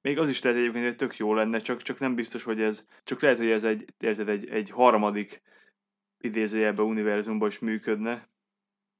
Még 0.00 0.18
az 0.18 0.28
is 0.28 0.42
lehet 0.42 0.58
egyébként, 0.58 0.84
hogy 0.84 0.96
tök 0.96 1.16
jó 1.16 1.34
lenne, 1.34 1.58
csak, 1.58 1.82
csak 1.82 1.98
nem 1.98 2.14
biztos, 2.14 2.42
hogy 2.42 2.60
ez, 2.60 2.86
csak 3.04 3.20
lehet, 3.20 3.38
hogy 3.38 3.50
ez 3.50 3.64
egy, 3.64 3.94
érted, 3.98 4.28
egy, 4.28 4.48
egy 4.48 4.70
harmadik 4.70 5.42
idézőjelben 6.18 6.86
univerzumban 6.86 7.48
is 7.48 7.58
működne. 7.58 8.28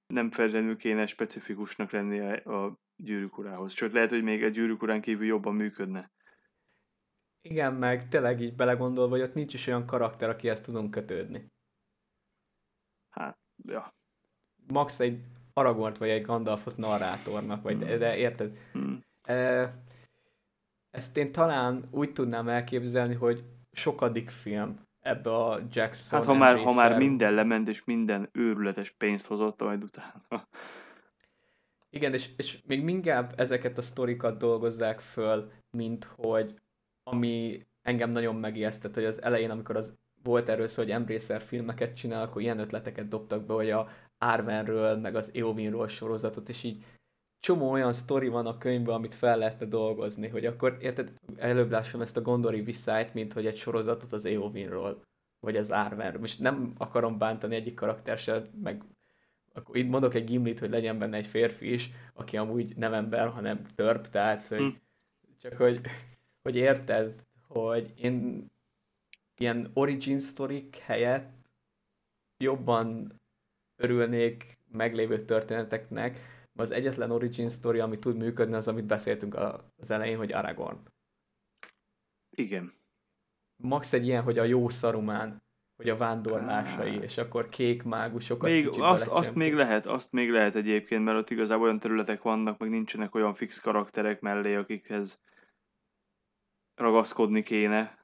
Nem 0.06 0.30
feltétlenül 0.30 0.76
kéne 0.76 1.06
specifikusnak 1.06 1.90
lennie 1.90 2.32
a 2.34 2.78
gyűrűk 2.96 3.38
urához. 3.38 3.72
Csak 3.72 3.92
lehet, 3.92 4.10
hogy 4.10 4.22
még 4.22 4.42
egy 4.42 4.52
gyűrűk 4.52 4.82
urán 4.82 5.00
kívül 5.00 5.26
jobban 5.26 5.54
működne. 5.54 6.12
Igen, 7.40 7.74
meg 7.74 8.08
tényleg 8.08 8.40
így 8.40 8.54
belegondolva, 8.54 9.10
hogy 9.10 9.22
ott 9.24 9.34
nincs 9.34 9.54
is 9.54 9.66
olyan 9.66 9.86
karakter, 9.86 10.28
akihez 10.28 10.60
tudunk 10.60 10.90
kötődni. 10.90 11.52
Hát, 13.08 13.38
ja. 13.64 13.97
Max 14.72 15.00
egy 15.00 15.20
Aragornt 15.52 15.98
vagy 15.98 16.08
egy 16.08 16.22
Gandalfot 16.22 16.76
narrátornak, 16.76 17.62
vagy, 17.62 17.78
de, 17.78 17.96
de 17.96 18.16
érted? 18.16 18.56
Hmm. 18.72 19.04
Ezt 20.90 21.16
én 21.16 21.32
talán 21.32 21.88
úgy 21.90 22.12
tudnám 22.12 22.48
elképzelni, 22.48 23.14
hogy 23.14 23.44
sokadik 23.72 24.30
film 24.30 24.80
ebbe 25.00 25.34
a 25.34 25.60
Jackson. 25.70 26.18
Hát 26.18 26.28
ha 26.28 26.34
már, 26.34 26.56
ha 26.56 26.72
már 26.72 26.98
minden 26.98 27.32
lement, 27.32 27.68
és 27.68 27.84
minden 27.84 28.28
őrületes 28.32 28.90
pénzt 28.90 29.26
hozott 29.26 29.62
majd 29.62 29.82
utána. 29.82 30.48
Igen, 31.90 32.12
és, 32.12 32.28
és 32.36 32.62
még 32.66 32.88
inkább 32.88 33.34
ezeket 33.36 33.78
a 33.78 33.82
sztorikat 33.82 34.38
dolgozzák 34.38 35.00
föl, 35.00 35.50
mint 35.70 36.04
hogy 36.04 36.54
ami 37.02 37.66
engem 37.82 38.10
nagyon 38.10 38.36
megijesztett, 38.36 38.94
hogy 38.94 39.04
az 39.04 39.22
elején, 39.22 39.50
amikor 39.50 39.76
az 39.76 39.94
volt 40.22 40.48
erről 40.48 40.66
szó, 40.66 40.82
hogy 40.82 40.90
Embracer 40.90 41.40
filmeket 41.40 41.96
csinál, 41.96 42.22
akkor 42.22 42.42
ilyen 42.42 42.58
ötleteket 42.58 43.08
dobtak 43.08 43.46
be, 43.46 43.54
hogy 43.54 43.70
a 43.70 43.88
Arvenről, 44.18 44.96
meg 44.96 45.14
az 45.14 45.30
Eowynról 45.34 45.88
sorozatot, 45.88 46.48
és 46.48 46.62
így 46.62 46.84
csomó 47.40 47.70
olyan 47.70 47.92
sztori 47.92 48.28
van 48.28 48.46
a 48.46 48.58
könyvben, 48.58 48.94
amit 48.94 49.14
fel 49.14 49.38
lehetne 49.38 49.66
dolgozni, 49.66 50.28
hogy 50.28 50.46
akkor 50.46 50.76
érted, 50.80 51.12
előbb 51.36 51.70
lássam 51.70 52.00
ezt 52.00 52.16
a 52.16 52.22
Gondori 52.22 52.60
visszájt, 52.60 53.14
mint 53.14 53.32
hogy 53.32 53.46
egy 53.46 53.56
sorozatot 53.56 54.12
az 54.12 54.24
Eowynról, 54.24 55.02
vagy 55.40 55.56
az 55.56 55.70
Arvenről. 55.70 56.20
Most 56.20 56.40
nem 56.40 56.72
akarom 56.78 57.18
bántani 57.18 57.54
egyik 57.54 57.74
karakter 57.74 58.18
se, 58.18 58.42
meg 58.62 58.84
akkor 59.52 59.76
itt 59.76 59.88
mondok 59.88 60.14
egy 60.14 60.24
gimlit, 60.24 60.58
hogy 60.58 60.70
legyen 60.70 60.98
benne 60.98 61.16
egy 61.16 61.26
férfi 61.26 61.72
is, 61.72 61.90
aki 62.14 62.36
amúgy 62.36 62.76
nem 62.76 62.92
ember, 62.92 63.28
hanem 63.28 63.66
törp, 63.74 64.08
tehát 64.08 64.46
hogy 64.46 64.58
hm. 64.58 64.68
csak 65.40 65.56
hogy 65.56 65.80
hogy 66.42 66.56
érted, 66.56 67.26
hogy 67.48 67.92
én 67.96 68.46
ilyen 69.36 69.70
origin 69.74 70.18
story 70.18 70.68
helyett 70.82 71.30
jobban 72.36 73.20
örülnék 73.78 74.58
meglévő 74.70 75.24
történeteknek, 75.24 76.20
az 76.58 76.70
egyetlen 76.70 77.10
origin 77.10 77.48
story, 77.48 77.78
ami 77.78 77.98
tud 77.98 78.16
működni, 78.16 78.54
az, 78.54 78.68
amit 78.68 78.84
beszéltünk 78.84 79.36
az 79.76 79.90
elején, 79.90 80.16
hogy 80.16 80.32
Aragorn. 80.32 80.78
Igen. 82.30 82.72
Max 83.56 83.92
egy 83.92 84.06
ilyen, 84.06 84.22
hogy 84.22 84.38
a 84.38 84.44
jó 84.44 84.68
szarumán, 84.68 85.42
hogy 85.76 85.88
a 85.88 85.96
vándorlásai, 85.96 86.96
ah. 86.96 87.02
és 87.02 87.18
akkor 87.18 87.48
kék 87.48 87.82
mágusokat 87.82 88.50
még 88.50 88.68
azt, 88.68 89.08
azt 89.08 89.34
még 89.34 89.54
lehet, 89.54 89.86
azt 89.86 90.12
még 90.12 90.30
lehet 90.30 90.54
egyébként, 90.54 91.04
mert 91.04 91.18
ott 91.18 91.30
igazából 91.30 91.64
olyan 91.64 91.78
területek 91.78 92.22
vannak, 92.22 92.58
meg 92.58 92.70
nincsenek 92.70 93.14
olyan 93.14 93.34
fix 93.34 93.60
karakterek 93.60 94.20
mellé, 94.20 94.54
akikhez 94.54 95.20
ragaszkodni 96.74 97.42
kéne, 97.42 97.98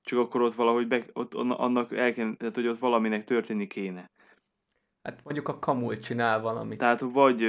csak 0.00 0.18
akkor 0.18 0.40
ott 0.40 0.54
valahogy 0.54 0.88
be, 0.88 1.04
ott 1.12 1.34
annak 1.34 1.92
el 1.92 2.12
kéne, 2.12 2.34
tehát 2.34 2.54
hogy 2.54 2.66
ott 2.66 2.78
valaminek 2.78 3.24
történni 3.24 3.66
kéne. 3.66 4.10
Hát 5.02 5.24
mondjuk 5.24 5.48
a 5.48 5.58
kamul 5.58 5.98
csinál 5.98 6.40
valamit. 6.40 6.78
Tehát 6.78 7.00
vagy 7.00 7.42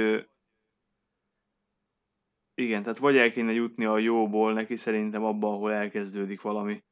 igen, 2.54 2.82
tehát 2.82 2.98
vagy 2.98 3.16
el 3.16 3.30
kéne 3.30 3.52
jutni 3.52 3.84
a 3.84 3.98
jóból 3.98 4.52
neki 4.52 4.76
szerintem 4.76 5.24
abban, 5.24 5.52
ahol 5.52 5.72
elkezdődik 5.72 6.40
valami 6.40 6.84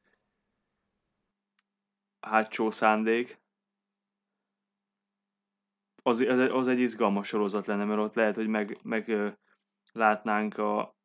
hátsó 2.19 2.71
szándék. 2.71 3.41
Az, 6.03 6.19
az, 6.19 6.39
az 6.39 6.67
egy 6.67 6.79
izgalmas 6.79 7.27
sorozat 7.27 7.65
lenne, 7.65 7.85
mert 7.85 7.99
ott 7.99 8.15
lehet, 8.15 8.35
hogy 8.35 8.47
meg, 8.47 8.77
meg 8.83 9.11
látnánk 9.91 10.57
a 10.57 10.97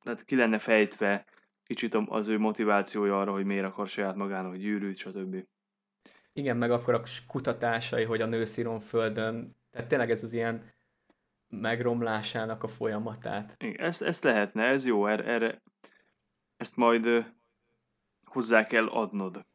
tehát 0.00 0.24
ki 0.24 0.36
lenne 0.36 0.58
fejtve 0.58 1.26
kicsit 1.62 1.94
az 1.94 2.28
ő 2.28 2.38
motivációja 2.38 3.20
arra, 3.20 3.32
hogy 3.32 3.44
miért 3.44 3.64
akar 3.64 3.88
saját 3.88 4.14
magának 4.14 4.56
gyűrűt, 4.56 4.96
stb. 4.96 5.46
Igen, 6.36 6.56
meg 6.56 6.70
akkor 6.70 6.94
a 6.94 7.02
kutatásai, 7.26 8.04
hogy 8.04 8.20
a 8.20 8.26
nőszíron 8.26 8.80
földön, 8.80 9.56
tehát 9.70 9.88
tényleg 9.88 10.10
ez 10.10 10.24
az 10.24 10.32
ilyen 10.32 10.72
megromlásának 11.48 12.62
a 12.62 12.68
folyamatát. 12.68 13.54
Igen, 13.58 13.86
ezt, 13.86 14.02
ezt 14.02 14.24
lehetne, 14.24 14.62
ez 14.62 14.86
jó, 14.86 15.06
erre, 15.06 15.24
erre 15.24 15.62
ezt 16.56 16.76
majd 16.76 17.32
hozzá 18.24 18.66
kell 18.66 18.88
adnod 18.88 19.46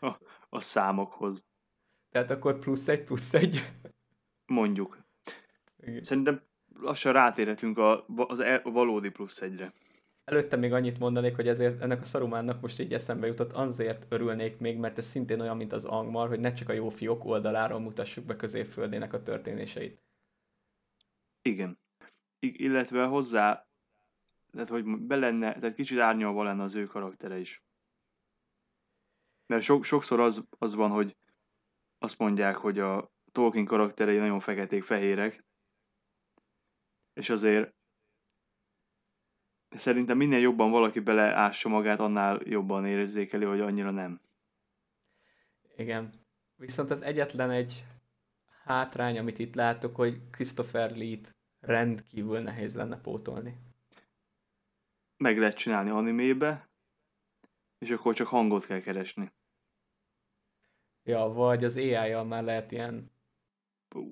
a, 0.00 0.16
a 0.48 0.60
számokhoz. 0.60 1.44
Tehát 2.10 2.30
akkor 2.30 2.58
plusz 2.58 2.88
egy, 2.88 3.04
plusz 3.04 3.34
egy. 3.34 3.72
Mondjuk. 4.46 4.98
Igen. 5.76 6.02
Szerintem 6.02 6.42
lassan 6.74 7.12
rátérhetünk 7.12 7.78
a, 7.78 8.06
az 8.06 8.38
a 8.38 8.60
valódi 8.62 9.10
plusz 9.10 9.40
egyre. 9.40 9.72
Előtte 10.30 10.56
még 10.56 10.72
annyit 10.72 10.98
mondanék, 10.98 11.36
hogy 11.36 11.48
ezért 11.48 11.80
ennek 11.80 12.00
a 12.00 12.04
szarumánnak 12.04 12.60
most 12.60 12.80
így 12.80 12.92
eszembe 12.92 13.26
jutott, 13.26 13.52
azért 13.52 14.06
örülnék 14.08 14.58
még, 14.58 14.78
mert 14.78 14.98
ez 14.98 15.06
szintén 15.06 15.40
olyan, 15.40 15.56
mint 15.56 15.72
az 15.72 15.84
Angmar, 15.84 16.28
hogy 16.28 16.40
ne 16.40 16.52
csak 16.52 16.68
a 16.68 16.72
jó 16.72 16.88
fiók 16.88 17.24
oldaláról 17.24 17.80
mutassuk 17.80 18.24
be 18.24 18.36
középföldének 18.36 19.12
a 19.12 19.22
történéseit. 19.22 20.02
Igen. 21.42 21.78
I- 22.38 22.64
illetve 22.64 23.04
hozzá, 23.04 23.66
tehát 24.52 24.68
hogy 24.68 24.84
be 24.84 25.16
lenne, 25.16 25.58
tehát 25.58 25.74
kicsit 25.74 25.98
árnyalva 25.98 26.42
lenne 26.42 26.62
az 26.62 26.74
ő 26.74 26.86
karaktere 26.86 27.38
is. 27.38 27.62
Mert 29.46 29.62
so- 29.62 29.84
sokszor 29.84 30.20
az, 30.20 30.48
az 30.58 30.74
van, 30.74 30.90
hogy 30.90 31.16
azt 31.98 32.18
mondják, 32.18 32.56
hogy 32.56 32.78
a 32.78 33.10
Tolkien 33.32 33.64
karakterei 33.64 34.18
nagyon 34.18 34.40
feketék-fehérek, 34.40 35.44
és 37.12 37.30
azért 37.30 37.74
szerintem 39.70 40.16
minél 40.16 40.38
jobban 40.38 40.70
valaki 40.70 41.00
beleássa 41.00 41.68
magát, 41.68 42.00
annál 42.00 42.40
jobban 42.44 42.86
érzékeli, 42.86 43.44
hogy 43.44 43.60
annyira 43.60 43.90
nem. 43.90 44.20
Igen. 45.76 46.10
Viszont 46.56 46.90
az 46.90 47.02
egyetlen 47.02 47.50
egy 47.50 47.84
hátrány, 48.64 49.18
amit 49.18 49.38
itt 49.38 49.54
látok, 49.54 49.96
hogy 49.96 50.20
Christopher 50.30 50.96
Lee-t 50.96 51.34
rendkívül 51.60 52.40
nehéz 52.40 52.76
lenne 52.76 53.00
pótolni. 53.00 53.58
Meg 55.16 55.38
lehet 55.38 55.56
csinálni 55.56 55.90
animébe, 55.90 56.68
és 57.78 57.90
akkor 57.90 58.14
csak 58.14 58.26
hangot 58.26 58.66
kell 58.66 58.80
keresni. 58.80 59.32
Ja, 61.02 61.18
vagy 61.18 61.64
az 61.64 61.76
AI-jal 61.76 62.24
már 62.24 62.42
lehet 62.44 62.72
ilyen 62.72 63.09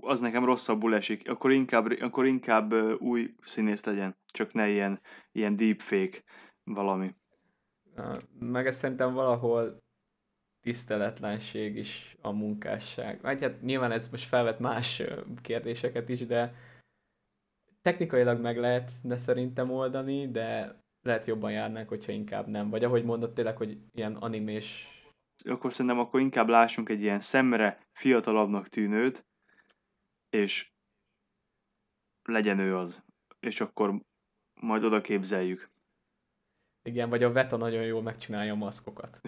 az 0.01 0.21
nekem 0.21 0.45
rosszabbul 0.45 0.95
esik. 0.95 1.31
Akkor 1.31 1.53
inkább, 1.53 1.87
akkor 2.01 2.27
inkább 2.27 2.73
új 3.01 3.35
színész 3.41 3.85
legyen, 3.85 4.17
csak 4.27 4.53
ne 4.53 4.69
ilyen, 4.69 5.01
ilyen 5.33 5.57
deepfake 5.57 6.23
valami. 6.65 7.15
Meg 8.39 8.67
ezt 8.67 8.79
szerintem 8.79 9.13
valahol 9.13 9.83
tiszteletlenség 10.61 11.77
is 11.77 12.17
a 12.21 12.31
munkásság. 12.31 13.21
Vagy 13.21 13.41
hát 13.41 13.63
nyilván 13.63 13.91
ez 13.91 14.09
most 14.09 14.29
felvet 14.29 14.59
más 14.59 15.03
kérdéseket 15.43 16.09
is, 16.09 16.27
de 16.27 16.55
technikailag 17.83 18.41
meg 18.41 18.59
lehet 18.59 18.91
de 19.03 19.17
szerintem 19.17 19.71
oldani, 19.71 20.31
de 20.31 20.77
lehet 21.03 21.27
jobban 21.27 21.53
járnánk, 21.53 21.89
hogyha 21.89 22.13
inkább 22.13 22.47
nem. 22.47 22.71
Vagy 22.71 22.85
ahogy 22.85 23.05
mondott 23.05 23.35
tényleg, 23.35 23.57
hogy 23.57 23.79
ilyen 23.95 24.15
animés... 24.15 24.93
Akkor 25.45 25.73
szerintem 25.73 25.99
akkor 25.99 26.21
inkább 26.21 26.49
lássunk 26.49 26.89
egy 26.89 27.01
ilyen 27.01 27.21
szemre 27.21 27.87
fiatalabbnak 27.93 28.69
tűnőt, 28.69 29.27
és 30.31 30.73
legyen 32.23 32.59
ő 32.59 32.77
az. 32.77 33.05
És 33.41 33.61
akkor 33.61 34.03
majd 34.61 34.85
oda 34.85 35.01
képzeljük. 35.01 35.71
Igen, 36.83 37.09
vagy 37.09 37.23
a 37.23 37.33
Veta 37.33 37.57
nagyon 37.57 37.85
jól 37.85 38.03
megcsinálja 38.03 38.53
a 38.53 38.57
maszkokat. 38.57 39.21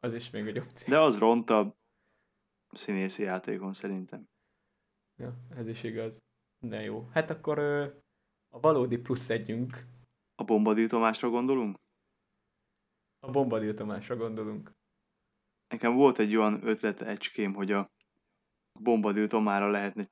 Az 0.00 0.14
is 0.14 0.30
még 0.30 0.46
egy 0.46 0.58
opció. 0.58 0.88
De 0.88 1.00
az 1.00 1.18
ront 1.18 1.50
a 1.50 1.76
színészi 2.70 3.22
játékon 3.22 3.72
szerintem. 3.72 4.28
Ja, 5.16 5.36
ez 5.48 5.66
is 5.68 5.82
igaz. 5.82 6.18
De 6.58 6.80
jó. 6.80 7.08
Hát 7.08 7.30
akkor 7.30 7.58
a 8.48 8.60
valódi 8.60 8.98
plusz 8.98 9.30
együnk. 9.30 9.86
A 10.34 10.44
Bombadil 10.44 10.88
Tomásra 10.88 11.28
gondolunk? 11.28 11.78
A 13.18 13.30
Bombadil 13.30 13.74
Tomásra 13.74 14.16
gondolunk. 14.16 14.72
Nekem 15.68 15.94
volt 15.94 16.18
egy 16.18 16.36
olyan 16.36 16.66
ötlet 16.66 17.00
egykém, 17.02 17.54
hogy 17.54 17.72
a 17.72 17.90
Bombadil 18.80 19.26
Tomára 19.26 19.70
lehetne, 19.70 20.10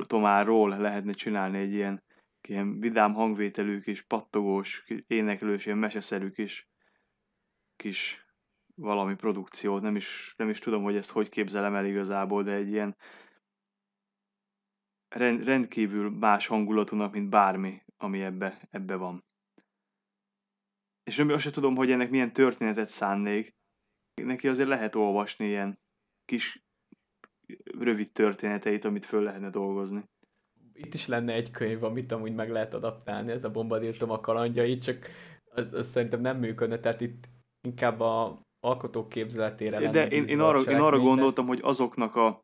Tomáról 0.00 0.76
lehetne 0.78 1.12
csinálni 1.12 1.58
egy 1.58 1.72
ilyen, 1.72 2.02
ilyen 2.48 2.80
vidám 2.80 3.12
hangvételű 3.12 3.80
kis 3.80 4.02
pattogós, 4.02 4.84
éneklős, 5.06 5.66
ilyen 5.66 5.78
meseszerű 5.78 6.30
kis, 6.30 6.68
kis 7.76 8.26
valami 8.74 9.14
produkciót. 9.14 9.82
Nem 9.82 9.96
is, 9.96 10.34
nem 10.36 10.48
is 10.48 10.58
tudom, 10.58 10.82
hogy 10.82 10.96
ezt 10.96 11.10
hogy 11.10 11.28
képzelem 11.28 11.74
el 11.74 11.86
igazából, 11.86 12.42
de 12.42 12.52
egy 12.52 12.68
ilyen 12.68 12.96
rend, 15.08 15.44
rendkívül 15.44 16.10
más 16.10 16.46
hangulatúnak, 16.46 17.12
mint 17.12 17.28
bármi, 17.28 17.82
ami 17.96 18.22
ebbe, 18.22 18.68
ebbe 18.70 18.96
van. 18.96 19.24
És 21.04 21.16
nem, 21.16 21.28
azt 21.28 21.42
sem 21.42 21.52
tudom, 21.52 21.76
hogy 21.76 21.90
ennek 21.90 22.10
milyen 22.10 22.32
történetet 22.32 22.88
szánnék. 22.88 23.54
Neki 24.14 24.48
azért 24.48 24.68
lehet 24.68 24.94
olvasni 24.94 25.46
ilyen 25.46 25.78
kis 26.24 26.62
rövid 27.78 28.12
történeteit, 28.12 28.84
amit 28.84 29.04
föl 29.04 29.22
lehetne 29.22 29.50
dolgozni. 29.50 30.04
Itt 30.72 30.94
is 30.94 31.06
lenne 31.06 31.32
egy 31.32 31.50
könyv, 31.50 31.84
amit 31.84 32.12
amúgy 32.12 32.34
meg 32.34 32.50
lehet 32.50 32.74
adaptálni, 32.74 33.30
ez 33.30 33.44
a 33.44 33.50
bombadírtom 33.50 34.10
a 34.10 34.20
kalandjait, 34.20 34.82
csak 34.82 35.06
az, 35.44 35.72
az 35.72 35.88
szerintem 35.88 36.20
nem 36.20 36.38
működne, 36.38 36.78
tehát 36.78 37.00
itt 37.00 37.28
inkább 37.68 38.00
a 38.00 38.36
alkotók 38.60 39.08
képzeletére 39.08 39.78
lenne. 39.78 39.90
De 39.90 40.08
én, 40.08 40.24
én, 40.24 40.40
arra, 40.40 40.60
én 40.60 40.80
arra 40.80 40.98
gondoltam, 40.98 41.46
hogy 41.46 41.60
azoknak 41.62 42.16
a 42.16 42.42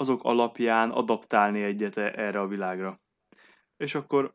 azok 0.00 0.24
alapján 0.24 0.90
adaptálni 0.90 1.62
egyet 1.62 1.96
e- 1.96 2.12
erre 2.16 2.40
a 2.40 2.46
világra. 2.46 3.00
És 3.76 3.94
akkor, 3.94 4.34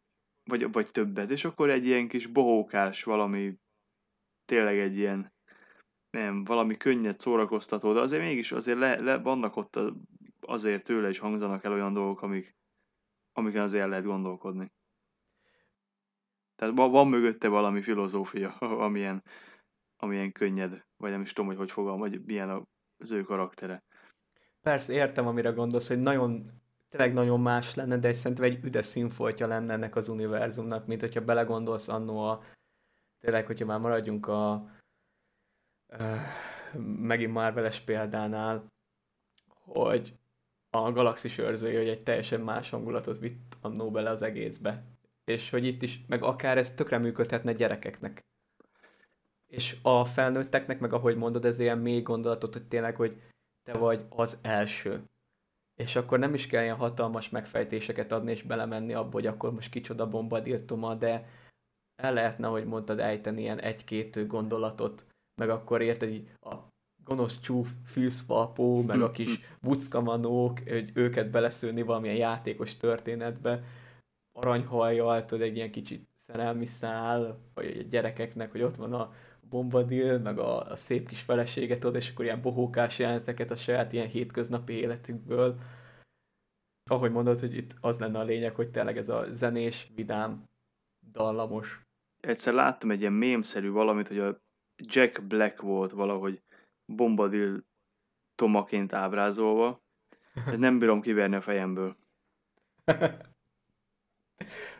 vagy, 0.49 0.71
vagy 0.71 0.91
többet, 0.91 1.29
és 1.29 1.45
akkor 1.45 1.69
egy 1.69 1.85
ilyen 1.85 2.07
kis 2.07 2.27
bohókás 2.27 3.03
valami, 3.03 3.55
tényleg 4.45 4.79
egy 4.79 4.97
ilyen, 4.97 5.33
nem, 6.15 6.43
valami 6.43 6.77
könnyed 6.77 7.19
szórakoztató, 7.19 7.93
de 7.93 7.99
azért 7.99 8.21
mégis 8.21 8.51
azért 8.51 8.77
le, 8.77 8.99
le, 8.99 9.17
vannak 9.17 9.55
ott 9.55 9.79
azért 10.41 10.83
tőle 10.83 11.09
is 11.09 11.19
hangzanak 11.19 11.63
el 11.63 11.71
olyan 11.71 11.93
dolgok, 11.93 12.21
amik, 12.21 12.55
amiken 13.33 13.61
azért 13.61 13.83
el 13.83 13.89
lehet 13.89 14.05
gondolkodni. 14.05 14.71
Tehát 16.55 16.75
van 16.75 17.07
mögötte 17.07 17.47
valami 17.47 17.81
filozófia, 17.81 18.49
amilyen, 18.85 19.23
amilyen 19.97 20.31
könnyed, 20.31 20.85
vagy 20.97 21.11
nem 21.11 21.21
is 21.21 21.33
tudom, 21.33 21.49
hogy 21.49 21.57
hogy 21.57 21.71
fogalm, 21.71 21.99
vagy 21.99 22.25
milyen 22.25 22.67
az 22.97 23.11
ő 23.11 23.21
karaktere. 23.21 23.83
Persze 24.61 24.93
értem, 24.93 25.27
amire 25.27 25.49
gondolsz, 25.49 25.87
hogy 25.87 25.99
nagyon, 25.99 26.51
tényleg 26.89 27.13
nagyon 27.13 27.41
más 27.41 27.75
lenne, 27.75 27.97
de 27.97 28.11
szerintem 28.11 28.45
egy 28.45 28.65
üdes 28.65 28.85
színfoltja 28.85 29.47
lenne 29.47 29.73
ennek 29.73 29.95
az 29.95 30.07
univerzumnak, 30.07 30.87
mint 30.87 31.01
hogyha 31.01 31.25
belegondolsz 31.25 31.87
annó 31.87 32.19
a, 32.19 32.43
tényleg, 33.19 33.45
hogyha 33.45 33.65
már 33.65 33.79
maradjunk 33.79 34.27
a 34.27 34.73
megint 36.77 37.31
Marveles 37.31 37.79
példánál, 37.79 38.65
hogy 39.47 40.17
a 40.69 40.91
galaxis 40.91 41.37
őrzője, 41.37 41.77
hogy 41.77 41.87
egy 41.87 42.03
teljesen 42.03 42.41
más 42.41 42.69
hangulatot 42.69 43.19
vitt 43.19 43.57
annó 43.61 43.91
bele 43.91 44.09
az 44.09 44.21
egészbe. 44.21 44.83
És 45.25 45.49
hogy 45.49 45.65
itt 45.65 45.81
is, 45.81 46.05
meg 46.07 46.23
akár 46.23 46.57
ez 46.57 46.73
tökre 46.73 46.97
működhetne 46.97 47.53
gyerekeknek. 47.53 48.25
És 49.47 49.77
a 49.81 50.05
felnőtteknek, 50.05 50.79
meg 50.79 50.93
ahogy 50.93 51.15
mondod, 51.15 51.45
ez 51.45 51.59
ilyen 51.59 51.77
mély 51.77 52.01
gondolatot, 52.01 52.53
hogy 52.53 52.67
tényleg, 52.67 52.95
hogy 52.95 53.21
te 53.63 53.73
vagy 53.73 54.05
az 54.09 54.39
első. 54.41 55.03
És 55.75 55.95
akkor 55.95 56.19
nem 56.19 56.33
is 56.33 56.47
kell 56.47 56.63
ilyen 56.63 56.75
hatalmas 56.75 57.29
megfejtéseket 57.29 58.11
adni, 58.11 58.31
és 58.31 58.43
belemenni 58.43 58.93
abba, 58.93 59.11
hogy 59.11 59.27
akkor 59.27 59.53
most 59.53 59.69
kicsoda 59.69 60.09
bombadiltoma, 60.09 60.95
de 60.95 61.29
el 61.95 62.13
lehetne, 62.13 62.47
hogy 62.47 62.65
mondtad, 62.65 62.99
ejteni 62.99 63.41
ilyen 63.41 63.59
egy-két 63.59 64.27
gondolatot, 64.27 65.05
meg 65.35 65.49
akkor 65.49 65.81
érted, 65.81 66.21
a 66.41 66.55
gonosz 67.03 67.39
csúf 67.39 67.69
fűszfalpó, 67.85 68.81
meg 68.81 69.01
a 69.01 69.11
kis 69.11 69.39
buckamanók, 69.61 70.59
hogy 70.59 70.91
őket 70.93 71.29
beleszőni 71.29 71.81
valamilyen 71.81 72.15
játékos 72.15 72.77
történetbe, 72.77 73.63
aranyhajjal, 74.31 75.25
tudod, 75.25 75.47
egy 75.47 75.55
ilyen 75.55 75.71
kicsit 75.71 76.07
szerelmi 76.15 76.65
szál, 76.65 77.39
vagy 77.53 77.77
a 77.77 77.89
gyerekeknek, 77.89 78.51
hogy 78.51 78.61
ott 78.61 78.75
van 78.75 78.93
a 78.93 79.13
bombadil, 79.49 80.19
meg 80.19 80.39
a, 80.39 80.71
a 80.71 80.75
szép 80.75 81.07
kis 81.07 81.21
feleséget 81.21 81.83
od, 81.83 81.95
és 81.95 82.11
akkor 82.11 82.25
ilyen 82.25 82.41
bohókás 82.41 82.99
jeleneteket 82.99 83.51
a 83.51 83.55
saját 83.55 83.93
ilyen 83.93 84.07
hétköznapi 84.07 84.73
életükből. 84.73 85.59
Ahogy 86.89 87.11
mondod, 87.11 87.39
hogy 87.39 87.55
itt 87.55 87.75
az 87.81 87.99
lenne 87.99 88.19
a 88.19 88.23
lényeg, 88.23 88.55
hogy 88.55 88.71
tényleg 88.71 88.97
ez 88.97 89.09
a 89.09 89.25
zenés, 89.31 89.91
vidám, 89.95 90.43
dallamos. 91.11 91.81
Egyszer 92.23 92.53
láttam 92.53 92.91
egy 92.91 92.99
ilyen 92.99 93.13
mémszerű 93.13 93.69
valamit, 93.69 94.07
hogy 94.07 94.19
a 94.19 94.37
Jack 94.77 95.23
Black 95.23 95.61
volt 95.61 95.91
valahogy 95.91 96.41
bombadil 96.85 97.65
tomaként 98.35 98.93
ábrázolva, 98.93 99.83
de 100.45 100.57
nem 100.57 100.79
bírom 100.79 101.01
kiverni 101.01 101.35
a 101.35 101.41
fejemből. 101.41 101.97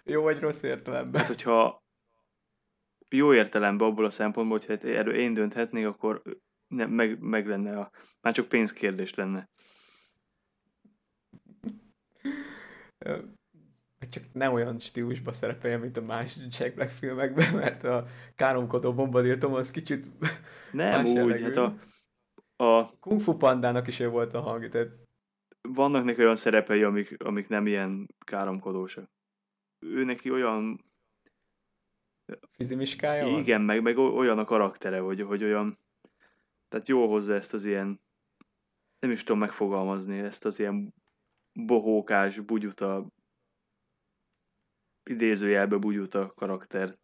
Jó 0.03 0.21
vagy 0.21 0.39
rossz 0.39 0.63
értelemben? 0.63 1.21
Hát, 1.21 1.27
hogyha 1.27 1.83
jó 3.09 3.33
értelemben 3.33 3.87
abból 3.87 4.05
a 4.05 4.09
szempontból, 4.09 4.57
hogy 4.57 4.67
hát 4.67 4.83
erről 4.83 5.15
én 5.15 5.33
dönthetnék, 5.33 5.85
akkor 5.85 6.21
ne, 6.67 6.85
meg, 6.85 7.19
meg 7.19 7.47
lenne 7.47 7.79
a... 7.79 7.91
Már 8.21 8.33
csak 8.33 8.47
pénzkérdés 8.47 9.13
lenne. 9.13 9.49
Csak 14.15 14.33
nem 14.33 14.53
olyan 14.53 14.79
stílusba 14.79 15.33
szerepeljen, 15.33 15.79
mint 15.79 15.97
a 15.97 16.01
más 16.01 16.37
Jack 16.49 16.75
Black 16.75 16.91
filmekben, 16.91 17.53
mert 17.63 17.83
a 17.83 18.05
káromkodó 18.35 18.93
bombadírtom 18.93 19.53
az 19.53 19.71
kicsit 19.71 20.07
Nem 20.71 21.05
úgy, 21.05 21.13
jellegű. 21.13 21.43
hát 21.43 21.55
a, 21.55 21.75
a... 22.63 22.99
Kung 22.99 23.21
Fu 23.21 23.37
Pandának 23.37 23.87
is 23.87 23.99
ő 23.99 24.09
volt 24.09 24.33
a 24.33 24.41
hang, 24.41 24.69
tehát... 24.69 24.95
Vannak 25.61 26.03
neki 26.03 26.21
olyan 26.21 26.35
szerepei, 26.35 26.83
amik, 26.83 27.23
amik 27.23 27.47
nem 27.47 27.67
ilyen 27.67 28.07
káromkodósak. 28.25 29.09
Ő 29.79 30.03
neki 30.03 30.31
olyan 30.31 30.85
Fizimiskája 32.51 33.29
van? 33.29 33.39
Igen, 33.39 33.61
meg, 33.61 33.81
meg 33.81 33.97
olyan 33.97 34.39
a 34.39 34.45
karaktere, 34.45 34.99
hogy, 34.99 35.21
hogy 35.21 35.43
olyan, 35.43 35.79
tehát 36.67 36.87
jó 36.87 37.07
hozza 37.09 37.33
ezt 37.33 37.53
az 37.53 37.65
ilyen, 37.65 38.01
nem 38.99 39.11
is 39.11 39.23
tudom 39.23 39.39
megfogalmazni, 39.39 40.19
ezt 40.19 40.45
az 40.45 40.59
ilyen 40.59 40.93
bohókás, 41.53 42.39
bugyuta, 42.39 43.07
idézőjelbe 45.09 45.77
bugyuta 45.77 46.33
karakter. 46.33 46.97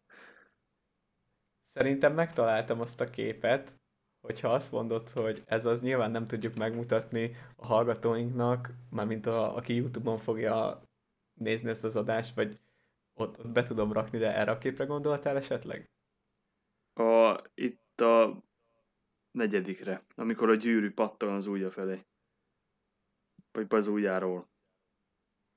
Szerintem 1.66 2.14
megtaláltam 2.14 2.80
azt 2.80 3.00
a 3.00 3.10
képet, 3.10 3.80
hogyha 4.20 4.52
azt 4.52 4.72
mondod, 4.72 5.10
hogy 5.10 5.42
ez 5.46 5.66
az 5.66 5.80
nyilván 5.80 6.10
nem 6.10 6.26
tudjuk 6.26 6.54
megmutatni 6.54 7.36
a 7.56 7.66
hallgatóinknak, 7.66 8.70
mármint 8.90 9.26
a, 9.26 9.56
aki 9.56 9.74
Youtube-on 9.74 10.18
fogja 10.18 10.82
nézni 11.34 11.70
ezt 11.70 11.84
az 11.84 11.96
adást, 11.96 12.34
vagy 12.34 12.58
ott, 13.14 13.38
ott 13.38 13.50
be 13.50 13.64
tudom 13.64 13.92
rakni, 13.92 14.18
de 14.18 14.36
erre 14.36 14.50
a 14.50 14.58
képre 14.58 14.84
gondoltál 14.84 15.36
esetleg? 15.36 15.90
A, 16.94 17.42
itt 17.54 18.00
a 18.00 18.42
negyedikre, 19.30 20.04
amikor 20.14 20.50
a 20.50 20.54
gyűrű 20.54 20.90
pattan 20.90 21.34
az 21.34 21.46
ujja 21.46 21.70
felé. 21.70 22.06
Vagy 23.52 23.66
az 23.68 23.86
ujjáról. 23.86 24.48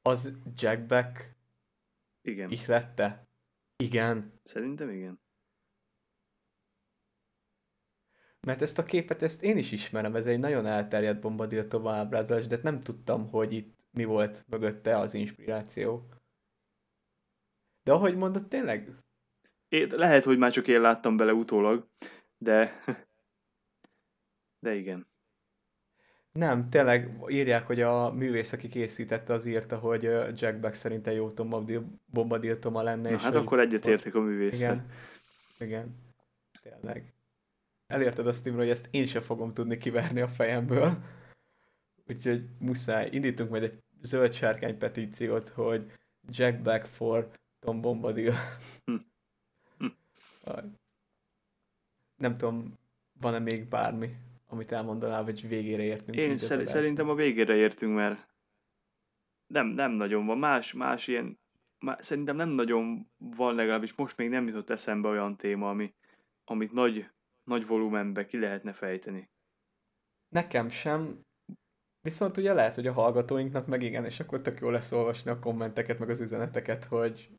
Az 0.01 0.37
Jack 0.55 0.81
Beck 0.81 1.34
igen. 2.27 2.51
ihlette? 2.51 3.27
Igen. 3.75 4.39
Szerintem 4.43 4.89
igen. 4.89 5.23
Mert 8.39 8.61
ezt 8.61 8.77
a 8.77 8.83
képet, 8.83 9.21
ezt 9.21 9.43
én 9.43 9.57
is 9.57 9.71
ismerem, 9.71 10.15
ez 10.15 10.25
egy 10.25 10.39
nagyon 10.39 10.65
elterjedt 10.65 11.21
bombadil 11.21 11.67
továbbrázolás, 11.67 12.47
de 12.47 12.59
nem 12.61 12.79
tudtam, 12.79 13.29
hogy 13.29 13.53
itt 13.53 13.77
mi 13.91 14.03
volt 14.03 14.45
mögötte 14.47 14.97
az 14.97 15.13
inspiráció. 15.13 16.09
De 17.83 17.91
ahogy 17.91 18.15
mondod, 18.15 18.47
tényleg? 18.47 18.89
É, 19.67 19.87
lehet, 19.91 20.23
hogy 20.23 20.37
már 20.37 20.51
csak 20.51 20.67
én 20.67 20.81
láttam 20.81 21.17
bele 21.17 21.33
utólag, 21.33 21.89
de... 22.37 22.71
De 24.59 24.75
igen. 24.75 25.07
Nem, 26.39 26.69
tényleg 26.69 27.17
írják, 27.27 27.67
hogy 27.67 27.81
a 27.81 28.11
művész, 28.11 28.51
aki 28.51 28.67
készítette, 28.67 29.33
az 29.33 29.45
írta, 29.45 29.77
hogy 29.77 30.03
Jack 30.33 30.59
Beck 30.59 30.73
szerint 30.73 31.07
egy 31.07 31.15
jó 31.15 31.33
bombadil 32.05 32.59
Toma 32.59 32.81
lenne. 32.81 33.09
Na, 33.09 33.15
és 33.15 33.21
hát 33.21 33.35
akkor 33.35 33.59
egyetértek 33.59 34.15
a 34.15 34.19
művész. 34.19 34.59
Igen. 34.59 34.85
Igen. 35.59 35.95
Tényleg. 36.61 37.13
Elérted 37.87 38.27
azt, 38.27 38.45
Imre, 38.45 38.59
hogy 38.59 38.69
ezt 38.69 38.87
én 38.91 39.05
sem 39.05 39.21
fogom 39.21 39.53
tudni 39.53 39.77
kiverni 39.77 40.21
a 40.21 40.27
fejemből. 40.27 40.97
Úgyhogy 42.07 42.45
muszáj. 42.59 43.09
Indítunk 43.11 43.49
majd 43.49 43.63
egy 43.63 43.83
zöld 44.01 44.33
sárkány 44.33 44.77
petíciót, 44.77 45.49
hogy 45.49 45.91
Jack 46.27 46.61
Black 46.61 46.85
for 46.85 47.29
Tom 47.59 47.81
Bombadil. 47.81 48.33
Hm. 48.85 48.95
Hm. 49.77 49.87
Nem 52.15 52.37
tudom, 52.37 52.77
van-e 53.19 53.39
még 53.39 53.69
bármi, 53.69 54.15
amit 54.55 54.71
elmondanál, 54.71 55.23
vagy 55.23 55.47
végére 55.47 55.83
értünk? 55.83 56.17
Én 56.17 56.37
szer- 56.37 56.67
szerintem 56.67 57.09
a 57.09 57.15
végére 57.15 57.55
értünk, 57.55 57.95
mert 57.95 58.27
nem, 59.53 59.67
nem 59.67 59.91
nagyon 59.91 60.25
van. 60.25 60.37
Más, 60.37 60.73
más 60.73 61.07
ilyen, 61.07 61.39
má, 61.79 62.01
szerintem 62.01 62.35
nem 62.35 62.49
nagyon 62.49 63.11
van 63.17 63.55
legalábbis 63.55 63.95
most 63.95 64.17
még 64.17 64.29
nem 64.29 64.47
jutott 64.47 64.69
eszembe 64.69 65.09
olyan 65.09 65.37
téma, 65.37 65.69
ami, 65.69 65.93
amit 66.43 66.71
nagy, 66.71 67.09
nagy 67.43 67.67
volumenbe 67.67 68.25
ki 68.25 68.39
lehetne 68.39 68.73
fejteni. 68.73 69.29
Nekem 70.29 70.69
sem, 70.69 71.21
viszont 72.01 72.37
ugye 72.37 72.53
lehet, 72.53 72.75
hogy 72.75 72.87
a 72.87 72.93
hallgatóinknak 72.93 73.67
meg 73.67 73.81
igen, 73.81 74.05
és 74.05 74.19
akkor 74.19 74.41
tök 74.41 74.59
jó 74.59 74.69
lesz 74.69 74.91
olvasni 74.91 75.31
a 75.31 75.39
kommenteket, 75.39 75.99
meg 75.99 76.09
az 76.09 76.19
üzeneteket, 76.19 76.85
hogy, 76.85 77.29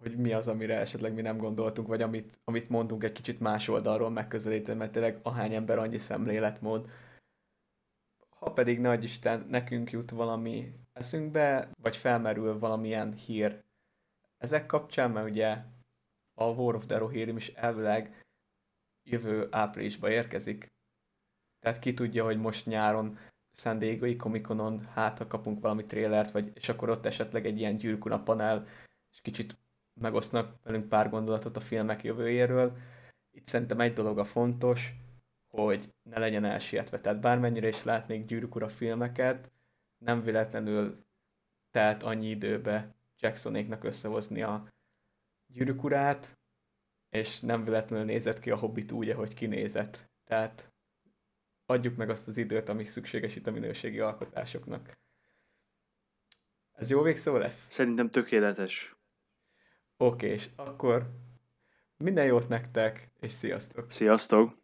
hogy 0.00 0.16
mi 0.16 0.32
az, 0.32 0.48
amire 0.48 0.78
esetleg 0.78 1.14
mi 1.14 1.20
nem 1.20 1.38
gondoltunk, 1.38 1.88
vagy 1.88 2.02
amit, 2.02 2.38
amit 2.44 2.68
mondunk 2.68 3.04
egy 3.04 3.12
kicsit 3.12 3.40
más 3.40 3.68
oldalról 3.68 4.10
megközelíteni, 4.10 4.78
mert 4.78 4.92
tényleg 4.92 5.18
ahány 5.22 5.54
ember 5.54 5.78
annyi 5.78 5.98
szemléletmód. 5.98 6.90
Ha 8.28 8.52
pedig 8.52 8.80
nagy 8.80 9.04
Isten 9.04 9.46
nekünk 9.48 9.90
jut 9.90 10.10
valami 10.10 10.74
eszünkbe, 10.92 11.70
vagy 11.82 11.96
felmerül 11.96 12.58
valamilyen 12.58 13.12
hír 13.12 13.62
ezek 14.38 14.66
kapcsán, 14.66 15.10
mert 15.10 15.30
ugye 15.30 15.58
a 16.34 16.44
War 16.44 16.74
of 16.74 16.86
the 16.86 16.98
Rohirrim 16.98 17.36
is 17.36 17.48
elvileg 17.48 18.26
jövő 19.02 19.48
áprilisba 19.50 20.10
érkezik. 20.10 20.66
Tehát 21.60 21.78
ki 21.78 21.94
tudja, 21.94 22.24
hogy 22.24 22.38
most 22.38 22.66
nyáron 22.66 23.18
San 23.52 23.78
Diego-i 23.78 24.16
Comic-Conon 24.16 24.84
hát, 24.84 25.18
ha 25.18 25.26
kapunk 25.26 25.60
valami 25.60 25.86
trélert, 25.86 26.30
vagy, 26.30 26.50
és 26.54 26.68
akkor 26.68 26.88
ott 26.88 27.06
esetleg 27.06 27.46
egy 27.46 27.58
ilyen 27.58 27.76
gyűrkuna 27.76 28.22
panel, 28.22 28.66
és 29.12 29.20
kicsit 29.20 29.56
megosztnak 30.00 30.56
velünk 30.62 30.88
pár 30.88 31.10
gondolatot 31.10 31.56
a 31.56 31.60
filmek 31.60 32.04
jövőjéről. 32.04 32.76
Itt 33.30 33.46
szerintem 33.46 33.80
egy 33.80 33.92
dolog 33.92 34.18
a 34.18 34.24
fontos, 34.24 34.94
hogy 35.48 35.94
ne 36.02 36.18
legyen 36.18 36.44
elsietve. 36.44 37.00
Tehát 37.00 37.20
bármennyire 37.20 37.68
is 37.68 37.84
látnék 37.84 38.24
gyűrűk 38.24 38.70
filmeket, 38.70 39.52
nem 39.98 40.22
véletlenül 40.22 41.06
telt 41.70 42.02
annyi 42.02 42.28
időbe 42.28 42.94
Jacksonéknak 43.18 43.84
összehozni 43.84 44.42
a 44.42 44.68
gyűrűk 45.46 45.80
és 47.10 47.40
nem 47.40 47.64
véletlenül 47.64 48.04
nézett 48.04 48.40
ki 48.40 48.50
a 48.50 48.56
Hobbit 48.56 48.92
úgy, 48.92 49.10
ahogy 49.10 49.34
kinézett. 49.34 50.08
Tehát 50.24 50.72
adjuk 51.66 51.96
meg 51.96 52.10
azt 52.10 52.28
az 52.28 52.36
időt, 52.36 52.68
ami 52.68 52.84
szükséges 52.84 53.36
itt 53.36 53.46
a 53.46 53.50
minőségi 53.50 53.98
alkotásoknak. 53.98 54.98
Ez 56.72 56.90
jó 56.90 57.02
végszó 57.02 57.36
lesz? 57.36 57.70
Szerintem 57.70 58.10
tökéletes. 58.10 58.97
Oké, 60.00 60.28
és 60.28 60.48
akkor 60.56 61.10
minden 61.96 62.24
jót 62.24 62.48
nektek, 62.48 63.10
és 63.20 63.32
sziasztok! 63.32 63.90
Sziasztok! 63.90 64.56